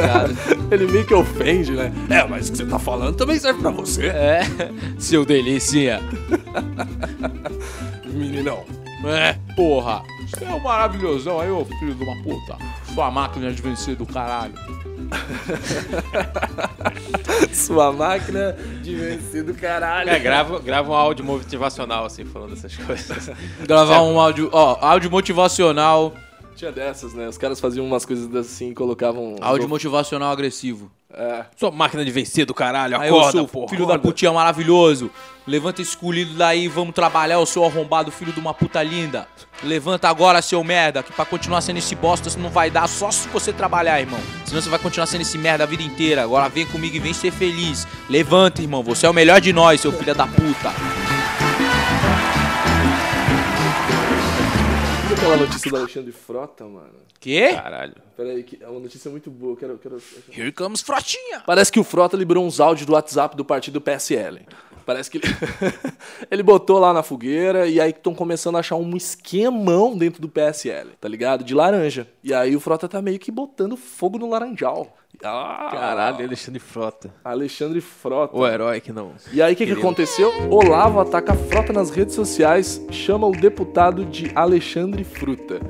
Ele 0.70 0.86
meio 0.86 1.04
que 1.06 1.14
ofende, 1.14 1.72
né? 1.72 1.92
É, 2.10 2.24
mas 2.24 2.48
o 2.48 2.52
que 2.52 2.58
você 2.58 2.66
tá 2.66 2.78
falando 2.78 3.16
também 3.16 3.38
serve 3.38 3.60
pra 3.60 3.70
você. 3.70 4.06
É, 4.06 4.42
seu 4.98 5.24
delícia. 5.24 6.00
Meninão. 8.06 8.64
É, 9.06 9.34
porra. 9.54 10.02
Você 10.28 10.44
é 10.44 10.54
um 10.54 10.60
maravilhosão 10.60 11.40
aí, 11.40 11.50
ô 11.50 11.64
filho 11.64 11.94
de 11.94 12.02
uma 12.04 12.22
puta. 12.22 12.56
Sua 12.94 13.10
máquina 13.10 13.50
de 13.50 13.62
vencer 13.62 13.96
do 13.96 14.04
caralho. 14.04 14.52
Sua 17.52 17.92
máquina 17.92 18.56
de 18.82 18.94
vencer 18.94 19.42
do 19.42 19.54
caralho. 19.54 20.10
É, 20.10 20.18
grava, 20.18 20.58
grava 20.58 20.90
um 20.90 20.94
áudio 20.94 21.24
motivacional, 21.24 22.04
assim, 22.04 22.24
falando 22.24 22.52
essas 22.52 22.76
coisas. 22.76 23.30
Gravar 23.66 24.02
um 24.02 24.18
áudio, 24.18 24.50
ó, 24.52 24.78
áudio 24.80 25.10
motivacional. 25.10 26.14
Tinha 26.56 26.72
dessas, 26.72 27.14
né? 27.14 27.28
Os 27.28 27.38
caras 27.38 27.60
faziam 27.60 27.86
umas 27.86 28.04
coisas 28.04 28.34
assim 28.34 28.70
e 28.70 28.74
colocavam. 28.74 29.36
Áudio 29.40 29.68
motivacional 29.68 30.32
agressivo. 30.32 30.90
É. 31.10 31.46
Sua 31.56 31.70
máquina 31.70 32.04
de 32.04 32.10
vencer 32.10 32.44
do 32.44 32.52
caralho, 32.52 33.00
Aí 33.00 33.08
eu 33.08 33.16
acorda, 33.16 33.38
sou 33.38 33.48
porra. 33.48 33.68
filho 33.70 33.86
da 33.86 33.98
putinha 33.98 34.30
maravilhoso. 34.30 35.10
Levanta 35.46 35.80
esse 35.80 35.92
escolhido 35.92 36.34
daí, 36.34 36.68
vamos 36.68 36.94
trabalhar, 36.94 37.36
eu 37.36 37.46
sou 37.46 37.64
arrombado, 37.64 38.10
filho 38.10 38.30
de 38.30 38.38
uma 38.38 38.52
puta 38.52 38.82
linda. 38.82 39.26
Levanta 39.62 40.06
agora, 40.06 40.42
seu 40.42 40.62
merda, 40.62 41.02
que 41.02 41.10
pra 41.10 41.24
continuar 41.24 41.62
sendo 41.62 41.78
esse 41.78 41.94
bosta 41.94 42.28
você 42.28 42.38
não 42.38 42.50
vai 42.50 42.70
dar 42.70 42.86
só 42.86 43.10
se 43.10 43.26
você 43.28 43.54
trabalhar, 43.54 43.98
irmão. 43.98 44.20
Senão 44.44 44.60
você 44.60 44.68
vai 44.68 44.78
continuar 44.78 45.06
sendo 45.06 45.22
esse 45.22 45.38
merda 45.38 45.64
a 45.64 45.66
vida 45.66 45.82
inteira. 45.82 46.22
Agora 46.22 46.46
vem 46.50 46.66
comigo 46.66 46.96
e 46.96 47.00
vem 47.00 47.14
ser 47.14 47.30
feliz. 47.30 47.88
Levanta, 48.10 48.60
irmão, 48.60 48.82
você 48.82 49.06
é 49.06 49.10
o 49.10 49.14
melhor 49.14 49.40
de 49.40 49.50
nós, 49.52 49.80
seu 49.80 49.90
filho 49.90 50.14
da 50.14 50.26
puta. 50.26 50.74
Aquela 55.16 55.36
notícia 55.38 55.70
do 55.70 55.76
Alexandre 55.78 56.12
Frota, 56.12 56.64
mano? 56.64 57.07
Quê? 57.20 57.52
Caralho. 57.54 57.94
Pera 58.16 58.30
aí, 58.30 58.42
que 58.42 58.62
é 58.62 58.68
uma 58.68 58.80
notícia 58.80 59.10
muito 59.10 59.30
boa. 59.30 59.56
Quero, 59.56 59.78
quero... 59.78 60.00
Here 60.36 60.52
comes 60.52 60.80
Frotinha. 60.80 61.40
Parece 61.46 61.70
que 61.70 61.80
o 61.80 61.84
Frota 61.84 62.16
liberou 62.16 62.44
uns 62.44 62.60
áudios 62.60 62.86
do 62.86 62.92
WhatsApp 62.92 63.36
do 63.36 63.44
partido 63.44 63.80
PSL. 63.80 64.40
Parece 64.88 65.10
que 65.10 65.18
ele, 65.18 65.26
ele 66.30 66.42
botou 66.42 66.78
lá 66.78 66.94
na 66.94 67.02
fogueira 67.02 67.66
e 67.66 67.78
aí 67.78 67.90
estão 67.90 68.14
começando 68.14 68.56
a 68.56 68.60
achar 68.60 68.76
um 68.76 68.96
esquemão 68.96 69.96
dentro 69.96 70.22
do 70.22 70.28
PSL, 70.30 70.92
tá 70.98 71.06
ligado? 71.06 71.44
De 71.44 71.54
laranja. 71.54 72.08
E 72.24 72.32
aí 72.32 72.56
o 72.56 72.60
Frota 72.60 72.88
tá 72.88 73.02
meio 73.02 73.18
que 73.18 73.30
botando 73.30 73.76
fogo 73.76 74.18
no 74.18 74.30
laranjal. 74.30 74.96
Ah, 75.22 75.68
Caralho, 75.70 76.24
Alexandre 76.24 76.60
Frota. 76.60 77.12
Alexandre 77.24 77.80
Frota. 77.80 78.36
O 78.36 78.46
herói 78.46 78.80
que 78.80 78.92
não. 78.92 79.12
E 79.32 79.42
aí 79.42 79.52
o 79.52 79.56
que, 79.56 79.66
que 79.66 79.72
aconteceu? 79.72 80.32
Olavo 80.50 81.00
ataca 81.00 81.32
a 81.32 81.36
Frota 81.36 81.72
nas 81.72 81.90
redes 81.90 82.14
sociais, 82.14 82.80
chama 82.90 83.26
o 83.26 83.32
deputado 83.32 84.04
de 84.06 84.30
Alexandre 84.34 85.04
Fruta. 85.04 85.60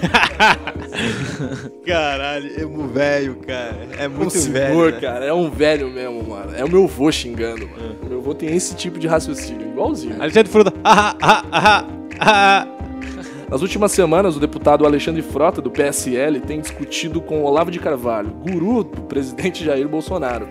Caralho, 1.86 2.50
é 2.60 2.66
um 2.66 2.86
velho, 2.88 3.36
cara. 3.36 3.88
É 3.98 4.08
Um 4.08 4.10
muito 4.10 4.30
senhor, 4.32 4.52
velho. 4.52 4.90
né? 4.94 5.00
cara, 5.00 5.24
é 5.24 5.32
um 5.32 5.50
velho 5.50 5.90
mesmo, 5.90 6.22
mano. 6.28 6.52
É 6.56 6.64
o 6.64 6.70
meu 6.70 6.86
vô 6.86 7.10
xingando, 7.10 7.68
mano. 7.68 7.96
O 8.02 8.06
meu 8.08 8.20
vô 8.20 8.34
tem 8.34 8.54
esse 8.54 8.74
tipo 8.74 8.98
de 8.98 9.06
raciocínio, 9.06 9.68
igualzinho. 9.68 10.20
Alexandre 10.20 10.50
Frota. 10.50 10.72
Ah, 10.84 11.14
ah, 11.20 11.44
ah, 11.52 11.84
ah. 12.20 12.66
Nas 13.50 13.62
últimas 13.62 13.90
semanas, 13.90 14.36
o 14.36 14.40
deputado 14.40 14.86
Alexandre 14.86 15.22
Frota, 15.22 15.60
do 15.60 15.70
PSL, 15.72 16.38
tem 16.40 16.60
discutido 16.60 17.20
com 17.20 17.42
Olavo 17.42 17.68
de 17.70 17.80
Carvalho, 17.80 18.30
guru 18.30 18.84
do 18.84 19.02
presidente 19.02 19.64
Jair 19.64 19.88
Bolsonaro. 19.88 20.48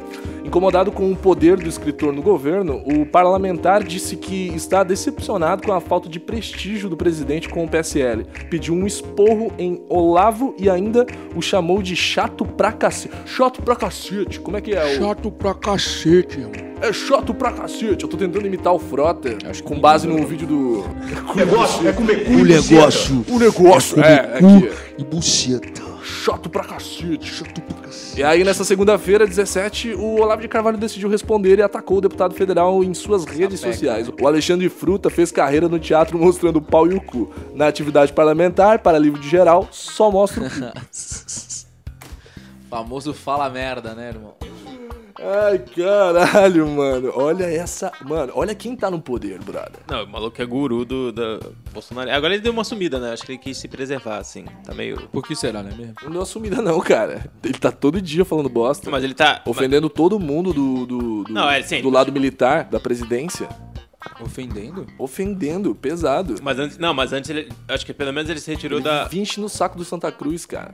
Incomodado 0.53 0.91
com 0.91 1.11
o 1.11 1.15
poder 1.15 1.57
do 1.57 1.69
escritor 1.69 2.11
no 2.11 2.23
governo, 2.23 2.81
o 2.83 3.05
parlamentar 3.05 3.83
disse 3.83 4.15
que 4.15 4.47
está 4.55 4.81
decepcionado 4.83 5.61
com 5.61 5.71
a 5.71 5.79
falta 5.79 6.09
de 6.09 6.19
prestígio 6.19 6.89
do 6.89 6.97
presidente 6.97 7.47
com 7.47 7.63
o 7.63 7.67
PSL. 7.69 8.25
Pediu 8.49 8.73
um 8.73 8.87
esporro 8.87 9.53
em 9.59 9.79
Olavo 9.87 10.55
e 10.57 10.67
ainda 10.67 11.05
o 11.35 11.41
chamou 11.41 11.83
de 11.83 11.95
chato 11.95 12.43
pra 12.45 12.71
cacete. 12.71 13.13
Chato 13.27 13.61
pra 13.61 13.75
cacete, 13.75 14.39
como 14.39 14.57
é 14.57 14.61
que 14.61 14.71
é? 14.73 14.83
o- 14.83 14.97
Chato 14.97 15.29
pra 15.29 15.53
cacete, 15.53 16.39
irmão. 16.39 16.51
É 16.81 16.91
chato 16.91 17.31
pra 17.31 17.51
cacete. 17.51 18.01
Eu 18.03 18.09
tô 18.09 18.17
tentando 18.17 18.47
imitar 18.47 18.73
o 18.73 18.79
Frota 18.79 19.37
Acho 19.47 19.61
que 19.61 19.69
com 19.69 19.79
base 19.79 20.07
no 20.07 20.17
não. 20.17 20.25
vídeo 20.25 20.47
do. 20.47 20.83
O 21.31 21.35
negócio 21.35 21.87
é 21.87 21.93
comer 21.93 22.25
cu 22.25 22.31
O 22.31 22.39
e 22.39 22.43
negócio 22.43 23.23
O 23.29 23.37
negócio. 23.37 24.03
é 24.03 24.13
É, 24.13 24.39
comer 24.39 24.57
aqui. 24.57 24.67
cu 24.67 24.75
e 24.97 25.03
buceta. 25.03 25.88
Chato 26.23 26.49
pra 26.49 26.65
cacete. 26.65 27.25
Chato 27.25 27.61
pra 27.61 27.83
cacete. 27.83 28.19
E 28.19 28.23
aí, 28.23 28.43
nessa 28.43 28.65
segunda-feira, 28.65 29.25
17, 29.25 29.93
o 29.93 30.19
Olavo 30.19 30.41
de 30.41 30.49
Carvalho 30.49 30.77
decidiu 30.77 31.07
responder 31.07 31.59
e 31.59 31.61
atacou 31.61 31.99
o 31.99 32.01
deputado 32.01 32.33
federal 32.33 32.83
em 32.83 32.93
suas 32.93 33.23
redes 33.23 33.61
sociais. 33.61 34.09
O 34.09 34.27
Alexandre 34.27 34.67
Fruta 34.67 35.09
fez 35.09 35.31
carreira 35.31 35.69
no 35.69 35.79
teatro 35.79 36.17
mostrando 36.17 36.57
o 36.57 36.61
pau 36.61 36.85
e 36.91 36.93
o 36.93 37.01
cu. 37.01 37.31
Na 37.55 37.67
atividade 37.67 38.11
parlamentar, 38.11 38.79
para 38.79 38.99
livro 38.99 39.19
de 39.19 39.29
geral, 39.29 39.69
só 39.71 40.11
mostra 40.11 40.43
o 40.43 40.49
cu. 40.49 40.79
Famoso 42.69 43.13
fala 43.13 43.49
merda, 43.49 43.95
né, 43.95 44.09
irmão? 44.09 44.48
Ai, 45.21 45.59
caralho, 45.59 46.67
mano. 46.67 47.11
Olha 47.13 47.45
essa. 47.45 47.91
Mano, 48.05 48.31
olha 48.35 48.55
quem 48.55 48.75
tá 48.75 48.89
no 48.89 49.01
poder, 49.01 49.39
brother. 49.43 49.81
Não, 49.87 50.03
o 50.03 50.07
maluco 50.07 50.41
é 50.41 50.45
guru 50.45 50.85
do, 50.85 51.11
da 51.11 51.39
Bolsonaro. 51.73 52.09
Agora 52.11 52.33
ele 52.33 52.41
deu 52.41 52.53
uma 52.53 52.63
sumida, 52.63 52.99
né? 52.99 53.11
Acho 53.11 53.25
que 53.25 53.33
ele 53.33 53.39
quis 53.39 53.57
se 53.57 53.67
preservar, 53.67 54.17
assim. 54.17 54.45
Tá 54.63 54.73
meio. 54.73 55.07
Por 55.09 55.25
que 55.25 55.35
será, 55.35 55.61
né 55.61 55.73
mesmo? 55.77 55.95
Não 56.03 56.11
deu 56.11 56.21
assumida, 56.21 56.61
não, 56.61 56.79
cara. 56.79 57.29
Ele 57.43 57.57
tá 57.57 57.71
todo 57.71 58.01
dia 58.01 58.23
falando 58.23 58.49
bosta. 58.49 58.89
Mas 58.89 59.03
ele 59.03 59.13
tá. 59.13 59.41
Ofendendo 59.45 59.89
todo 59.89 60.19
mundo 60.19 60.53
do, 60.53 60.85
do, 60.85 61.23
do, 61.23 61.33
Não, 61.33 61.49
é, 61.49 61.61
sim. 61.61 61.81
do 61.81 61.89
lado 61.89 62.11
militar, 62.11 62.63
da 62.65 62.79
presidência. 62.79 63.49
Ofendendo? 64.21 64.87
Ofendendo, 64.97 65.75
pesado. 65.75 66.35
Mas 66.41 66.57
antes. 66.57 66.77
Não, 66.77 66.93
mas 66.93 67.11
antes 67.11 67.29
ele. 67.29 67.49
Acho 67.67 67.85
que 67.85 67.93
pelo 67.93 68.13
menos 68.13 68.29
ele 68.29 68.39
se 68.39 68.49
retirou 68.49 68.79
da. 68.79 69.05
20 69.05 69.41
no 69.41 69.49
saco 69.49 69.77
do 69.77 69.83
Santa 69.83 70.11
Cruz, 70.11 70.45
cara. 70.45 70.73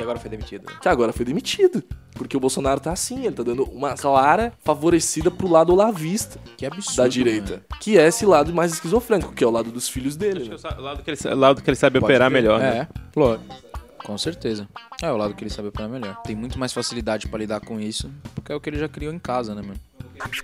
Que 0.00 0.04
agora 0.04 0.18
foi 0.18 0.30
demitido. 0.30 0.66
né? 0.66 0.78
Que 0.80 0.88
agora 0.88 1.12
foi 1.12 1.24
demitido. 1.26 1.82
Porque 2.14 2.36
o 2.36 2.40
Bolsonaro 2.40 2.80
tá 2.80 2.90
assim, 2.92 3.26
ele 3.26 3.34
tá 3.34 3.42
dando 3.42 3.64
uma 3.64 3.94
clara 3.94 4.52
favorecida 4.64 5.30
pro 5.30 5.46
lado 5.48 5.72
olavista 5.72 6.40
Que 6.56 6.64
absurdo. 6.66 6.96
da 6.96 7.06
direita. 7.08 7.62
Que 7.80 7.98
é 7.98 8.06
esse 8.08 8.24
lado 8.26 8.52
mais 8.54 8.72
esquizofrênico, 8.72 9.32
que 9.34 9.44
é 9.44 9.46
o 9.46 9.50
lado 9.50 9.70
dos 9.70 9.88
filhos 9.88 10.16
dele, 10.16 10.40
Acho 10.40 10.44
que 10.44 10.50
né? 10.50 10.56
o 10.56 10.58
sa- 10.58 10.76
o 10.78 10.82
lado 10.82 11.02
que 11.02 11.10
ele, 11.10 11.34
lado 11.34 11.62
que 11.62 11.70
ele 11.70 11.76
sabe 11.76 12.00
Pode 12.00 12.12
operar 12.12 12.30
crer. 12.30 12.42
melhor, 12.42 12.58
né? 12.60 12.78
É, 12.80 12.88
claro. 13.12 13.40
Com 14.04 14.16
certeza. 14.18 14.66
É 15.02 15.12
o 15.12 15.16
lado 15.16 15.34
que 15.34 15.44
ele 15.44 15.50
sabe 15.50 15.68
operar 15.68 15.88
melhor. 15.88 16.16
Tem 16.22 16.34
muito 16.34 16.58
mais 16.58 16.72
facilidade 16.72 17.28
pra 17.28 17.38
lidar 17.38 17.60
com 17.60 17.78
isso, 17.78 18.10
porque 18.34 18.50
é 18.50 18.54
o 18.54 18.60
que 18.60 18.70
ele 18.70 18.78
já 18.78 18.88
criou 18.88 19.12
em 19.12 19.18
casa, 19.18 19.54
né, 19.54 19.60
mano? 19.62 19.78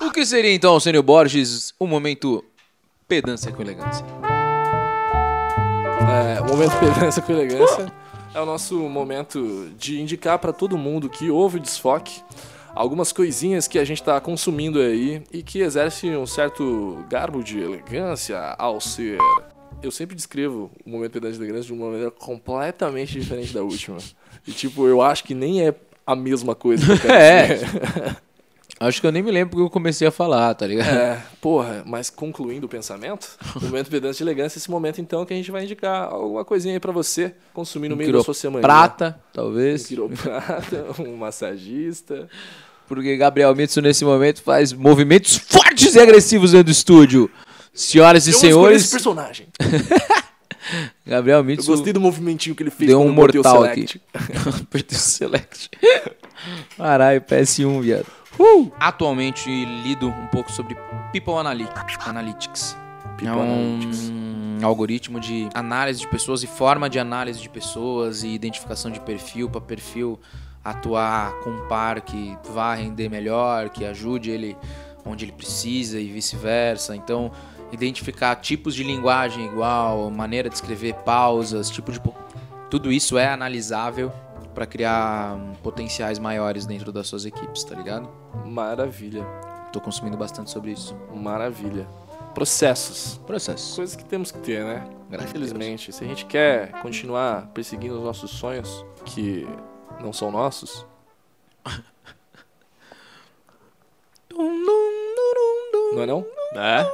O 0.03 0.11
que 0.13 0.25
seria 0.25 0.55
então, 0.55 0.79
Sênio 0.79 1.03
Borges, 1.03 1.73
o 1.79 1.87
momento 1.87 2.45
pedância 3.09 3.51
com 3.53 3.63
elegância? 3.63 4.05
É, 6.09 6.41
o 6.41 6.45
momento 6.47 6.73
pedância 6.79 7.21
com 7.23 7.33
elegância 7.33 7.93
é 8.37 8.41
o 8.41 8.45
nosso 8.45 8.79
momento 8.91 9.71
de 9.79 9.99
indicar 9.99 10.39
pra 10.39 10.53
todo 10.53 10.77
mundo 10.77 11.09
que 11.09 11.31
ouve 11.31 11.57
o 11.57 11.61
desfoque 11.61 12.21
algumas 12.75 13.11
coisinhas 13.11 13.67
que 13.67 13.79
a 13.79 13.85
gente 13.85 14.03
tá 14.03 14.21
consumindo 14.21 14.79
aí 14.79 15.23
e 15.33 15.43
que 15.43 15.61
exerce 15.61 16.07
um 16.11 16.27
certo 16.27 17.03
garbo 17.09 17.43
de 17.43 17.59
elegância 17.59 18.39
ao 18.59 18.79
ser. 18.79 19.17
Eu 19.83 19.91
sempre 19.91 20.15
descrevo 20.15 20.71
o 20.85 20.91
momento 20.91 21.19
de 21.19 21.27
elegância 21.27 21.63
de 21.63 21.73
uma 21.73 21.87
maneira 21.87 22.11
completamente 22.11 23.19
diferente 23.19 23.55
da 23.55 23.63
última. 23.63 23.97
E 24.47 24.53
tipo, 24.53 24.87
eu 24.87 25.01
acho 25.01 25.25
que 25.25 25.35
nem 25.35 25.67
é 25.67 25.75
a 26.07 26.15
mesma 26.15 26.55
coisa 26.55 26.85
É. 27.11 27.61
Acho 28.79 29.01
que 29.01 29.07
eu 29.07 29.13
nem 29.13 29.23
me 29.23 29.31
lembro 29.31 29.51
porque 29.51 29.63
eu 29.63 29.71
comecei 29.71 30.07
a 30.07 30.11
falar, 30.11 30.55
tá 30.55 30.67
ligado? 30.67 30.89
É, 30.89 31.23
porra, 31.41 31.83
mas 31.87 32.11
concluindo 32.11 32.67
o 32.67 32.69
pensamento, 32.69 33.39
o 33.57 33.65
momento 33.65 33.89
pedância 33.89 34.19
de 34.19 34.23
elegância 34.31 34.59
é 34.59 34.61
esse 34.61 34.71
momento 34.71 35.01
então 35.01 35.25
que 35.25 35.33
a 35.33 35.37
gente 35.37 35.51
vai 35.51 35.65
indicar 35.65 36.13
alguma 36.13 36.45
coisinha 36.45 36.75
aí 36.75 36.81
pra 36.81 36.93
você 36.93 37.35
consumir 37.55 37.89
no 37.89 37.95
Um 37.95 37.99
meio 37.99 38.13
da 38.13 38.23
sua 38.23 38.35
semana. 38.35 38.61
Prata, 38.61 39.19
Um 39.19 39.33
talvez. 39.33 39.87
quiroprata, 39.87 40.87
um 41.01 41.17
massagista. 41.17 42.29
Porque 42.87 43.17
Gabriel 43.17 43.55
Mitsu, 43.57 43.81
nesse 43.81 44.05
momento, 44.05 44.43
faz 44.43 44.75
movimentos 44.75 45.37
fortes 45.37 45.95
e 45.95 45.99
agressivos 45.99 46.53
dentro 46.53 46.67
do 46.67 46.71
estúdio. 46.71 47.31
Senhoras 47.73 48.27
e 48.27 48.31
Eu 48.31 48.35
escolher 48.35 48.51
esse 48.51 48.55
senhores, 48.55 48.91
personagem. 48.91 49.47
Gabriel 51.07 51.39
Eu 51.39 51.45
Mitsu 51.45 51.67
gostei 51.71 51.93
do 51.93 52.01
movimentinho 52.01 52.55
que 52.55 52.63
ele 52.63 52.71
fez 52.71 52.89
deu 52.89 53.01
um 53.01 53.07
eu 53.07 53.13
mortal 53.13 53.65
aqui. 53.65 53.87
Apertei 54.63 54.99
o 54.99 55.01
select. 55.01 55.71
Caralho, 56.77 57.21
PS1, 57.23 57.81
viado. 57.81 58.07
Atualmente 58.79 59.49
lido 59.65 60.09
um 60.09 60.27
pouco 60.29 60.51
sobre 60.53 60.77
People 61.13 61.35
Analy- 61.35 61.69
Analytics. 62.05 62.77
People 63.17 63.29
é 63.29 63.33
um 63.33 63.75
Analytics. 63.75 64.13
algoritmo 64.63 65.19
de 65.21 65.49
análise 65.55 66.01
de 66.01 66.09
pessoas 66.09 66.43
e 66.43 66.47
forma 66.47 66.91
de 66.91 66.99
análise 66.99 67.41
de 67.41 67.49
pessoas 67.49 68.23
e 68.23 68.29
identificação 68.29 68.91
de 68.91 69.01
perfil 69.01 69.49
para 69.49 69.61
perfil 69.61 70.21
atuar 70.65 71.33
com 71.45 71.51
um 71.51 71.69
par 71.69 72.01
que 72.01 72.37
vá 72.51 72.75
render 72.75 73.09
melhor, 73.09 73.71
que 73.71 73.85
ajude 73.85 74.31
ele 74.31 74.57
onde 75.05 75.25
ele 75.25 75.33
precisa 75.33 76.01
e 76.01 76.09
vice-versa. 76.09 76.97
Então, 76.97 77.31
identificar 77.71 78.35
tipos 78.37 78.75
de 78.75 78.83
linguagem 78.83 79.47
igual, 79.47 80.11
maneira 80.11 80.49
de 80.49 80.57
escrever 80.57 80.95
pausas, 80.95 81.71
tipo 81.71 81.93
de 81.93 82.01
tudo 82.69 82.91
isso 82.91 83.17
é 83.17 83.29
analisável 83.29 84.13
para 84.57 84.67
criar 84.67 85.37
hum, 85.37 85.53
potenciais 85.63 86.19
maiores 86.19 86.65
dentro 86.65 86.91
das 86.91 87.07
suas 87.07 87.27
equipes, 87.27 87.63
tá 87.63 87.75
ligado? 87.75 88.09
Maravilha, 88.47 89.23
Tô 89.71 89.79
consumindo 89.83 90.17
bastante 90.17 90.51
sobre 90.51 90.71
isso. 90.71 90.97
maravilha. 91.15 91.87
Processos. 92.35 93.21
Processo. 93.27 93.77
Coisas 93.77 93.95
que 93.95 94.05
temos 94.07 94.33
que 94.33 94.39
ter, 94.39 94.65
né? 94.65 94.89
Graças 95.11 95.27
a 95.27 95.29
Infelizmente, 95.29 95.93
se 95.93 96.03
a 96.03 96.07
gente 96.07 96.25
quer 96.25 96.73
continuar 96.81 97.49
perseguindo 97.49 97.99
os 97.99 98.03
nossos 98.03 98.31
sonhos, 98.31 98.83
que 99.05 99.47
não 100.01 100.11
são 100.15 100.31
nossos, 100.31 100.87
não 105.93 106.03
é 106.03 106.07
não? 106.07 106.27
É? 106.55 106.91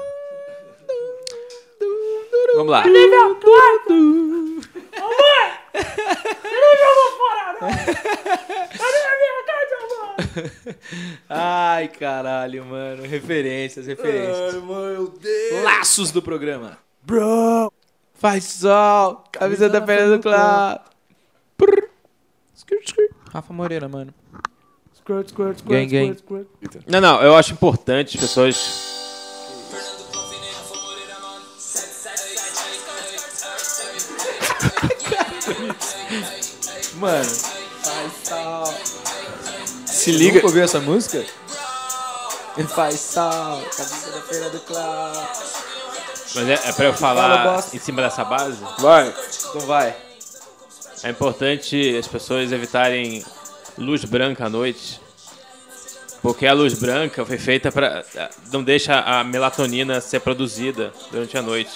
Vamos 2.56 2.72
lá. 2.72 2.82
Amor! 2.82 3.02
Você 4.96 5.61
não 5.74 6.76
jogou 6.78 7.18
fora, 7.18 7.52
não! 7.52 7.68
Cadê 8.78 8.98
a 9.06 9.16
minha 9.18 9.44
casa, 9.46 9.74
amor? 9.84 10.76
Ai, 11.28 11.88
caralho, 11.88 12.64
mano. 12.64 13.02
Referências, 13.04 13.86
referências. 13.86 14.54
meu 14.62 15.08
Deus! 15.08 15.64
Laços 15.64 16.10
do 16.10 16.20
programa. 16.22 16.78
Bro! 17.02 17.72
Faz 18.14 18.44
sol! 18.44 19.24
Camisa 19.32 19.68
da 19.68 19.80
perna 19.80 20.16
do 20.16 20.22
Clá. 20.22 20.84
Prrr. 21.56 21.88
Skirt, 22.54 22.86
skirt. 22.88 23.10
Rafa 23.32 23.52
Moreira, 23.52 23.88
mano. 23.88 24.14
Squirt, 24.94 25.30
squirt, 25.30 25.58
squirt, 25.58 25.68
Gang, 25.68 25.86
gang. 25.86 26.16
squirt, 26.18 26.46
squirt. 26.64 26.84
Não, 26.86 27.00
não, 27.00 27.20
eu 27.22 27.34
acho 27.34 27.52
importante 27.52 28.16
as 28.16 28.22
pessoas. 28.22 28.92
Mano. 37.03 37.24
Faz 37.24 38.12
sol. 38.28 38.74
Se 39.86 40.12
liga. 40.12 40.34
Nunca 40.34 40.46
ouviu 40.46 40.62
essa 40.62 40.78
música? 40.78 41.24
Faz 42.68 43.00
sol. 43.00 43.61
Camisa 43.76 44.12
da 44.12 44.20
perna 44.20 44.48
do 44.50 44.61
Clá. 44.61 45.32
Mas 46.36 46.48
é, 46.48 46.53
é 46.53 46.72
pra 46.72 46.84
eu 46.84 46.94
Fala, 46.94 47.22
falar 47.22 47.55
bosta. 47.57 47.76
em 47.76 47.80
cima 47.80 48.03
dessa 48.03 48.24
base? 48.24 48.59
Vai. 48.78 49.12
Então 49.48 49.62
vai. 49.62 49.96
É 51.03 51.11
importante 51.11 51.96
as 51.98 52.07
pessoas 52.07 52.53
evitarem 52.53 53.24
luz 53.76 54.05
branca 54.05 54.46
à 54.46 54.48
noite. 54.48 55.00
Porque 56.22 56.46
a 56.46 56.53
luz 56.53 56.74
branca 56.74 57.26
foi 57.26 57.36
feita 57.36 57.72
para 57.72 58.05
não 58.53 58.62
deixa 58.62 59.00
a 59.00 59.24
melatonina 59.24 60.00
ser 60.00 60.20
produzida 60.20 60.92
durante 61.11 61.36
a 61.36 61.42
noite 61.42 61.72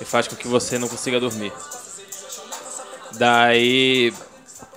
e 0.00 0.04
faz 0.04 0.28
com 0.28 0.36
que 0.36 0.46
você 0.46 0.78
não 0.78 0.86
consiga 0.86 1.18
dormir. 1.18 1.52
Daí, 3.14 4.12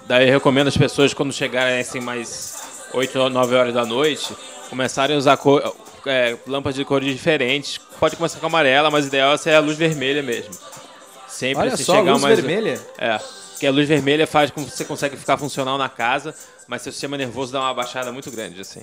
daí 0.07 0.27
eu 0.27 0.33
recomendo 0.33 0.67
as 0.67 0.77
pessoas 0.77 1.13
quando 1.13 1.31
chegarem 1.33 1.79
assim 1.79 1.99
mais 1.99 2.87
8 2.93 3.19
ou 3.19 3.29
9 3.29 3.55
horas 3.55 3.73
da 3.73 3.85
noite, 3.85 4.35
começarem 4.69 5.15
a 5.15 5.19
usar 5.19 5.37
cor, 5.37 5.75
é, 6.05 6.37
lâmpadas 6.47 6.75
de 6.75 6.85
cores 6.85 7.11
diferentes. 7.11 7.77
Pode 7.99 8.15
começar 8.15 8.39
com 8.39 8.45
amarela, 8.45 8.89
mas 8.89 9.05
o 9.05 9.07
ideal 9.07 9.33
é 9.33 9.37
ser 9.37 9.53
a 9.53 9.59
luz 9.59 9.77
vermelha 9.77 10.23
mesmo. 10.23 10.53
Sempre 11.27 11.63
Olha 11.63 11.77
se 11.77 11.83
só, 11.83 11.97
chegar 11.97 12.13
luz 12.13 12.23
mais 12.23 12.39
vermelha. 12.39 12.79
é, 12.97 13.19
porque 13.51 13.67
a 13.67 13.71
luz 13.71 13.87
vermelha 13.87 14.25
faz 14.25 14.51
com 14.51 14.63
que 14.63 14.71
você 14.71 14.85
consegue 14.85 15.17
ficar 15.17 15.37
funcional 15.37 15.77
na 15.77 15.89
casa, 15.89 16.33
mas 16.67 16.81
seu 16.81 16.91
sistema 16.91 17.17
nervoso 17.17 17.51
dá 17.51 17.59
uma 17.59 17.73
baixada 17.73 18.11
muito 18.11 18.31
grande, 18.31 18.61
assim. 18.61 18.81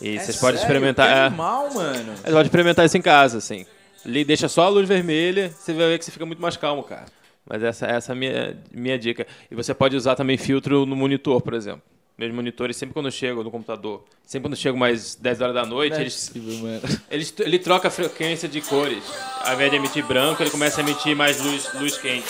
E 0.00 0.18
vocês 0.18 0.36
podem 0.36 0.60
experimentar. 0.60 1.08
É, 1.08 1.30
mal, 1.30 1.72
mano. 1.72 2.12
você 2.16 2.30
pode 2.30 2.48
experimentar 2.48 2.84
isso 2.84 2.98
em 2.98 3.02
casa, 3.02 3.38
assim. 3.38 3.64
Deixa 4.04 4.48
só 4.48 4.64
a 4.64 4.68
luz 4.68 4.86
vermelha, 4.86 5.50
você 5.58 5.72
vai 5.72 5.88
ver 5.88 5.98
que 5.98 6.04
você 6.04 6.10
fica 6.10 6.26
muito 6.26 6.40
mais 6.40 6.56
calmo, 6.56 6.82
cara. 6.82 7.06
Mas 7.48 7.62
essa, 7.62 7.86
essa 7.86 8.12
é 8.12 8.14
a 8.14 8.16
minha, 8.16 8.58
minha 8.72 8.98
dica. 8.98 9.26
E 9.50 9.54
você 9.54 9.72
pode 9.72 9.96
usar 9.96 10.14
também 10.16 10.36
filtro 10.36 10.84
no 10.84 10.96
monitor, 10.96 11.40
por 11.40 11.54
exemplo. 11.54 11.82
Meus 12.18 12.32
monitores, 12.32 12.76
sempre 12.78 12.94
quando 12.94 13.06
eu 13.06 13.12
chego 13.12 13.44
no 13.44 13.50
computador, 13.50 14.02
sempre 14.24 14.48
quando 14.48 14.54
eu 14.54 14.58
chego 14.58 14.78
mais 14.78 15.14
10 15.16 15.40
horas 15.42 15.54
da 15.54 15.66
noite, 15.66 16.00
eles, 16.00 16.32
eles, 17.10 17.34
ele 17.40 17.58
troca 17.58 17.88
a 17.88 17.90
frequência 17.90 18.48
de 18.48 18.62
cores. 18.62 19.04
Ao 19.44 19.52
invés 19.52 19.70
de 19.70 19.76
emitir 19.76 20.04
branco, 20.06 20.42
ele 20.42 20.50
começa 20.50 20.80
a 20.80 20.82
emitir 20.82 21.14
mais 21.14 21.38
luz, 21.42 21.68
luz 21.74 21.98
quente. 21.98 22.26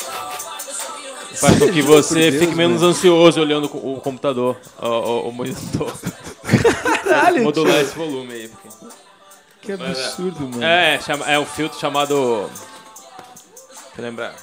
Faz 1.37 1.59
com 1.59 1.71
que 1.71 1.83
você 1.83 2.33
fique 2.33 2.55
menos 2.55 2.83
ansioso 2.83 3.41
olhando 3.41 3.67
o 3.67 4.01
computador, 4.01 4.59
o, 4.81 4.87
o, 4.87 5.29
o 5.29 5.33
monitor. 5.33 5.93
Caralho, 7.05 7.43
Modular 7.45 7.81
esse 7.81 7.95
volume 7.95 8.33
aí. 8.33 8.49
porque- 8.49 8.69
Que 9.63 9.73
absurdo, 9.73 10.41
mano. 10.49 10.63
É, 10.65 11.01
chama, 11.01 11.31
é 11.31 11.39
um 11.39 11.47
filtro 11.47 11.79
chamado. 11.79 12.49
Deixa 12.49 13.99
eu 13.99 14.05
lembrar. 14.05 14.35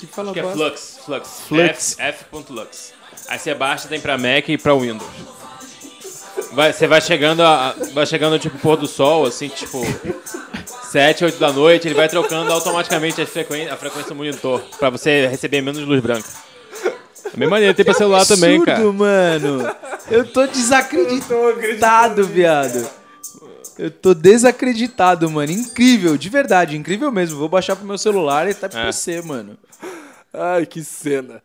Que 0.00 0.06
fala 0.06 0.32
que 0.32 0.40
é. 0.40 0.52
Flux. 0.52 0.98
Flux. 1.04 1.28
Flux. 1.46 1.96
F- 1.98 2.02
F.lux. 2.32 2.92
Aí 3.28 3.38
você 3.38 3.54
baixa, 3.54 3.86
tem 3.88 4.00
pra 4.00 4.18
Mac 4.18 4.48
e 4.48 4.58
pra 4.58 4.74
Windows. 4.74 5.08
Vai, 6.52 6.72
você 6.72 6.86
vai 6.86 7.00
chegando, 7.00 7.42
a, 7.42 7.74
vai 7.92 8.04
chegando 8.06 8.38
tipo 8.38 8.58
pôr 8.58 8.76
do 8.76 8.86
sol, 8.88 9.26
assim, 9.26 9.48
tipo 9.48 9.80
7, 10.90 11.24
8 11.26 11.38
da 11.38 11.52
noite, 11.52 11.86
ele 11.86 11.94
vai 11.94 12.08
trocando 12.08 12.52
automaticamente 12.52 13.20
a 13.20 13.26
frequência, 13.26 13.72
a 13.72 13.76
frequência 13.76 14.08
do 14.08 14.16
monitor 14.16 14.60
pra 14.78 14.90
você 14.90 15.26
receber 15.28 15.60
menos 15.60 15.80
luz 15.86 16.00
branca. 16.00 16.26
É 17.32 17.36
bem 17.36 17.48
maneiro, 17.48 17.74
tem 17.74 17.84
pra 17.84 17.94
celular 17.94 18.26
também, 18.26 18.56
absurdo, 18.56 18.66
cara. 18.66 18.92
mano. 18.92 19.76
Eu 20.10 20.24
tô 20.26 20.46
desacreditado, 20.46 22.24
viado. 22.26 22.88
Eu 23.78 23.90
tô 23.90 24.12
desacreditado, 24.14 25.30
mano. 25.30 25.52
Incrível, 25.52 26.16
de 26.16 26.28
verdade, 26.28 26.76
incrível 26.76 27.12
mesmo. 27.12 27.38
Vou 27.38 27.48
baixar 27.48 27.76
pro 27.76 27.86
meu 27.86 27.96
celular 27.96 28.48
e 28.48 28.54
tá 28.54 28.68
pro 28.68 28.78
É. 28.78 28.86
PC, 28.86 29.22
mano. 29.22 29.56
Ai, 30.32 30.66
que 30.66 30.82
cena. 30.82 31.42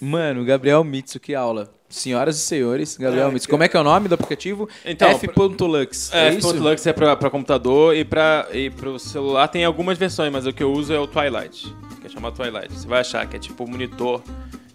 Mano, 0.00 0.44
Gabriel 0.44 0.82
Mitsu, 0.84 1.20
que 1.20 1.34
aula. 1.34 1.72
Senhoras 1.88 2.36
e 2.36 2.40
senhores, 2.40 2.96
Gabriel 2.98 3.28
Ai, 3.28 3.32
Mitsu. 3.32 3.48
Como 3.48 3.62
é 3.62 3.68
que 3.68 3.76
é 3.76 3.80
o 3.80 3.84
nome 3.84 4.08
do 4.08 4.14
aplicativo? 4.14 4.68
Então, 4.84 5.08
F.lux. 5.10 6.12
É, 6.12 6.28
É? 6.28 6.34
F.lux 6.34 6.86
é 6.86 6.92
pra, 6.92 7.16
pra 7.16 7.30
computador 7.30 7.96
e, 7.96 8.04
pra, 8.04 8.46
e 8.52 8.68
pro 8.68 8.98
celular 8.98 9.48
tem 9.48 9.64
algumas 9.64 9.96
versões, 9.96 10.30
mas 10.30 10.46
o 10.46 10.52
que 10.52 10.62
eu 10.62 10.70
uso 10.70 10.92
é 10.92 10.98
o 10.98 11.06
Twilight, 11.06 11.74
que 12.00 12.06
é 12.06 12.10
chamado 12.10 12.34
Twilight. 12.36 12.72
Você 12.74 12.86
vai 12.86 13.00
achar 13.00 13.26
que 13.26 13.36
é 13.36 13.38
tipo 13.38 13.66
monitor. 13.66 14.22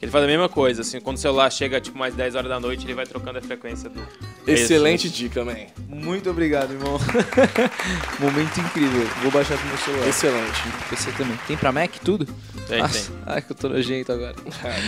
Ele 0.04 0.12
faz 0.12 0.24
a 0.26 0.28
mesma 0.28 0.49
coisa, 0.49 0.82
assim, 0.82 0.99
quando 0.99 1.16
o 1.16 1.20
celular 1.20 1.49
chega 1.49 1.80
tipo 1.80 1.97
mais 1.97 2.14
10 2.14 2.36
horas 2.36 2.49
da 2.49 2.60
noite, 2.60 2.86
ele 2.86 2.93
vai 2.93 3.06
trocando 3.06 3.39
a 3.39 3.41
frequência 3.41 3.89
do. 3.89 4.01
Excelente 4.45 5.08
Esse. 5.08 5.16
dica, 5.16 5.45
man. 5.45 5.56
Muito 5.88 6.30
obrigado, 6.30 6.74
irmão. 6.74 6.99
Momento 8.20 8.60
incrível. 8.60 9.08
Vou 9.22 9.32
baixar 9.32 9.58
pro 9.58 9.66
meu 9.66 9.78
celular. 9.78 10.08
Excelente. 10.10 10.62
PC 10.89 11.12
também. 11.14 11.39
Tem 11.47 11.56
pra 11.56 11.72
Mac 11.72 11.89
tudo? 12.04 12.28
Tem, 12.68 12.82
Nossa, 12.82 13.10
tem. 13.10 13.20
Ai, 13.26 13.41
que 13.41 13.51
eu 13.54 13.56
tô 13.56 13.70
nojento 13.70 14.12
agora. 14.12 14.36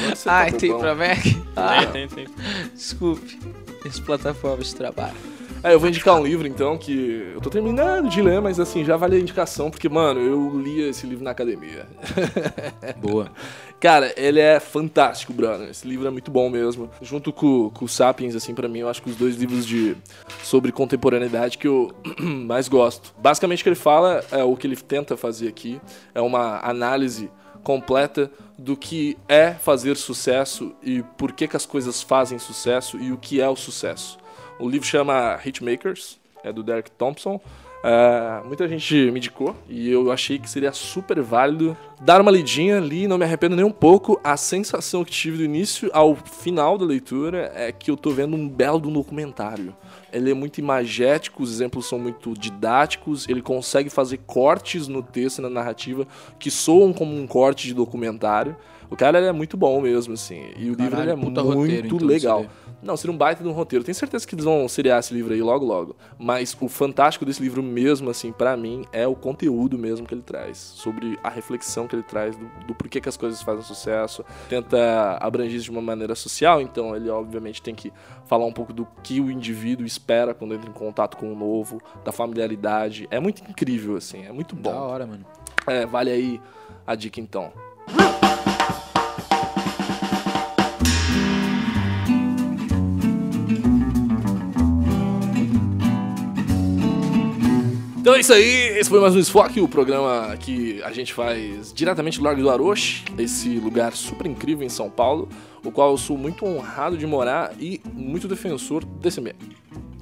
Você 0.10 0.26
tá 0.26 0.34
Ai, 0.34 0.52
tem 0.52 0.78
pra 0.78 0.94
Mac? 0.94 1.18
Ah, 1.56 1.86
Tem, 1.86 2.10
tem, 2.10 2.26
tem. 2.26 2.36
desculpe. 2.74 3.40
As 3.86 3.98
plataformas 4.02 4.68
de 4.68 4.76
trabalho. 4.76 5.16
É, 5.64 5.74
eu 5.74 5.80
vou 5.80 5.90
indicar 5.90 6.14
um 6.16 6.24
livro, 6.24 6.46
então, 6.48 6.78
que 6.78 7.32
eu 7.34 7.42
tô 7.42 7.50
terminando 7.50 8.08
de 8.08 8.22
ler, 8.22 8.40
mas 8.40 8.60
assim, 8.60 8.86
já 8.86 8.96
vale 8.98 9.16
a 9.16 9.20
indicação, 9.20 9.72
porque, 9.72 9.90
mano, 9.90 10.20
eu 10.20 10.60
li 10.62 10.82
esse 10.82 11.08
livro 11.08 11.24
na 11.24 11.32
academia. 11.32 11.88
Boa. 12.98 13.32
Cara, 13.80 14.14
ele 14.18 14.40
é 14.40 14.60
fantástico, 14.60 15.34
brother. 15.34 15.70
Esse 15.70 15.88
livro 15.88 16.08
é 16.08 16.10
muito 16.10 16.32
bom 16.32 16.50
mesmo. 16.50 16.90
Junto 17.02 17.32
com, 17.32 17.70
com 17.70 17.86
o 17.86 17.90
Sapiens, 17.90 18.36
assim, 18.36 18.56
pra 18.56 18.68
mim, 18.68 18.80
eu 18.80 18.90
acho 18.90 19.02
que 19.02 19.10
os 19.10 19.16
dois 19.16 19.36
livros 19.36 19.66
de 19.66 19.96
sobre 20.44 20.72
contemporaneidade 20.72 21.58
que 21.58 21.68
eu 21.68 21.94
mais 22.20 22.68
gosto. 22.68 23.14
Basicamente, 23.18 23.62
o 23.62 23.64
que 23.64 23.70
ele 23.70 23.76
fala, 23.76 24.24
é 24.32 24.44
o 24.44 24.56
que 24.56 24.66
ele 24.66 24.76
tenta 24.76 25.18
fazer 25.18 25.48
aqui, 25.48 25.80
é 26.14 26.22
uma 26.22 26.60
análise 26.60 27.30
completa 27.64 28.32
do 28.58 28.78
que 28.78 29.18
é 29.28 29.52
fazer 29.52 29.98
sucesso 29.98 30.74
e 30.84 31.02
por 31.18 31.32
que, 31.32 31.48
que 31.48 31.58
as 31.58 31.66
coisas 31.66 32.02
fazem 32.02 32.38
sucesso 32.38 32.98
e 33.00 33.12
o 33.12 33.18
que 33.18 33.42
é 33.42 33.50
o 33.50 33.56
sucesso. 33.56 34.18
O 34.60 34.70
livro 34.70 34.88
chama 34.88 35.40
Hitmakers, 35.44 36.20
é 36.44 36.54
do 36.54 36.64
Derek 36.64 36.92
Thompson. 36.92 37.42
É, 37.88 38.42
muita 38.44 38.68
gente 38.68 39.12
me 39.12 39.20
indicou 39.20 39.56
e 39.70 39.92
eu 39.92 40.12
achei 40.12 40.40
que 40.40 40.50
seria 40.50 40.72
super 40.72 41.22
válido 41.22 41.78
dar 42.02 42.20
uma 42.20 42.32
lidinha 42.32 42.78
ali, 42.80 43.08
não 43.08 43.16
me 43.16 43.24
arrependo 43.24 43.56
nem 43.56 43.64
um 43.64 43.72
pouco. 43.72 44.20
A 44.24 44.36
sensação 44.36 45.06
que 45.06 45.12
tive 45.12 45.38
do 45.38 45.44
início 45.44 45.92
ao 45.94 46.16
final 46.16 46.80
da 46.80 46.86
leitura 46.86 47.52
é 47.54 47.72
que 47.72 47.92
eu 47.92 47.96
tô 47.96 48.10
vendo 48.10 48.36
um 48.36 48.50
belo 48.50 48.82
um 48.90 48.92
documentário. 48.92 49.76
Ele 50.12 50.32
é 50.32 50.34
muito 50.34 50.58
imagético, 50.58 51.44
os 51.44 51.54
exemplos 51.54 51.86
são 51.86 52.00
muito 52.00 52.34
didáticos, 52.34 53.30
ele 53.30 53.42
consegue 53.42 53.92
fazer 53.92 54.18
cortes 54.26 54.88
no 54.88 55.04
texto 55.04 55.38
e 55.38 55.42
na 55.44 55.50
narrativa 55.50 56.08
que 56.40 56.50
soam 56.50 56.92
como 56.92 57.16
um 57.16 57.28
corte 57.28 57.68
de 57.68 57.76
documentário. 57.76 58.56
O 58.90 58.96
cara 58.96 59.20
é 59.20 59.32
muito 59.32 59.56
bom 59.56 59.80
mesmo, 59.82 60.14
assim. 60.14 60.42
E 60.58 60.70
o 60.70 60.74
livro 60.74 60.92
Caralho, 60.92 61.04
ele 61.04 61.12
é 61.12 61.16
muito 61.16 61.40
roteiro, 61.40 61.88
então, 61.88 62.08
legal. 62.08 62.42
isso 62.42 62.50
Não, 62.86 62.96
seria 62.96 63.12
um 63.12 63.18
baita 63.18 63.42
de 63.42 63.50
um 63.50 63.52
roteiro. 63.52 63.84
Tenho 63.84 63.96
certeza 63.96 64.28
que 64.28 64.36
eles 64.36 64.46
vão 64.46 64.68
seriar 64.70 65.00
esse 65.00 65.12
livro 65.12 65.34
aí 65.34 65.42
logo, 65.42 65.66
logo. 65.66 65.96
Mas 66.20 66.56
o 66.62 66.70
fantástico 66.70 67.26
desse 67.26 67.42
livro 67.42 67.64
mesmo, 67.64 68.12
assim, 68.12 68.32
pra 68.32 68.56
mim, 68.56 68.86
é 68.92 69.08
o 69.08 69.16
conteúdo 69.16 69.76
mesmo 69.76 70.06
que 70.06 70.14
ele 70.14 70.22
traz. 70.22 70.58
Sobre 70.58 71.18
a 71.24 71.30
reflexão 71.30 71.88
que 71.88 71.96
ele 71.96 72.04
traz 72.04 72.36
do, 72.38 72.46
do 72.68 72.76
porquê 72.76 73.02
que 73.02 73.10
as 73.10 73.18
coisas 73.18 73.42
fazem 73.42 73.64
sucesso. 73.64 74.24
Tenta 74.48 75.18
abranger 75.20 75.56
isso 75.56 75.66
de 75.66 75.72
uma 75.72 75.82
maneira 75.82 76.14
social, 76.14 76.62
então 76.62 76.96
ele 76.96 77.10
obviamente 77.10 77.60
tem 77.60 77.74
que 77.74 77.92
falar 78.28 78.46
um 78.46 78.54
pouco 78.54 78.72
do 78.72 78.88
que 79.02 79.20
o 79.20 79.32
indivíduo 79.32 79.84
espera 79.86 80.36
quando 80.36 80.54
entra 80.54 80.70
em 80.70 80.74
contato 80.74 81.18
com 81.18 81.34
o 81.34 81.36
novo, 81.36 81.82
da 82.04 82.12
familiaridade. 82.12 83.08
É 83.10 83.20
muito 83.20 83.42
incrível, 83.50 83.96
assim, 83.98 84.24
é 84.26 84.32
muito 84.32 84.56
Da 84.56 84.72
bom. 84.72 84.78
hora, 84.78 85.08
mano. 85.08 85.26
É, 85.66 85.88
vale 85.88 86.12
aí 86.12 86.42
a 86.86 86.94
dica 86.94 87.20
então. 87.20 87.52
Então 98.06 98.14
é 98.14 98.20
isso 98.20 98.34
aí, 98.34 98.78
esse 98.78 98.88
foi 98.88 99.02
mais 99.02 99.16
um 99.16 99.18
Desfoque, 99.18 99.60
o 99.60 99.68
programa 99.68 100.38
que 100.38 100.80
a 100.84 100.92
gente 100.92 101.12
faz 101.12 101.74
diretamente 101.74 102.20
do 102.20 102.24
Largo 102.24 102.40
do 102.40 102.52
Aroche, 102.52 103.04
esse 103.18 103.58
lugar 103.58 103.94
super 103.94 104.28
incrível 104.28 104.64
em 104.64 104.70
São 104.70 104.92
Paulo, 104.92 105.28
o 105.64 105.72
qual 105.72 105.90
eu 105.90 105.98
sou 105.98 106.16
muito 106.16 106.46
honrado 106.46 107.00
de 107.00 107.08
morar 107.08 107.54
e 107.60 107.82
muito 107.92 108.28
defensor 108.28 108.86
desse 108.86 109.20
meio. 109.20 109.36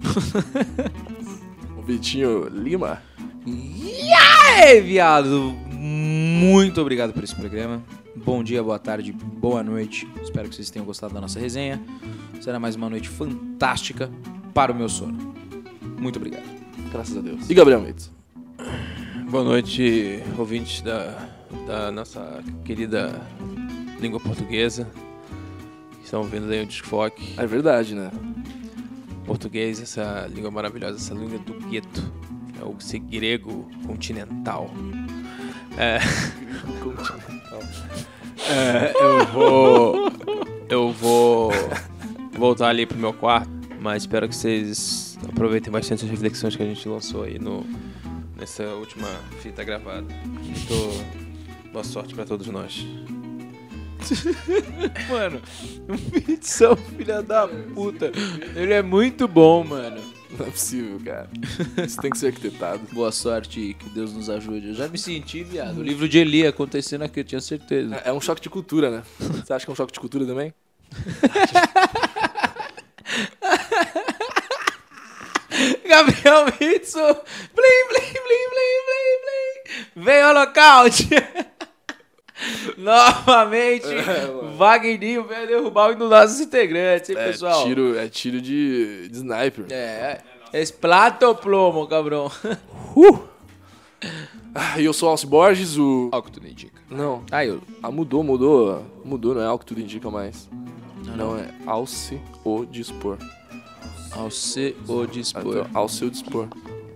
o 1.79 1.81
Vitinho 1.81 2.49
Lima. 2.49 3.01
Ei, 3.47 4.81
viado! 4.81 5.55
Muito 5.71 6.81
obrigado 6.81 7.13
por 7.13 7.23
esse 7.23 7.33
programa. 7.33 7.81
Bom 8.17 8.43
dia, 8.43 8.61
boa 8.61 8.79
tarde, 8.79 9.13
boa 9.13 9.63
noite. 9.63 10.05
Espero 10.21 10.49
que 10.49 10.55
vocês 10.55 10.69
tenham 10.69 10.85
gostado 10.85 11.13
da 11.13 11.21
nossa 11.21 11.39
resenha. 11.39 11.81
Será 12.41 12.59
mais 12.59 12.75
uma 12.75 12.89
noite 12.89 13.07
fantástica 13.07 14.11
para 14.53 14.73
o 14.73 14.75
meu 14.75 14.89
sono. 14.89 15.33
Muito 15.97 16.17
obrigado. 16.17 16.52
Graças 16.93 17.17
a 17.17 17.21
Deus. 17.21 17.49
E 17.49 17.53
Gabriel 17.55 17.81
Mendes. 17.81 18.11
Boa 19.27 19.43
noite, 19.43 20.21
ouvintes 20.37 20.81
da, 20.81 21.27
da 21.65 21.91
nossa 21.91 22.43
querida 22.63 23.19
língua 23.99 24.19
portuguesa. 24.19 24.87
que 25.97 26.05
Estão 26.05 26.21
ouvindo 26.21 26.51
aí 26.51 26.61
o 26.61 26.67
Desfoque. 26.67 27.33
É 27.35 27.47
verdade, 27.47 27.95
né? 27.95 28.11
Português, 29.25 29.81
essa 29.81 30.29
língua 30.31 30.51
maravilhosa, 30.51 30.97
essa 30.97 31.15
língua 31.15 31.39
do 31.39 31.53
gueto. 31.67 32.13
É 32.61 32.63
o 32.63 32.77
grego 33.09 33.67
continental. 33.87 34.69
É. 35.75 35.97
É, 38.47 38.93
eu 39.01 39.25
vou. 39.33 40.11
Eu 40.69 40.91
vou 40.91 41.51
voltar 42.37 42.69
ali 42.69 42.85
pro 42.85 42.97
meu 42.97 43.13
quarto, 43.13 43.49
mas 43.79 44.03
espero 44.03 44.29
que 44.29 44.35
vocês 44.35 45.02
aproveitem 45.33 45.71
bastante 45.71 46.05
as 46.05 46.11
reflexões 46.11 46.55
que 46.55 46.61
a 46.61 46.65
gente 46.65 46.87
lançou 46.87 47.23
aí 47.23 47.39
no, 47.39 47.65
nessa 48.37 48.63
última 48.75 49.07
fita 49.41 49.63
gravada. 49.63 50.05
Muito 50.25 51.71
boa 51.71 51.83
sorte 51.83 52.13
pra 52.13 52.23
todos 52.23 52.45
nós. 52.47 52.85
Mano, 55.09 55.41
o 55.87 55.93
é 56.63 56.69
um 56.69 56.75
filho 56.75 57.23
da 57.23 57.47
puta. 57.47 58.11
Ele 58.55 58.73
é 58.73 58.81
muito 58.81 59.27
bom, 59.27 59.63
mano. 59.63 60.01
Não 60.37 60.45
é 60.45 60.49
possível, 60.49 60.99
cara. 60.99 61.29
Isso 61.85 62.01
tem 62.01 62.11
que 62.11 62.17
ser 62.17 62.27
arquitetado. 62.27 62.81
Boa 62.91 63.13
sorte 63.13 63.61
e 63.61 63.73
que 63.73 63.87
Deus 63.89 64.13
nos 64.13 64.29
ajude. 64.29 64.67
Eu 64.69 64.73
já 64.73 64.89
me 64.89 64.97
senti, 64.97 65.41
viado. 65.43 65.77
O 65.77 65.83
livro 65.83 66.09
de 66.09 66.19
Eli 66.19 66.45
acontecendo 66.45 67.03
aqui, 67.03 67.21
eu 67.21 67.23
tinha 67.23 67.39
certeza. 67.39 67.95
É 68.03 68.11
um 68.11 68.19
choque 68.19 68.41
de 68.41 68.49
cultura, 68.49 68.91
né? 68.91 69.03
Você 69.19 69.53
acha 69.53 69.65
que 69.65 69.71
é 69.71 69.73
um 69.73 69.75
choque 69.75 69.93
de 69.93 70.01
cultura 70.01 70.25
também? 70.25 70.53
Gabriel 75.87 76.45
Mitsu! 76.45 76.99
Blim, 76.99 77.87
blim, 77.89 78.13
blim, 78.13 78.49
blim, 78.53 78.79
blim, 78.85 79.15
blim! 79.23 80.03
Vem 80.03 80.21
ao 80.21 80.33
nocaute! 80.33 81.09
Novamente, 82.77 83.85
Wagninho 84.57 85.23
veio 85.23 85.47
derrubar 85.47 85.91
um 85.91 85.95
dos 85.97 86.09
nossos 86.09 86.39
integrantes, 86.41 87.09
hein, 87.09 87.15
É 87.17 87.27
pessoal? 87.27 87.63
tiro, 87.63 87.97
é 87.97 88.07
tiro 88.09 88.41
de, 88.41 89.07
de 89.07 89.15
sniper. 89.17 89.65
É, 89.69 90.21
esplato 90.53 91.25
ou 91.25 91.35
plomo, 91.35 91.87
cabrão? 91.87 92.29
Ah, 94.53 94.79
e 94.79 94.85
eu 94.85 94.93
sou 94.93 95.07
o 95.07 95.11
Alce 95.11 95.25
Borges, 95.25 95.77
o... 95.77 96.09
Algo 96.11 96.27
que 96.27 96.33
tudo 96.33 96.47
indica. 96.47 96.81
Não. 96.89 97.23
Ah, 97.31 97.45
eu... 97.45 97.61
Ah, 97.81 97.89
mudou, 97.89 98.23
mudou. 98.23 98.85
Mudou, 99.05 99.33
não 99.35 99.41
é 99.41 99.45
algo 99.45 99.59
que 99.59 99.65
tudo 99.65 99.79
indica 99.81 100.11
mais. 100.11 100.49
Não, 101.15 101.37
é 101.37 101.49
ao 101.65 101.87
se 101.87 102.19
o 102.43 102.65
dispor. 102.65 103.17
Ao 104.15 104.29
seu 104.31 104.73
dispor. 105.07 105.57
Então, 105.57 105.67
ao 105.73 105.89
seu 105.89 106.09
dispor. 106.09 106.47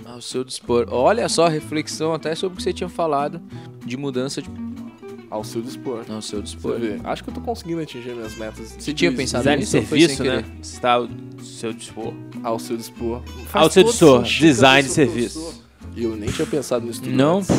Ao 0.06 0.22
seu 0.22 0.44
dispor. 0.44 0.88
Olha 0.90 1.28
só, 1.28 1.48
reflexão 1.48 2.14
até 2.14 2.34
sobre 2.36 2.56
o 2.56 2.58
que 2.58 2.64
você 2.64 2.74
tinha 2.74 2.90
falado 2.90 3.42
de 3.86 3.98
mudança 3.98 4.42
de. 4.42 4.50
Ao 5.30 5.44
seu 5.44 5.62
dispor. 5.62 6.06
Ao 6.10 6.22
seu 6.22 6.40
Você 6.40 6.54
dispor. 6.56 6.80
vê. 6.80 7.00
Acho 7.04 7.24
que 7.24 7.30
eu 7.30 7.34
tô 7.34 7.42
conseguindo 7.42 7.82
atingir 7.82 8.14
minhas 8.16 8.36
metas. 8.38 8.76
Você 8.80 8.94
tinha 8.94 9.10
Isso, 9.10 9.18
pensado 9.18 9.44
Design 9.44 9.58
de 9.58 9.62
nisso 9.62 9.72
sem 9.72 9.86
serviço, 9.86 10.24
né? 10.24 10.46
Está 10.62 10.94
ao 10.94 11.10
seu 11.44 11.74
dispor. 11.74 12.14
Ao 12.44 12.58
seu 12.60 12.78
dispor. 12.78 13.22
Ao 13.52 13.70
seu 13.70 13.84
dispor. 13.84 14.24
Design 14.24 14.80
a 14.80 14.82
de 14.88 14.90
serviço. 14.94 15.64
E 15.96 16.04
eu 16.04 16.16
nem 16.16 16.30
tinha 16.32 16.48
pensado 16.48 16.86
nisso 16.86 17.02
tudo 17.02 17.14
Não? 17.14 17.40
antes. 17.40 17.50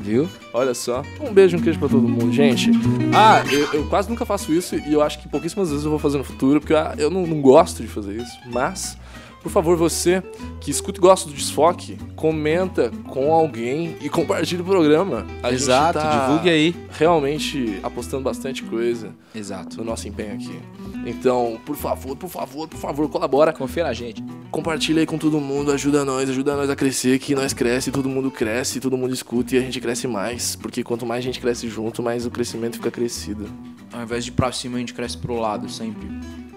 Viu? 0.00 0.28
Olha 0.52 0.72
só. 0.72 1.02
Um 1.20 1.32
beijo 1.32 1.56
um 1.56 1.60
queijo 1.60 1.78
pra 1.78 1.88
todo 1.88 2.08
mundo, 2.08 2.32
gente. 2.32 2.70
Ah, 3.14 3.42
eu, 3.52 3.72
eu 3.74 3.86
quase 3.86 4.08
nunca 4.08 4.24
faço 4.24 4.52
isso 4.52 4.74
e 4.74 4.92
eu 4.92 5.02
acho 5.02 5.18
que 5.18 5.28
pouquíssimas 5.28 5.68
vezes 5.68 5.84
eu 5.84 5.90
vou 5.90 5.98
fazer 5.98 6.16
no 6.16 6.24
futuro, 6.24 6.58
porque 6.60 6.72
eu, 6.72 6.78
eu 6.96 7.10
não, 7.10 7.26
não 7.26 7.40
gosto 7.40 7.82
de 7.82 7.88
fazer 7.88 8.16
isso. 8.16 8.38
Mas, 8.46 8.96
por 9.42 9.50
favor, 9.50 9.76
você 9.76 10.22
que 10.60 10.70
escuta 10.70 10.98
e 10.98 11.00
gosta 11.00 11.28
do 11.28 11.34
desfoque, 11.34 11.96
comenta 12.14 12.90
com 13.08 13.32
alguém 13.32 13.96
e 14.00 14.08
compartilha 14.08 14.62
o 14.62 14.64
programa. 14.64 15.26
A 15.42 15.50
gente 15.50 15.62
Exato, 15.62 15.98
tá 15.98 16.26
divulgue 16.26 16.50
aí. 16.50 16.76
Realmente 16.90 17.80
apostando 17.82 18.22
bastante 18.22 18.62
coisa 18.62 19.14
Exato. 19.34 19.78
no 19.78 19.84
nosso 19.84 20.06
empenho 20.06 20.34
aqui. 20.34 20.60
Então, 21.06 21.58
por 21.64 21.74
favor, 21.76 22.14
por 22.16 22.28
favor, 22.28 22.68
por 22.68 22.78
favor, 22.78 23.08
colabora. 23.08 23.52
Confia 23.52 23.84
na 23.84 23.92
gente. 23.94 24.22
Compartilha 24.50 25.00
aí 25.00 25.06
com 25.06 25.16
todo 25.16 25.40
mundo, 25.40 25.72
ajuda 25.72 26.04
nós, 26.04 26.28
ajuda 26.28 26.56
nós 26.56 26.68
a 26.68 26.76
crescer, 26.76 27.18
que 27.18 27.34
nós 27.34 27.54
cresce, 27.54 27.90
todo 27.90 28.08
mundo 28.08 28.30
cresce, 28.30 28.80
todo 28.80 28.98
mundo 28.98 29.14
escuta 29.14 29.54
e 29.54 29.58
a 29.58 29.62
gente 29.62 29.80
cresce 29.80 30.06
mais. 30.06 30.54
Porque 30.54 30.82
quanto 30.82 31.06
mais 31.06 31.24
gente 31.24 31.40
cresce 31.40 31.68
junto, 31.68 32.02
mais 32.02 32.26
o 32.26 32.30
crescimento 32.30 32.76
fica 32.76 32.90
crescido. 32.90 33.48
Ao 33.92 34.02
invés 34.02 34.24
de 34.24 34.30
ir 34.30 34.34
pra 34.34 34.52
cima, 34.52 34.76
a 34.76 34.80
gente 34.80 34.92
cresce 34.92 35.16
pro 35.16 35.36
lado, 35.36 35.68
sempre. 35.70 36.06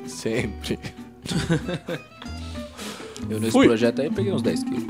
Sempre. 0.06 0.78
Eu 3.30 3.40
nesse 3.40 3.52
Fui. 3.52 3.68
projeto 3.68 4.02
aí 4.02 4.10
peguei 4.12 4.32
uns 4.32 4.42
10 4.42 4.64
quilos. 4.64 4.84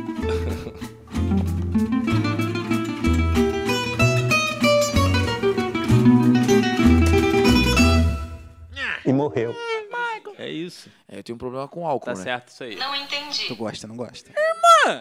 E 9.05 9.11
morreu. 9.11 9.53
É 10.37 10.49
isso. 10.49 10.89
É, 11.07 11.19
eu 11.19 11.23
tenho 11.23 11.35
um 11.35 11.39
problema 11.39 11.67
com 11.67 11.85
álcool, 11.85 12.05
Tá 12.05 12.15
né? 12.15 12.23
certo 12.23 12.49
isso 12.49 12.63
aí. 12.63 12.75
Não 12.75 12.95
entendi. 12.95 13.45
Tu 13.47 13.55
gosta, 13.55 13.87
não 13.87 13.95
gosta? 13.95 14.31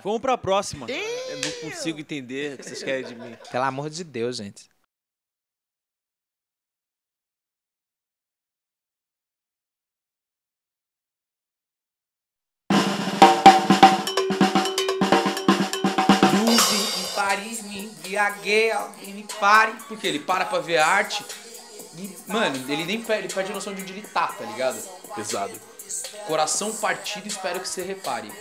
Vamos 0.04 0.20
pra 0.20 0.36
próxima. 0.38 0.86
Eu 0.88 1.38
não 1.38 1.50
consigo 1.70 1.98
entender 2.00 2.54
o 2.54 2.58
que 2.58 2.64
vocês 2.64 2.82
querem 2.82 3.04
de 3.04 3.14
mim. 3.14 3.34
Pelo 3.50 3.64
amor 3.64 3.90
de 3.90 4.04
Deus, 4.04 4.36
gente. 4.36 4.70
Embriaguei, 18.12 18.70
alguém 18.70 19.14
me 19.14 19.26
pare. 19.40 19.72
Porque 19.88 20.06
ele 20.06 20.18
para 20.18 20.44
pra 20.44 20.58
ver 20.58 20.78
arte. 20.78 21.24
E, 21.96 22.16
mano, 22.26 22.56
ele 22.70 22.84
nem 22.84 23.02
perde, 23.02 23.26
ele 23.26 23.34
perde 23.34 23.50
a 23.50 23.54
noção 23.54 23.74
de 23.74 23.82
onde 23.82 23.92
ele 23.92 24.02
tá, 24.02 24.28
tá 24.28 24.44
ligado? 24.44 24.78
Pesado. 25.14 25.52
Coração 26.26 26.74
partido, 26.76 27.26
espero 27.26 27.60
que 27.60 27.68
você 27.68 27.82
repare. 27.82 28.32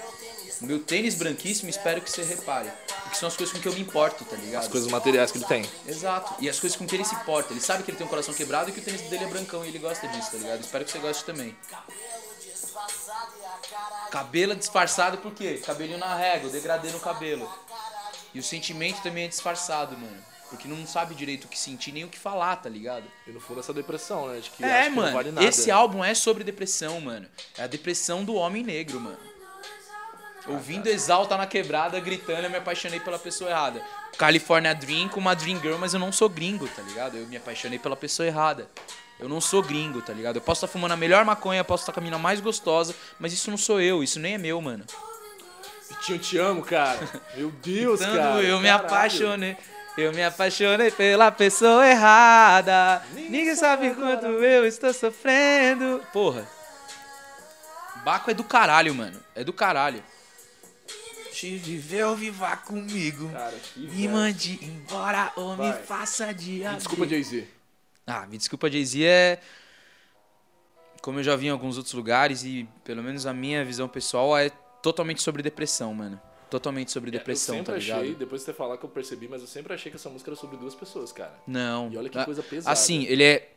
Meu 0.61 0.80
tênis 0.80 1.15
branquíssimo, 1.15 1.69
espero 1.69 2.01
que 2.01 2.09
você 2.09 2.24
repare. 2.24 2.72
Porque 3.03 3.17
são 3.17 3.28
as 3.28 3.36
coisas 3.36 3.53
com 3.53 3.59
que 3.59 3.67
eu 3.67 3.74
me 3.74 3.82
importo, 3.82 4.24
tá 4.24 4.36
ligado? 4.36 4.61
As 4.61 4.67
coisas 4.67 4.89
materiais 4.89 5.32
que 5.32 5.39
ele 5.39 5.45
tem. 5.45 5.69
Exato. 5.88 6.36
E 6.39 6.47
as 6.47 6.59
coisas 6.59 6.78
com 6.78 6.86
que 6.86 6.95
ele 6.95 7.03
se 7.03 7.15
importa. 7.15 7.51
Ele 7.51 7.59
sabe 7.59 7.84
que 7.84 7.91
ele 7.91 7.97
tem 7.97 8.05
um 8.05 8.09
coração 8.09 8.34
quebrado 8.34 8.69
e 8.69 8.74
que 8.74 8.80
o 8.80 8.84
tênis 8.84 9.01
dele 9.01 9.26
é 9.26 9.28
brancão 9.28 9.65
e 9.65 9.69
ele 9.69 9.80
gosta 9.80 10.07
disso, 10.07 10.32
tá 10.32 10.38
ligado? 10.38 10.61
Espero 10.61 10.86
que 10.86 10.91
você 10.91 10.99
goste 10.99 11.26
também. 11.26 11.57
Cabelo 14.11 14.55
disfarçado 14.55 15.17
por 15.17 15.34
quê? 15.34 15.61
Cabelinho 15.65 15.97
na 15.97 16.15
régua, 16.15 16.49
degradê 16.49 16.89
no 16.91 16.99
cabelo. 16.99 17.49
E 18.34 18.39
o 18.39 18.43
sentimento 18.43 19.01
também 19.01 19.25
é 19.25 19.27
disfarçado, 19.27 19.97
mano. 19.97 20.17
Porque 20.49 20.67
não 20.67 20.86
sabe 20.86 21.15
direito 21.15 21.45
o 21.45 21.47
que 21.47 21.57
sentir 21.57 21.93
nem 21.93 22.03
o 22.03 22.09
que 22.09 22.19
falar, 22.19 22.57
tá 22.57 22.67
ligado? 22.67 23.05
E 23.25 23.32
no 23.32 23.39
fundo 23.39 23.61
essa 23.61 23.73
depressão, 23.73 24.27
né? 24.27 24.39
De 24.41 24.49
que 24.49 24.63
É, 24.63 24.84
que 24.84 24.89
mano. 24.89 25.13
vale 25.13 25.32
nada. 25.32 25.47
esse 25.47 25.71
álbum 25.71 26.03
é 26.03 26.13
sobre 26.13 26.43
depressão, 26.43 26.99
mano. 26.99 27.25
É 27.57 27.63
a 27.63 27.67
depressão 27.67 28.25
do 28.25 28.36
homem 28.36 28.61
negro, 28.61 28.99
mano. 28.99 29.17
Ouvindo 30.47 30.88
Exalta 30.88 31.38
na 31.38 31.45
quebrada, 31.45 31.99
gritando, 31.99 32.43
eu 32.43 32.49
me 32.49 32.57
apaixonei 32.57 32.99
pela 32.99 33.19
pessoa 33.19 33.49
errada. 33.49 33.82
California 34.17 34.73
Dream 34.73 35.07
com 35.07 35.19
uma 35.19 35.36
Dream 35.36 35.61
Girl, 35.61 35.77
mas 35.77 35.93
eu 35.93 35.99
não 35.99 36.11
sou 36.11 36.27
gringo, 36.27 36.67
tá 36.67 36.82
ligado? 36.82 37.15
Eu 37.15 37.27
me 37.27 37.38
apaixonei 37.38 37.77
pela 37.79 37.95
pessoa 37.95 38.27
errada. 38.27 38.67
Eu 39.19 39.29
não 39.29 39.39
sou 39.39 39.61
gringo, 39.61 40.01
tá 40.01 40.11
ligado? 40.11 40.38
Eu 40.38 40.41
posso 40.41 40.65
estar 40.65 40.71
fumando 40.73 40.93
a 40.93 40.97
melhor 40.97 41.23
maconha, 41.23 41.63
posso 41.63 41.84
estar 41.84 41.93
com 41.93 41.99
a 41.99 42.03
mina 42.03 42.17
mais 42.17 42.41
gostosa, 42.41 42.95
mas 43.19 43.32
isso 43.32 43.51
não 43.51 43.57
sou 43.57 43.79
eu, 43.79 44.03
isso 44.03 44.19
nem 44.19 44.34
é 44.34 44.38
meu, 44.39 44.59
mano. 44.59 44.84
Vitinho, 46.02 46.16
eu 46.16 46.20
te 46.20 46.38
amo, 46.38 46.62
cara. 46.64 46.99
Meu 47.36 47.52
Deus, 47.52 47.99
Tanto 47.99 48.18
cara. 48.18 48.41
eu 48.41 48.60
me 48.60 48.68
caralho. 48.68 48.86
apaixonei. 48.86 49.58
Eu 49.97 50.12
me 50.14 50.24
apaixonei 50.24 50.89
pela 50.89 51.32
pessoa 51.32 51.86
errada. 51.86 53.04
Ninguém 53.14 53.56
sabe 53.56 53.93
quanto 53.93 54.26
eu 54.26 54.66
estou 54.66 54.93
sofrendo. 54.93 56.02
Porra. 56.14 56.47
Baco 58.04 58.32
é 58.32 58.34
do 58.34 58.43
caralho, 58.43 58.95
mano. 58.95 59.20
É 59.36 59.43
do 59.43 59.54
caralho. 59.54 60.04
Se 61.34 61.58
viver 61.58 62.04
ou 62.06 62.16
viva 62.16 62.56
comigo. 62.58 63.30
Cara, 63.32 63.54
Me 63.76 63.88
verso. 63.88 64.10
mande 64.10 64.60
embora 64.62 65.32
ou 65.36 65.52
me 65.52 65.72
Vai. 65.72 65.84
faça 65.84 66.34
de 66.34 66.60
Me 66.64 66.76
Desculpa, 66.76 67.08
Jay-Z. 67.08 67.47
Ah, 68.08 68.26
me 68.28 68.38
desculpa, 68.38 68.70
Jay-Z 68.72 69.04
é. 69.04 69.39
Como 71.02 71.20
eu 71.20 71.24
já 71.24 71.36
vi 71.36 71.47
em 71.47 71.49
alguns 71.49 71.78
outros 71.78 71.93
lugares 71.95 72.43
e 72.43 72.68
pelo 72.84 73.02
menos 73.02 73.26
a 73.26 73.34
minha 73.34 73.64
visão 73.66 73.88
pessoal 73.88 74.38
é 74.38 74.52
totalmente 74.82 75.21
sobre 75.21 75.41
depressão, 75.43 75.93
mano. 75.93 76.19
Totalmente 76.49 76.91
sobre 76.91 77.11
depressão, 77.11 77.55
É, 77.55 77.59
eu 77.59 77.63
tá 77.63 77.71
sempre 77.73 77.86
ligado? 77.86 77.99
achei, 78.01 78.15
depois 78.15 78.41
de 78.41 78.45
você 78.45 78.53
falar 78.53 78.77
que 78.77 78.84
eu 78.84 78.89
percebi, 78.89 79.27
mas 79.27 79.41
eu 79.41 79.47
sempre 79.47 79.73
achei 79.73 79.89
que 79.89 79.95
essa 79.95 80.09
música 80.09 80.29
era 80.32 80.36
sobre 80.36 80.57
duas 80.57 80.75
pessoas, 80.75 81.11
cara. 81.13 81.34
Não. 81.47 81.89
E 81.91 81.97
olha 81.97 82.09
que 82.09 82.17
Ah, 82.17 82.25
coisa 82.25 82.43
pesada. 82.43 82.71
Assim, 82.71 83.05
ele 83.05 83.23
é. 83.23 83.51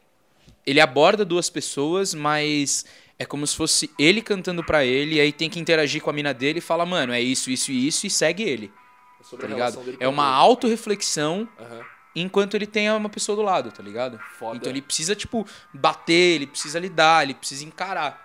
Ele 0.67 0.81
aborda 0.81 1.25
duas 1.25 1.51
pessoas, 1.51 2.15
mas 2.15 2.85
é 3.19 3.25
como 3.25 3.47
se 3.47 3.57
fosse 3.57 3.91
ele 3.99 4.23
cantando 4.23 4.63
pra 4.63 4.85
ele, 4.85 5.17
e 5.17 5.21
aí 5.21 5.33
tem 5.33 5.51
que 5.51 5.59
interagir 5.59 6.01
com 6.03 6.09
a 6.11 6.13
mina 6.13 6.33
dele 6.33 6.59
e 6.59 6.63
fala, 6.63 6.87
mano, 6.87 7.13
é 7.13 7.21
isso, 7.21 7.51
isso 7.51 7.71
e 7.73 7.87
isso, 7.87 8.07
e 8.07 8.11
segue 8.11 8.43
ele. 8.45 8.73
É 9.21 9.25
sobre 9.25 9.47
Tá 9.47 9.53
a 9.53 9.55
ligado? 9.55 9.97
É 10.01 10.07
uma 10.09 10.27
autorreflexão 10.27 11.49
Aham. 11.59 11.81
enquanto 12.15 12.55
ele 12.55 12.67
tem 12.67 12.91
uma 12.91 13.09
pessoa 13.09 13.35
do 13.37 13.43
lado, 13.43 13.73
tá 13.73 13.83
ligado? 13.83 14.19
Foda. 14.39 14.57
Então 14.57 14.71
ele 14.71 14.81
precisa, 14.81 15.15
tipo, 15.17 15.47
bater, 15.73 16.37
ele 16.37 16.47
precisa 16.47 16.79
lidar, 16.79 17.25
ele 17.25 17.35
precisa 17.35 17.65
encarar. 17.65 18.24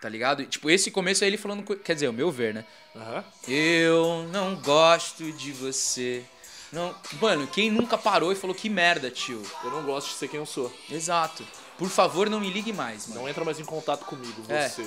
Tá 0.00 0.08
ligado? 0.08 0.42
E, 0.42 0.46
tipo, 0.46 0.70
esse 0.70 0.90
começo 0.90 1.24
é 1.24 1.26
ele 1.26 1.36
falando. 1.36 1.62
Quer 1.76 1.94
dizer, 1.94 2.08
o 2.08 2.12
meu 2.12 2.30
ver, 2.30 2.54
né? 2.54 2.64
Aham. 2.94 3.24
Eu 3.48 4.28
não 4.32 4.54
gosto 4.56 5.30
de 5.32 5.50
você. 5.52 6.24
Não. 6.72 6.94
Mano, 7.20 7.46
quem 7.48 7.70
nunca 7.70 7.98
parou 7.98 8.30
e 8.30 8.36
falou 8.36 8.54
que 8.54 8.68
merda, 8.68 9.10
tio? 9.10 9.42
Eu 9.64 9.70
não 9.70 9.82
gosto 9.82 10.08
de 10.08 10.14
ser 10.14 10.28
quem 10.28 10.38
eu 10.38 10.46
sou. 10.46 10.72
Exato. 10.90 11.44
Por 11.76 11.88
favor, 11.88 12.28
não 12.30 12.38
me 12.40 12.50
ligue 12.50 12.72
mais, 12.72 13.06
mano. 13.08 13.22
Não 13.22 13.28
entra 13.28 13.44
mais 13.44 13.58
em 13.58 13.64
contato 13.64 14.04
comigo, 14.04 14.42
É. 14.48 14.68
você. 14.68 14.86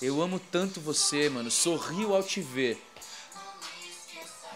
Eu 0.00 0.20
amo 0.22 0.38
tanto 0.38 0.80
você, 0.80 1.28
mano. 1.28 1.50
Sorrio 1.50 2.14
ao 2.14 2.22
te 2.22 2.40
ver. 2.40 2.82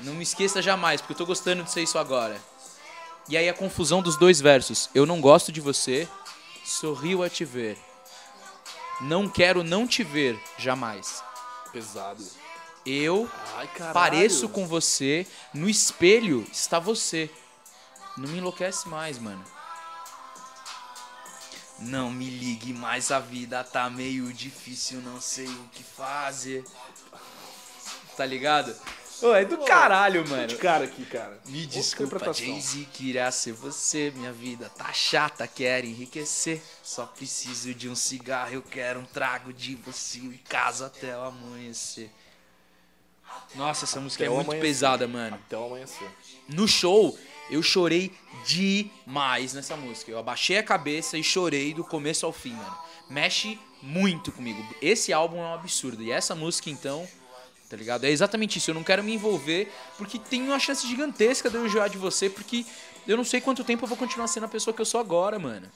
Não 0.02 0.14
me 0.14 0.22
esqueça 0.22 0.62
jamais, 0.62 1.00
porque 1.00 1.12
eu 1.12 1.16
tô 1.18 1.26
gostando 1.26 1.62
de 1.62 1.70
ser 1.70 1.82
isso 1.82 1.98
agora. 1.98 2.40
E 3.28 3.36
aí 3.36 3.48
a 3.48 3.54
confusão 3.54 4.00
dos 4.02 4.16
dois 4.16 4.40
versos. 4.40 4.88
Eu 4.94 5.04
não 5.04 5.20
gosto 5.20 5.52
de 5.52 5.60
você, 5.60 6.08
sorrio 6.64 7.22
a 7.22 7.28
te 7.28 7.44
ver. 7.44 7.76
Não 9.00 9.28
quero 9.28 9.64
não 9.64 9.86
te 9.86 10.02
ver 10.02 10.40
jamais. 10.58 11.22
Pesado. 11.72 12.24
Eu 12.84 13.30
Ai, 13.56 13.68
pareço 13.92 14.48
com 14.48 14.66
você, 14.66 15.26
no 15.52 15.68
espelho 15.68 16.46
está 16.50 16.78
você. 16.78 17.30
Não 18.16 18.28
me 18.28 18.38
enlouquece 18.38 18.88
mais, 18.88 19.18
mano. 19.18 19.44
Não 21.78 22.10
me 22.10 22.28
ligue 22.28 22.74
mais, 22.74 23.10
a 23.10 23.18
vida 23.18 23.64
tá 23.64 23.88
meio 23.88 24.30
difícil, 24.32 25.00
não 25.00 25.20
sei 25.20 25.46
o 25.46 25.68
que 25.72 25.82
fazer. 25.82 26.64
Tá 28.16 28.26
ligado? 28.26 28.74
Ô, 29.22 29.34
é 29.34 29.44
do 29.44 29.58
caralho, 29.58 30.26
mano. 30.28 30.46
De 30.46 30.56
cara 30.56 30.84
aqui, 30.84 31.04
cara. 31.04 31.38
Me 31.46 31.62
Outra 31.62 31.78
desculpa. 31.78 32.32
Jay-Z, 32.32 32.86
queria 32.92 33.30
ser 33.30 33.52
você. 33.52 34.12
Minha 34.16 34.32
vida 34.32 34.70
tá 34.70 34.92
chata, 34.92 35.46
quero 35.46 35.86
enriquecer. 35.86 36.62
Só 36.82 37.04
preciso 37.06 37.74
de 37.74 37.88
um 37.88 37.94
cigarro, 37.94 38.54
eu 38.54 38.62
quero 38.62 39.00
um 39.00 39.04
trago 39.04 39.52
de 39.52 39.74
você 39.76 40.18
em 40.18 40.40
casa 40.48 40.86
até 40.86 41.16
o 41.16 41.22
amanhecer. 41.22 42.10
Nossa, 43.54 43.84
essa 43.84 44.00
música 44.00 44.24
Até 44.24 44.32
é 44.32 44.36
muito 44.36 44.60
pesada, 44.60 45.06
mano. 45.06 45.36
Até 45.36 45.56
o 45.56 45.66
amanhecer. 45.66 46.08
No 46.48 46.66
show, 46.66 47.16
eu 47.50 47.62
chorei 47.62 48.12
demais 48.46 49.52
nessa 49.54 49.76
música. 49.76 50.10
Eu 50.10 50.18
abaixei 50.18 50.58
a 50.58 50.62
cabeça 50.62 51.18
e 51.18 51.22
chorei 51.22 51.74
do 51.74 51.84
começo 51.84 52.24
ao 52.24 52.32
fim, 52.32 52.52
mano. 52.52 52.78
Mexe 53.08 53.58
muito 53.82 54.30
comigo. 54.32 54.62
Esse 54.80 55.12
álbum 55.12 55.38
é 55.38 55.46
um 55.46 55.54
absurdo. 55.54 56.02
E 56.02 56.10
essa 56.10 56.34
música, 56.34 56.70
então, 56.70 57.06
tá 57.70 57.76
ligado? 57.76 58.04
É 58.04 58.10
exatamente 58.10 58.58
isso. 58.58 58.70
Eu 58.70 58.74
não 58.74 58.82
quero 58.82 59.02
me 59.02 59.14
envolver 59.14 59.72
porque 59.96 60.18
tem 60.18 60.42
uma 60.42 60.58
chance 60.58 60.86
gigantesca 60.86 61.48
de 61.48 61.56
eu 61.56 61.64
enjoar 61.64 61.88
de 61.88 61.96
você, 61.96 62.28
porque 62.28 62.66
eu 63.06 63.16
não 63.16 63.24
sei 63.24 63.40
quanto 63.40 63.62
tempo 63.64 63.84
eu 63.84 63.88
vou 63.88 63.96
continuar 63.96 64.26
sendo 64.26 64.44
a 64.44 64.48
pessoa 64.48 64.74
que 64.74 64.80
eu 64.82 64.84
sou 64.84 65.00
agora, 65.00 65.38
mano. 65.38 65.68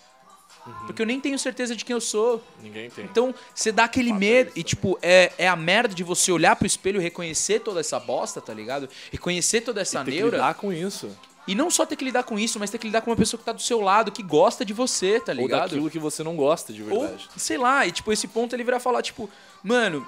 Porque 0.86 1.03
eu 1.03 1.07
nem 1.07 1.20
tenho 1.20 1.38
certeza 1.38 1.76
de 1.76 1.84
quem 1.84 1.92
eu 1.95 2.01
sou. 2.01 2.42
Ninguém 2.62 2.88
tem. 2.88 3.05
Então, 3.05 3.34
você 3.55 3.70
dá 3.70 3.84
aquele 3.84 4.12
medo. 4.14 4.51
E, 4.57 4.62
tipo, 4.62 4.99
é, 5.03 5.30
é 5.36 5.47
a 5.47 5.55
merda 5.55 5.95
de 5.95 6.03
você 6.03 6.32
olhar 6.32 6.57
pro 6.57 6.66
espelho 6.66 7.01
e 7.01 7.05
reconhecer 7.05 7.61
toda 7.61 7.80
essa 7.80 8.01
bosta, 8.01 8.40
tá 8.40 8.55
ligado? 8.55 8.88
Reconhecer 9.12 9.61
toda 9.61 9.82
essa 9.82 10.03
Tem 10.03 10.14
que 10.14 10.20
neura. 10.20 10.38
lidar 10.38 10.55
com 10.55 10.72
isso. 10.72 11.11
E 11.47 11.55
não 11.55 11.70
só 11.70 11.84
ter 11.84 11.97
que 11.97 12.05
lidar 12.05 12.22
com 12.22 12.38
isso, 12.38 12.59
mas 12.59 12.70
ter 12.70 12.78
que 12.78 12.86
lidar 12.86 13.03
com 13.03 13.11
uma 13.11 13.16
pessoa 13.16 13.38
que 13.38 13.45
tá 13.45 13.53
do 13.53 13.61
seu 13.61 13.82
lado, 13.82 14.11
que 14.11 14.22
gosta 14.22 14.64
de 14.64 14.72
você, 14.72 15.20
tá 15.20 15.32
Ou 15.32 15.38
ligado? 15.38 15.61
daquilo 15.68 15.90
que 15.90 15.99
você 15.99 16.22
não 16.22 16.34
gosta 16.34 16.72
de 16.72 16.82
Ou, 16.82 17.01
verdade. 17.03 17.28
sei 17.36 17.59
lá, 17.59 17.86
e 17.86 17.92
tipo, 17.92 18.11
esse 18.11 18.26
ponto 18.26 18.57
ele 18.57 18.64
virar 18.64 18.80
falar, 18.80 19.03
tipo, 19.03 19.28
mano, 19.62 20.07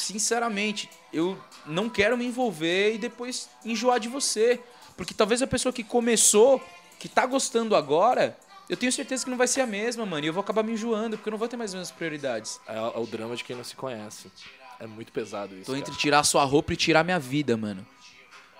sinceramente, 0.00 0.88
eu 1.12 1.38
não 1.64 1.88
quero 1.88 2.16
me 2.16 2.26
envolver 2.26 2.94
e 2.94 2.98
depois 2.98 3.48
enjoar 3.64 3.98
de 3.98 4.08
você. 4.08 4.60
Porque 4.96 5.12
talvez 5.12 5.42
a 5.42 5.46
pessoa 5.46 5.72
que 5.72 5.82
começou, 5.84 6.62
que 6.98 7.08
tá 7.08 7.26
gostando 7.26 7.74
agora, 7.76 8.38
eu 8.68 8.76
tenho 8.76 8.90
certeza 8.90 9.24
que 9.24 9.30
não 9.30 9.38
vai 9.38 9.46
ser 9.46 9.60
a 9.60 9.66
mesma, 9.66 10.06
mano. 10.06 10.24
E 10.24 10.28
eu 10.28 10.32
vou 10.32 10.40
acabar 10.40 10.62
me 10.62 10.72
enjoando, 10.72 11.16
porque 11.16 11.28
eu 11.28 11.32
não 11.32 11.38
vou 11.38 11.48
ter 11.48 11.56
mais 11.56 11.70
as 11.70 11.74
mesmas 11.74 11.90
prioridades. 11.90 12.60
É, 12.66 12.76
é 12.76 12.98
o 12.98 13.06
drama 13.06 13.36
de 13.36 13.44
quem 13.44 13.54
não 13.54 13.64
se 13.64 13.76
conhece. 13.76 14.30
É 14.78 14.86
muito 14.86 15.12
pesado 15.12 15.54
isso. 15.54 15.66
Tô 15.66 15.72
cara. 15.72 15.78
entre 15.78 15.94
tirar 15.96 16.22
sua 16.24 16.44
roupa 16.44 16.72
e 16.72 16.76
tirar 16.76 17.04
minha 17.04 17.18
vida, 17.18 17.56
mano. 17.56 17.86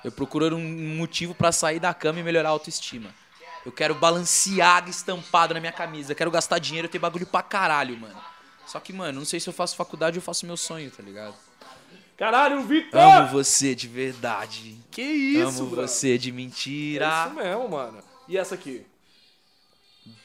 Eu 0.05 0.13
procuro 0.13 0.55
um 0.55 0.97
motivo 0.97 1.35
pra 1.35 1.51
sair 1.51 1.81
da 1.81 1.93
cama 1.93 2.21
e 2.21 2.23
melhorar 2.23 2.51
a 2.51 2.53
autoestima. 2.53 3.13
Eu 3.65 3.73
quero 3.73 3.95
balanceada 3.97 4.89
estampado 4.89 5.53
na 5.53 5.59
minha 5.59 5.73
camisa. 5.73 6.13
Eu 6.13 6.17
quero 6.17 6.31
gastar 6.31 6.61
dinheiro 6.61 6.87
e 6.87 6.89
ter 6.89 7.01
bagulho 7.01 7.27
pra 7.27 7.43
caralho, 7.43 7.99
mano. 7.99 8.17
Só 8.67 8.81
que, 8.81 8.93
mano, 8.93 9.21
não 9.21 9.25
sei 9.27 9.39
se 9.41 9.49
eu 9.49 9.53
faço 9.53 9.77
faculdade 9.77 10.19
ou 10.19 10.23
faço 10.23 10.45
meu 10.47 10.57
sonho, 10.57 10.91
tá 10.91 11.03
ligado? 11.03 11.35
Caralho, 12.17 12.63
Vitor! 12.63 12.99
Amo 13.01 13.29
você 13.29 13.75
de 13.75 13.87
verdade. 13.89 14.77
Que 14.91 15.03
isso, 15.03 15.61
Amo 15.63 15.67
bro? 15.71 15.87
você 15.87 16.17
de 16.19 16.31
É 16.31 16.33
mentira. 16.33 17.27
isso 17.27 17.35
mesmo, 17.35 17.69
mano. 17.69 17.99
E 18.27 18.37
essa 18.39 18.55
aqui? 18.55 18.85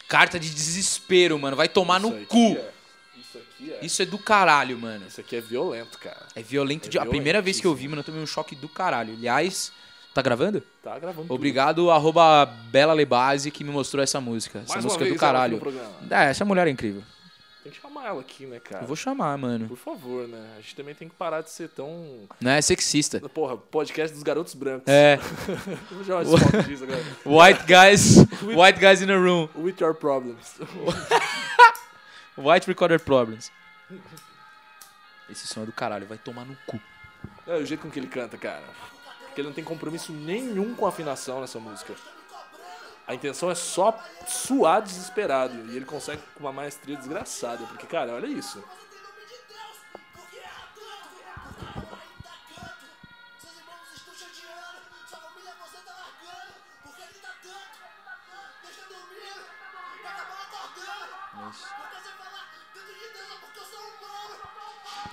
Carta 0.07 0.39
de 0.39 0.49
desespero, 0.49 1.37
mano. 1.37 1.55
Vai 1.55 1.67
tomar 1.69 1.99
Isso 1.99 2.09
no 2.09 2.25
cu. 2.25 2.37
é- 2.57 2.71
Isso 3.17 3.37
aqui 3.37 3.73
é. 3.73 3.85
Isso 3.85 4.01
é 4.01 4.05
do 4.05 4.17
caralho, 4.17 4.77
mano. 4.79 5.05
Isso 5.07 5.21
aqui 5.21 5.35
é 5.35 5.41
violento, 5.41 5.97
cara. 5.99 6.25
É 6.35 6.41
violento. 6.41 6.87
É 6.87 6.89
de... 6.89 6.99
A 6.99 7.05
primeira 7.05 7.41
vez 7.41 7.59
que 7.59 7.67
eu 7.67 7.75
vi, 7.75 7.87
mano, 7.87 7.99
eu 8.01 8.05
tomei 8.05 8.21
um 8.21 8.25
choque 8.27 8.55
do 8.55 8.67
caralho. 8.67 9.13
Aliás, 9.13 9.71
tá 10.13 10.21
gravando? 10.21 10.61
Tá 10.83 10.97
gravando. 10.97 11.27
tudo. 11.27 11.33
Obrigado, 11.35 11.91
arroba 11.91 12.45
Bela 12.45 12.93
Lebase, 12.93 13.51
que 13.51 13.63
me 13.63 13.71
mostrou 13.71 14.01
essa 14.03 14.19
música. 14.19 14.59
Essa 14.59 14.73
Mais 14.73 14.85
uma 14.85 14.93
música 14.93 15.05
é 15.05 15.09
do 15.13 15.15
caralho. 15.19 15.61
É, 16.09 16.23
essa 16.29 16.43
mulher 16.45 16.67
é 16.67 16.71
incrível. 16.71 17.03
Tem 17.63 17.71
que 17.71 17.79
chamar 17.79 18.07
ela 18.07 18.21
aqui, 18.21 18.47
né, 18.47 18.59
cara? 18.59 18.83
Eu 18.83 18.87
vou 18.87 18.95
chamar, 18.95 19.37
mano. 19.37 19.67
Por 19.67 19.77
favor, 19.77 20.27
né? 20.27 20.55
A 20.57 20.61
gente 20.61 20.75
também 20.75 20.95
tem 20.95 21.07
que 21.07 21.13
parar 21.13 21.41
de 21.41 21.51
ser 21.51 21.69
tão. 21.69 22.27
Não 22.39 22.49
é 22.49 22.59
sexista. 22.59 23.19
Porra, 23.29 23.55
podcast 23.55 24.13
dos 24.13 24.23
garotos 24.23 24.55
brancos. 24.55 24.87
É. 24.87 25.17
Vou 25.91 26.03
chamar 26.03 26.23
esse 26.23 26.37
foto 26.37 26.63
disso 26.63 26.83
agora. 26.83 27.03
White 27.23 27.65
guys. 27.67 28.17
White 28.41 28.79
guys 28.79 29.01
in 29.03 29.11
a 29.11 29.15
room. 29.15 29.47
With 29.55 29.75
your 29.79 29.93
problems. 29.93 30.59
White 32.35 32.67
recorder 32.67 32.99
problems. 32.99 33.51
Esse 35.29 35.45
som 35.45 35.61
é 35.61 35.65
do 35.65 35.71
caralho, 35.71 36.07
vai 36.07 36.17
tomar 36.17 36.45
no 36.45 36.57
cu. 36.65 36.81
É 37.45 37.57
o 37.57 37.65
jeito 37.65 37.81
com 37.81 37.91
que 37.91 37.99
ele 37.99 38.07
canta, 38.07 38.37
cara. 38.37 38.63
Porque 39.27 39.39
ele 39.39 39.47
não 39.47 39.53
tem 39.55 39.63
compromisso 39.63 40.11
nenhum 40.11 40.73
com 40.73 40.85
a 40.87 40.89
afinação 40.89 41.41
nessa 41.41 41.59
música. 41.59 41.93
A 43.11 43.13
intenção 43.13 43.51
é 43.51 43.55
só 43.55 44.01
suar 44.25 44.81
desesperado. 44.81 45.53
E 45.69 45.75
ele 45.75 45.83
consegue 45.83 46.21
com 46.33 46.39
uma 46.39 46.53
maestria 46.53 46.95
desgraçada. 46.95 47.65
Porque, 47.65 47.85
cara, 47.85 48.13
olha 48.13 48.25
isso. 48.25 48.63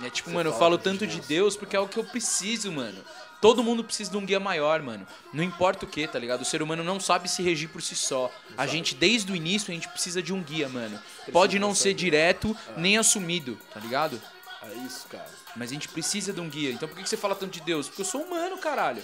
É 0.01 0.09
tipo, 0.09 0.29
mano, 0.29 0.51
eu 0.51 0.53
falo 0.57 0.77
tanto 0.77 1.05
de 1.05 1.19
Deus 1.19 1.57
porque 1.57 1.75
é 1.75 1.79
o 1.81 1.87
que 1.87 1.99
eu 1.99 2.05
preciso, 2.05 2.71
mano. 2.71 3.03
Todo 3.41 3.63
mundo 3.63 3.83
precisa 3.83 4.11
de 4.11 4.17
um 4.17 4.25
guia 4.25 4.39
maior, 4.39 4.81
mano. 4.81 5.07
Não 5.31 5.43
importa 5.43 5.85
o 5.85 5.87
que, 5.87 6.05
tá 6.07 6.19
ligado? 6.19 6.41
O 6.41 6.45
ser 6.45 6.61
humano 6.61 6.83
não 6.83 6.99
sabe 6.99 7.29
se 7.29 7.41
regir 7.41 7.69
por 7.69 7.81
si 7.81 7.95
só. 7.95 8.29
A 8.57 8.67
gente, 8.67 8.93
desde 8.93 9.31
o 9.31 9.35
início, 9.35 9.71
a 9.71 9.73
gente 9.73 9.87
precisa 9.87 10.21
de 10.21 10.33
um 10.33 10.43
guia, 10.43 10.67
mano. 10.67 10.99
Pode 11.31 11.57
não 11.57 11.73
ser 11.73 11.93
direto, 11.93 12.55
nem 12.75 12.97
assumido, 12.97 13.57
tá 13.73 13.79
ligado? 13.79 14.21
É 14.61 14.73
isso, 14.85 15.07
cara. 15.07 15.29
Mas 15.55 15.71
a 15.71 15.73
gente 15.73 15.87
precisa 15.87 16.33
de 16.33 16.41
um 16.41 16.49
guia. 16.49 16.71
Então 16.71 16.87
por 16.87 16.95
que 16.95 17.03
que 17.03 17.09
você 17.09 17.17
fala 17.17 17.33
tanto 17.33 17.53
de 17.53 17.61
Deus? 17.61 17.87
Porque 17.87 18.01
eu 18.01 18.05
sou 18.05 18.21
humano, 18.21 18.57
caralho. 18.57 19.01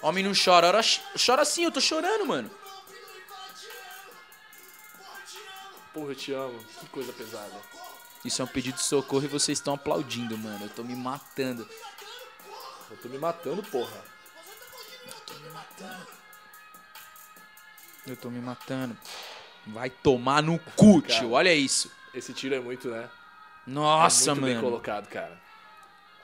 Homem 0.00 0.22
não 0.22 0.32
chora. 0.32 0.68
Ora, 0.68 0.80
chora 1.24 1.44
sim, 1.44 1.64
eu 1.64 1.72
tô 1.72 1.80
chorando, 1.80 2.26
mano. 2.26 2.50
Porra, 5.92 6.10
eu 6.10 6.14
te 6.14 6.32
amo. 6.32 6.58
Que 6.80 6.86
coisa 6.86 7.12
pesada. 7.12 7.52
Isso 8.24 8.40
é 8.40 8.44
um 8.44 8.48
pedido 8.48 8.76
de 8.76 8.82
socorro 8.82 9.24
e 9.24 9.28
vocês 9.28 9.58
estão 9.58 9.74
aplaudindo, 9.74 10.36
mano. 10.38 10.64
Eu 10.64 10.70
tô 10.70 10.82
me 10.82 10.94
matando. 10.96 11.68
Eu 12.94 12.98
tô 13.02 13.08
me 13.08 13.18
matando, 13.18 13.60
porra. 13.64 14.04
Eu 18.06 18.16
tô 18.16 18.30
me 18.30 18.40
matando. 18.40 18.96
Vai 19.66 19.90
tomar 19.90 20.42
no 20.42 20.60
cu, 20.76 21.02
Cara. 21.02 21.14
tio. 21.14 21.32
Olha 21.32 21.52
isso. 21.52 21.90
Esse 22.14 22.32
tiro 22.32 22.54
é 22.54 22.60
muito, 22.60 22.88
né? 22.88 23.10
Nossa, 23.66 24.30
é 24.30 24.34
muito 24.34 24.44
bem 24.44 24.54
mano. 24.54 24.66
colocado, 24.68 25.08
cara. 25.08 25.36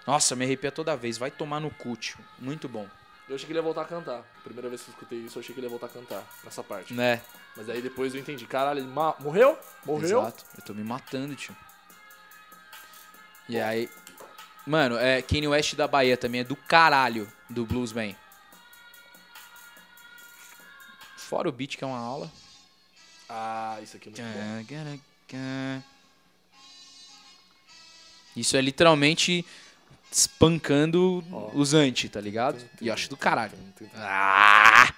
Nossa, 0.07 0.37
me 0.37 0.45
arrepia 0.45 0.71
toda 0.71 0.97
vez. 0.97 1.19
Vai 1.19 1.31
tomar 1.31 1.59
no 1.59 1.71
cu, 1.71 1.97
tio. 1.97 2.19
Muito 2.39 2.69
bom. 2.69 2.89
Eu 3.29 3.35
achei 3.35 3.47
que 3.47 3.53
ele 3.53 3.59
ia 3.59 3.63
voltar 3.63 3.83
a 3.83 3.87
cantar. 3.87 4.23
Primeira 4.45 4.69
vez 4.69 4.83
que 4.83 4.91
eu 4.91 4.93
escutei 4.93 5.19
isso, 5.19 5.39
eu 5.39 5.41
achei 5.41 5.53
que 5.53 5.59
ele 5.61 5.67
ia 5.67 5.71
voltar 5.71 5.87
a 5.87 5.91
cantar 5.91 6.23
nessa 6.45 6.63
parte. 6.63 6.95
Né? 6.95 7.21
Mas 7.57 7.69
aí 7.69 7.83
depois 7.83 8.15
eu 8.15 8.21
entendi. 8.21 8.47
Caralho, 8.47 8.79
ele 8.79 8.87
morreu? 8.89 9.59
Morreu? 9.85 10.21
Exato. 10.21 10.45
Eu 10.57 10.65
tô 10.65 10.73
me 10.73 10.85
matando, 10.85 11.35
tio. 11.35 11.57
E 13.49 13.59
aí. 13.59 13.91
Mano, 14.67 14.97
é 14.97 15.23
Kanye 15.23 15.49
West 15.49 15.75
da 15.75 15.89
Bahia 15.89 16.17
também 16.17 16.43
é 16.43 16.45
do 16.45 16.55
caralho 16.55 17.31
do 17.49 17.65
Bluesman. 17.65 18.15
Fora 21.17 21.49
o 21.49 21.53
beat 21.53 21.77
que 21.77 21.85
é 21.85 21.87
uma 21.87 21.99
aula. 21.99 22.31
Ah, 23.29 23.79
isso 23.83 23.97
aqui 23.97 24.09
é 24.09 24.13
muito 24.13 24.23
bom. 24.23 24.41
Isso 28.37 28.57
é 28.57 28.61
literalmente 28.61 29.45
espancando 30.11 31.25
Ó. 31.31 31.51
os 31.55 31.73
anti, 31.75 32.09
tá 32.09 32.21
ligado? 32.21 32.59
E 32.81 32.89
eu 32.89 32.95
acho 32.95 33.09
do 33.09 33.17
caralho. 33.17 33.53
Ah! 33.95 34.93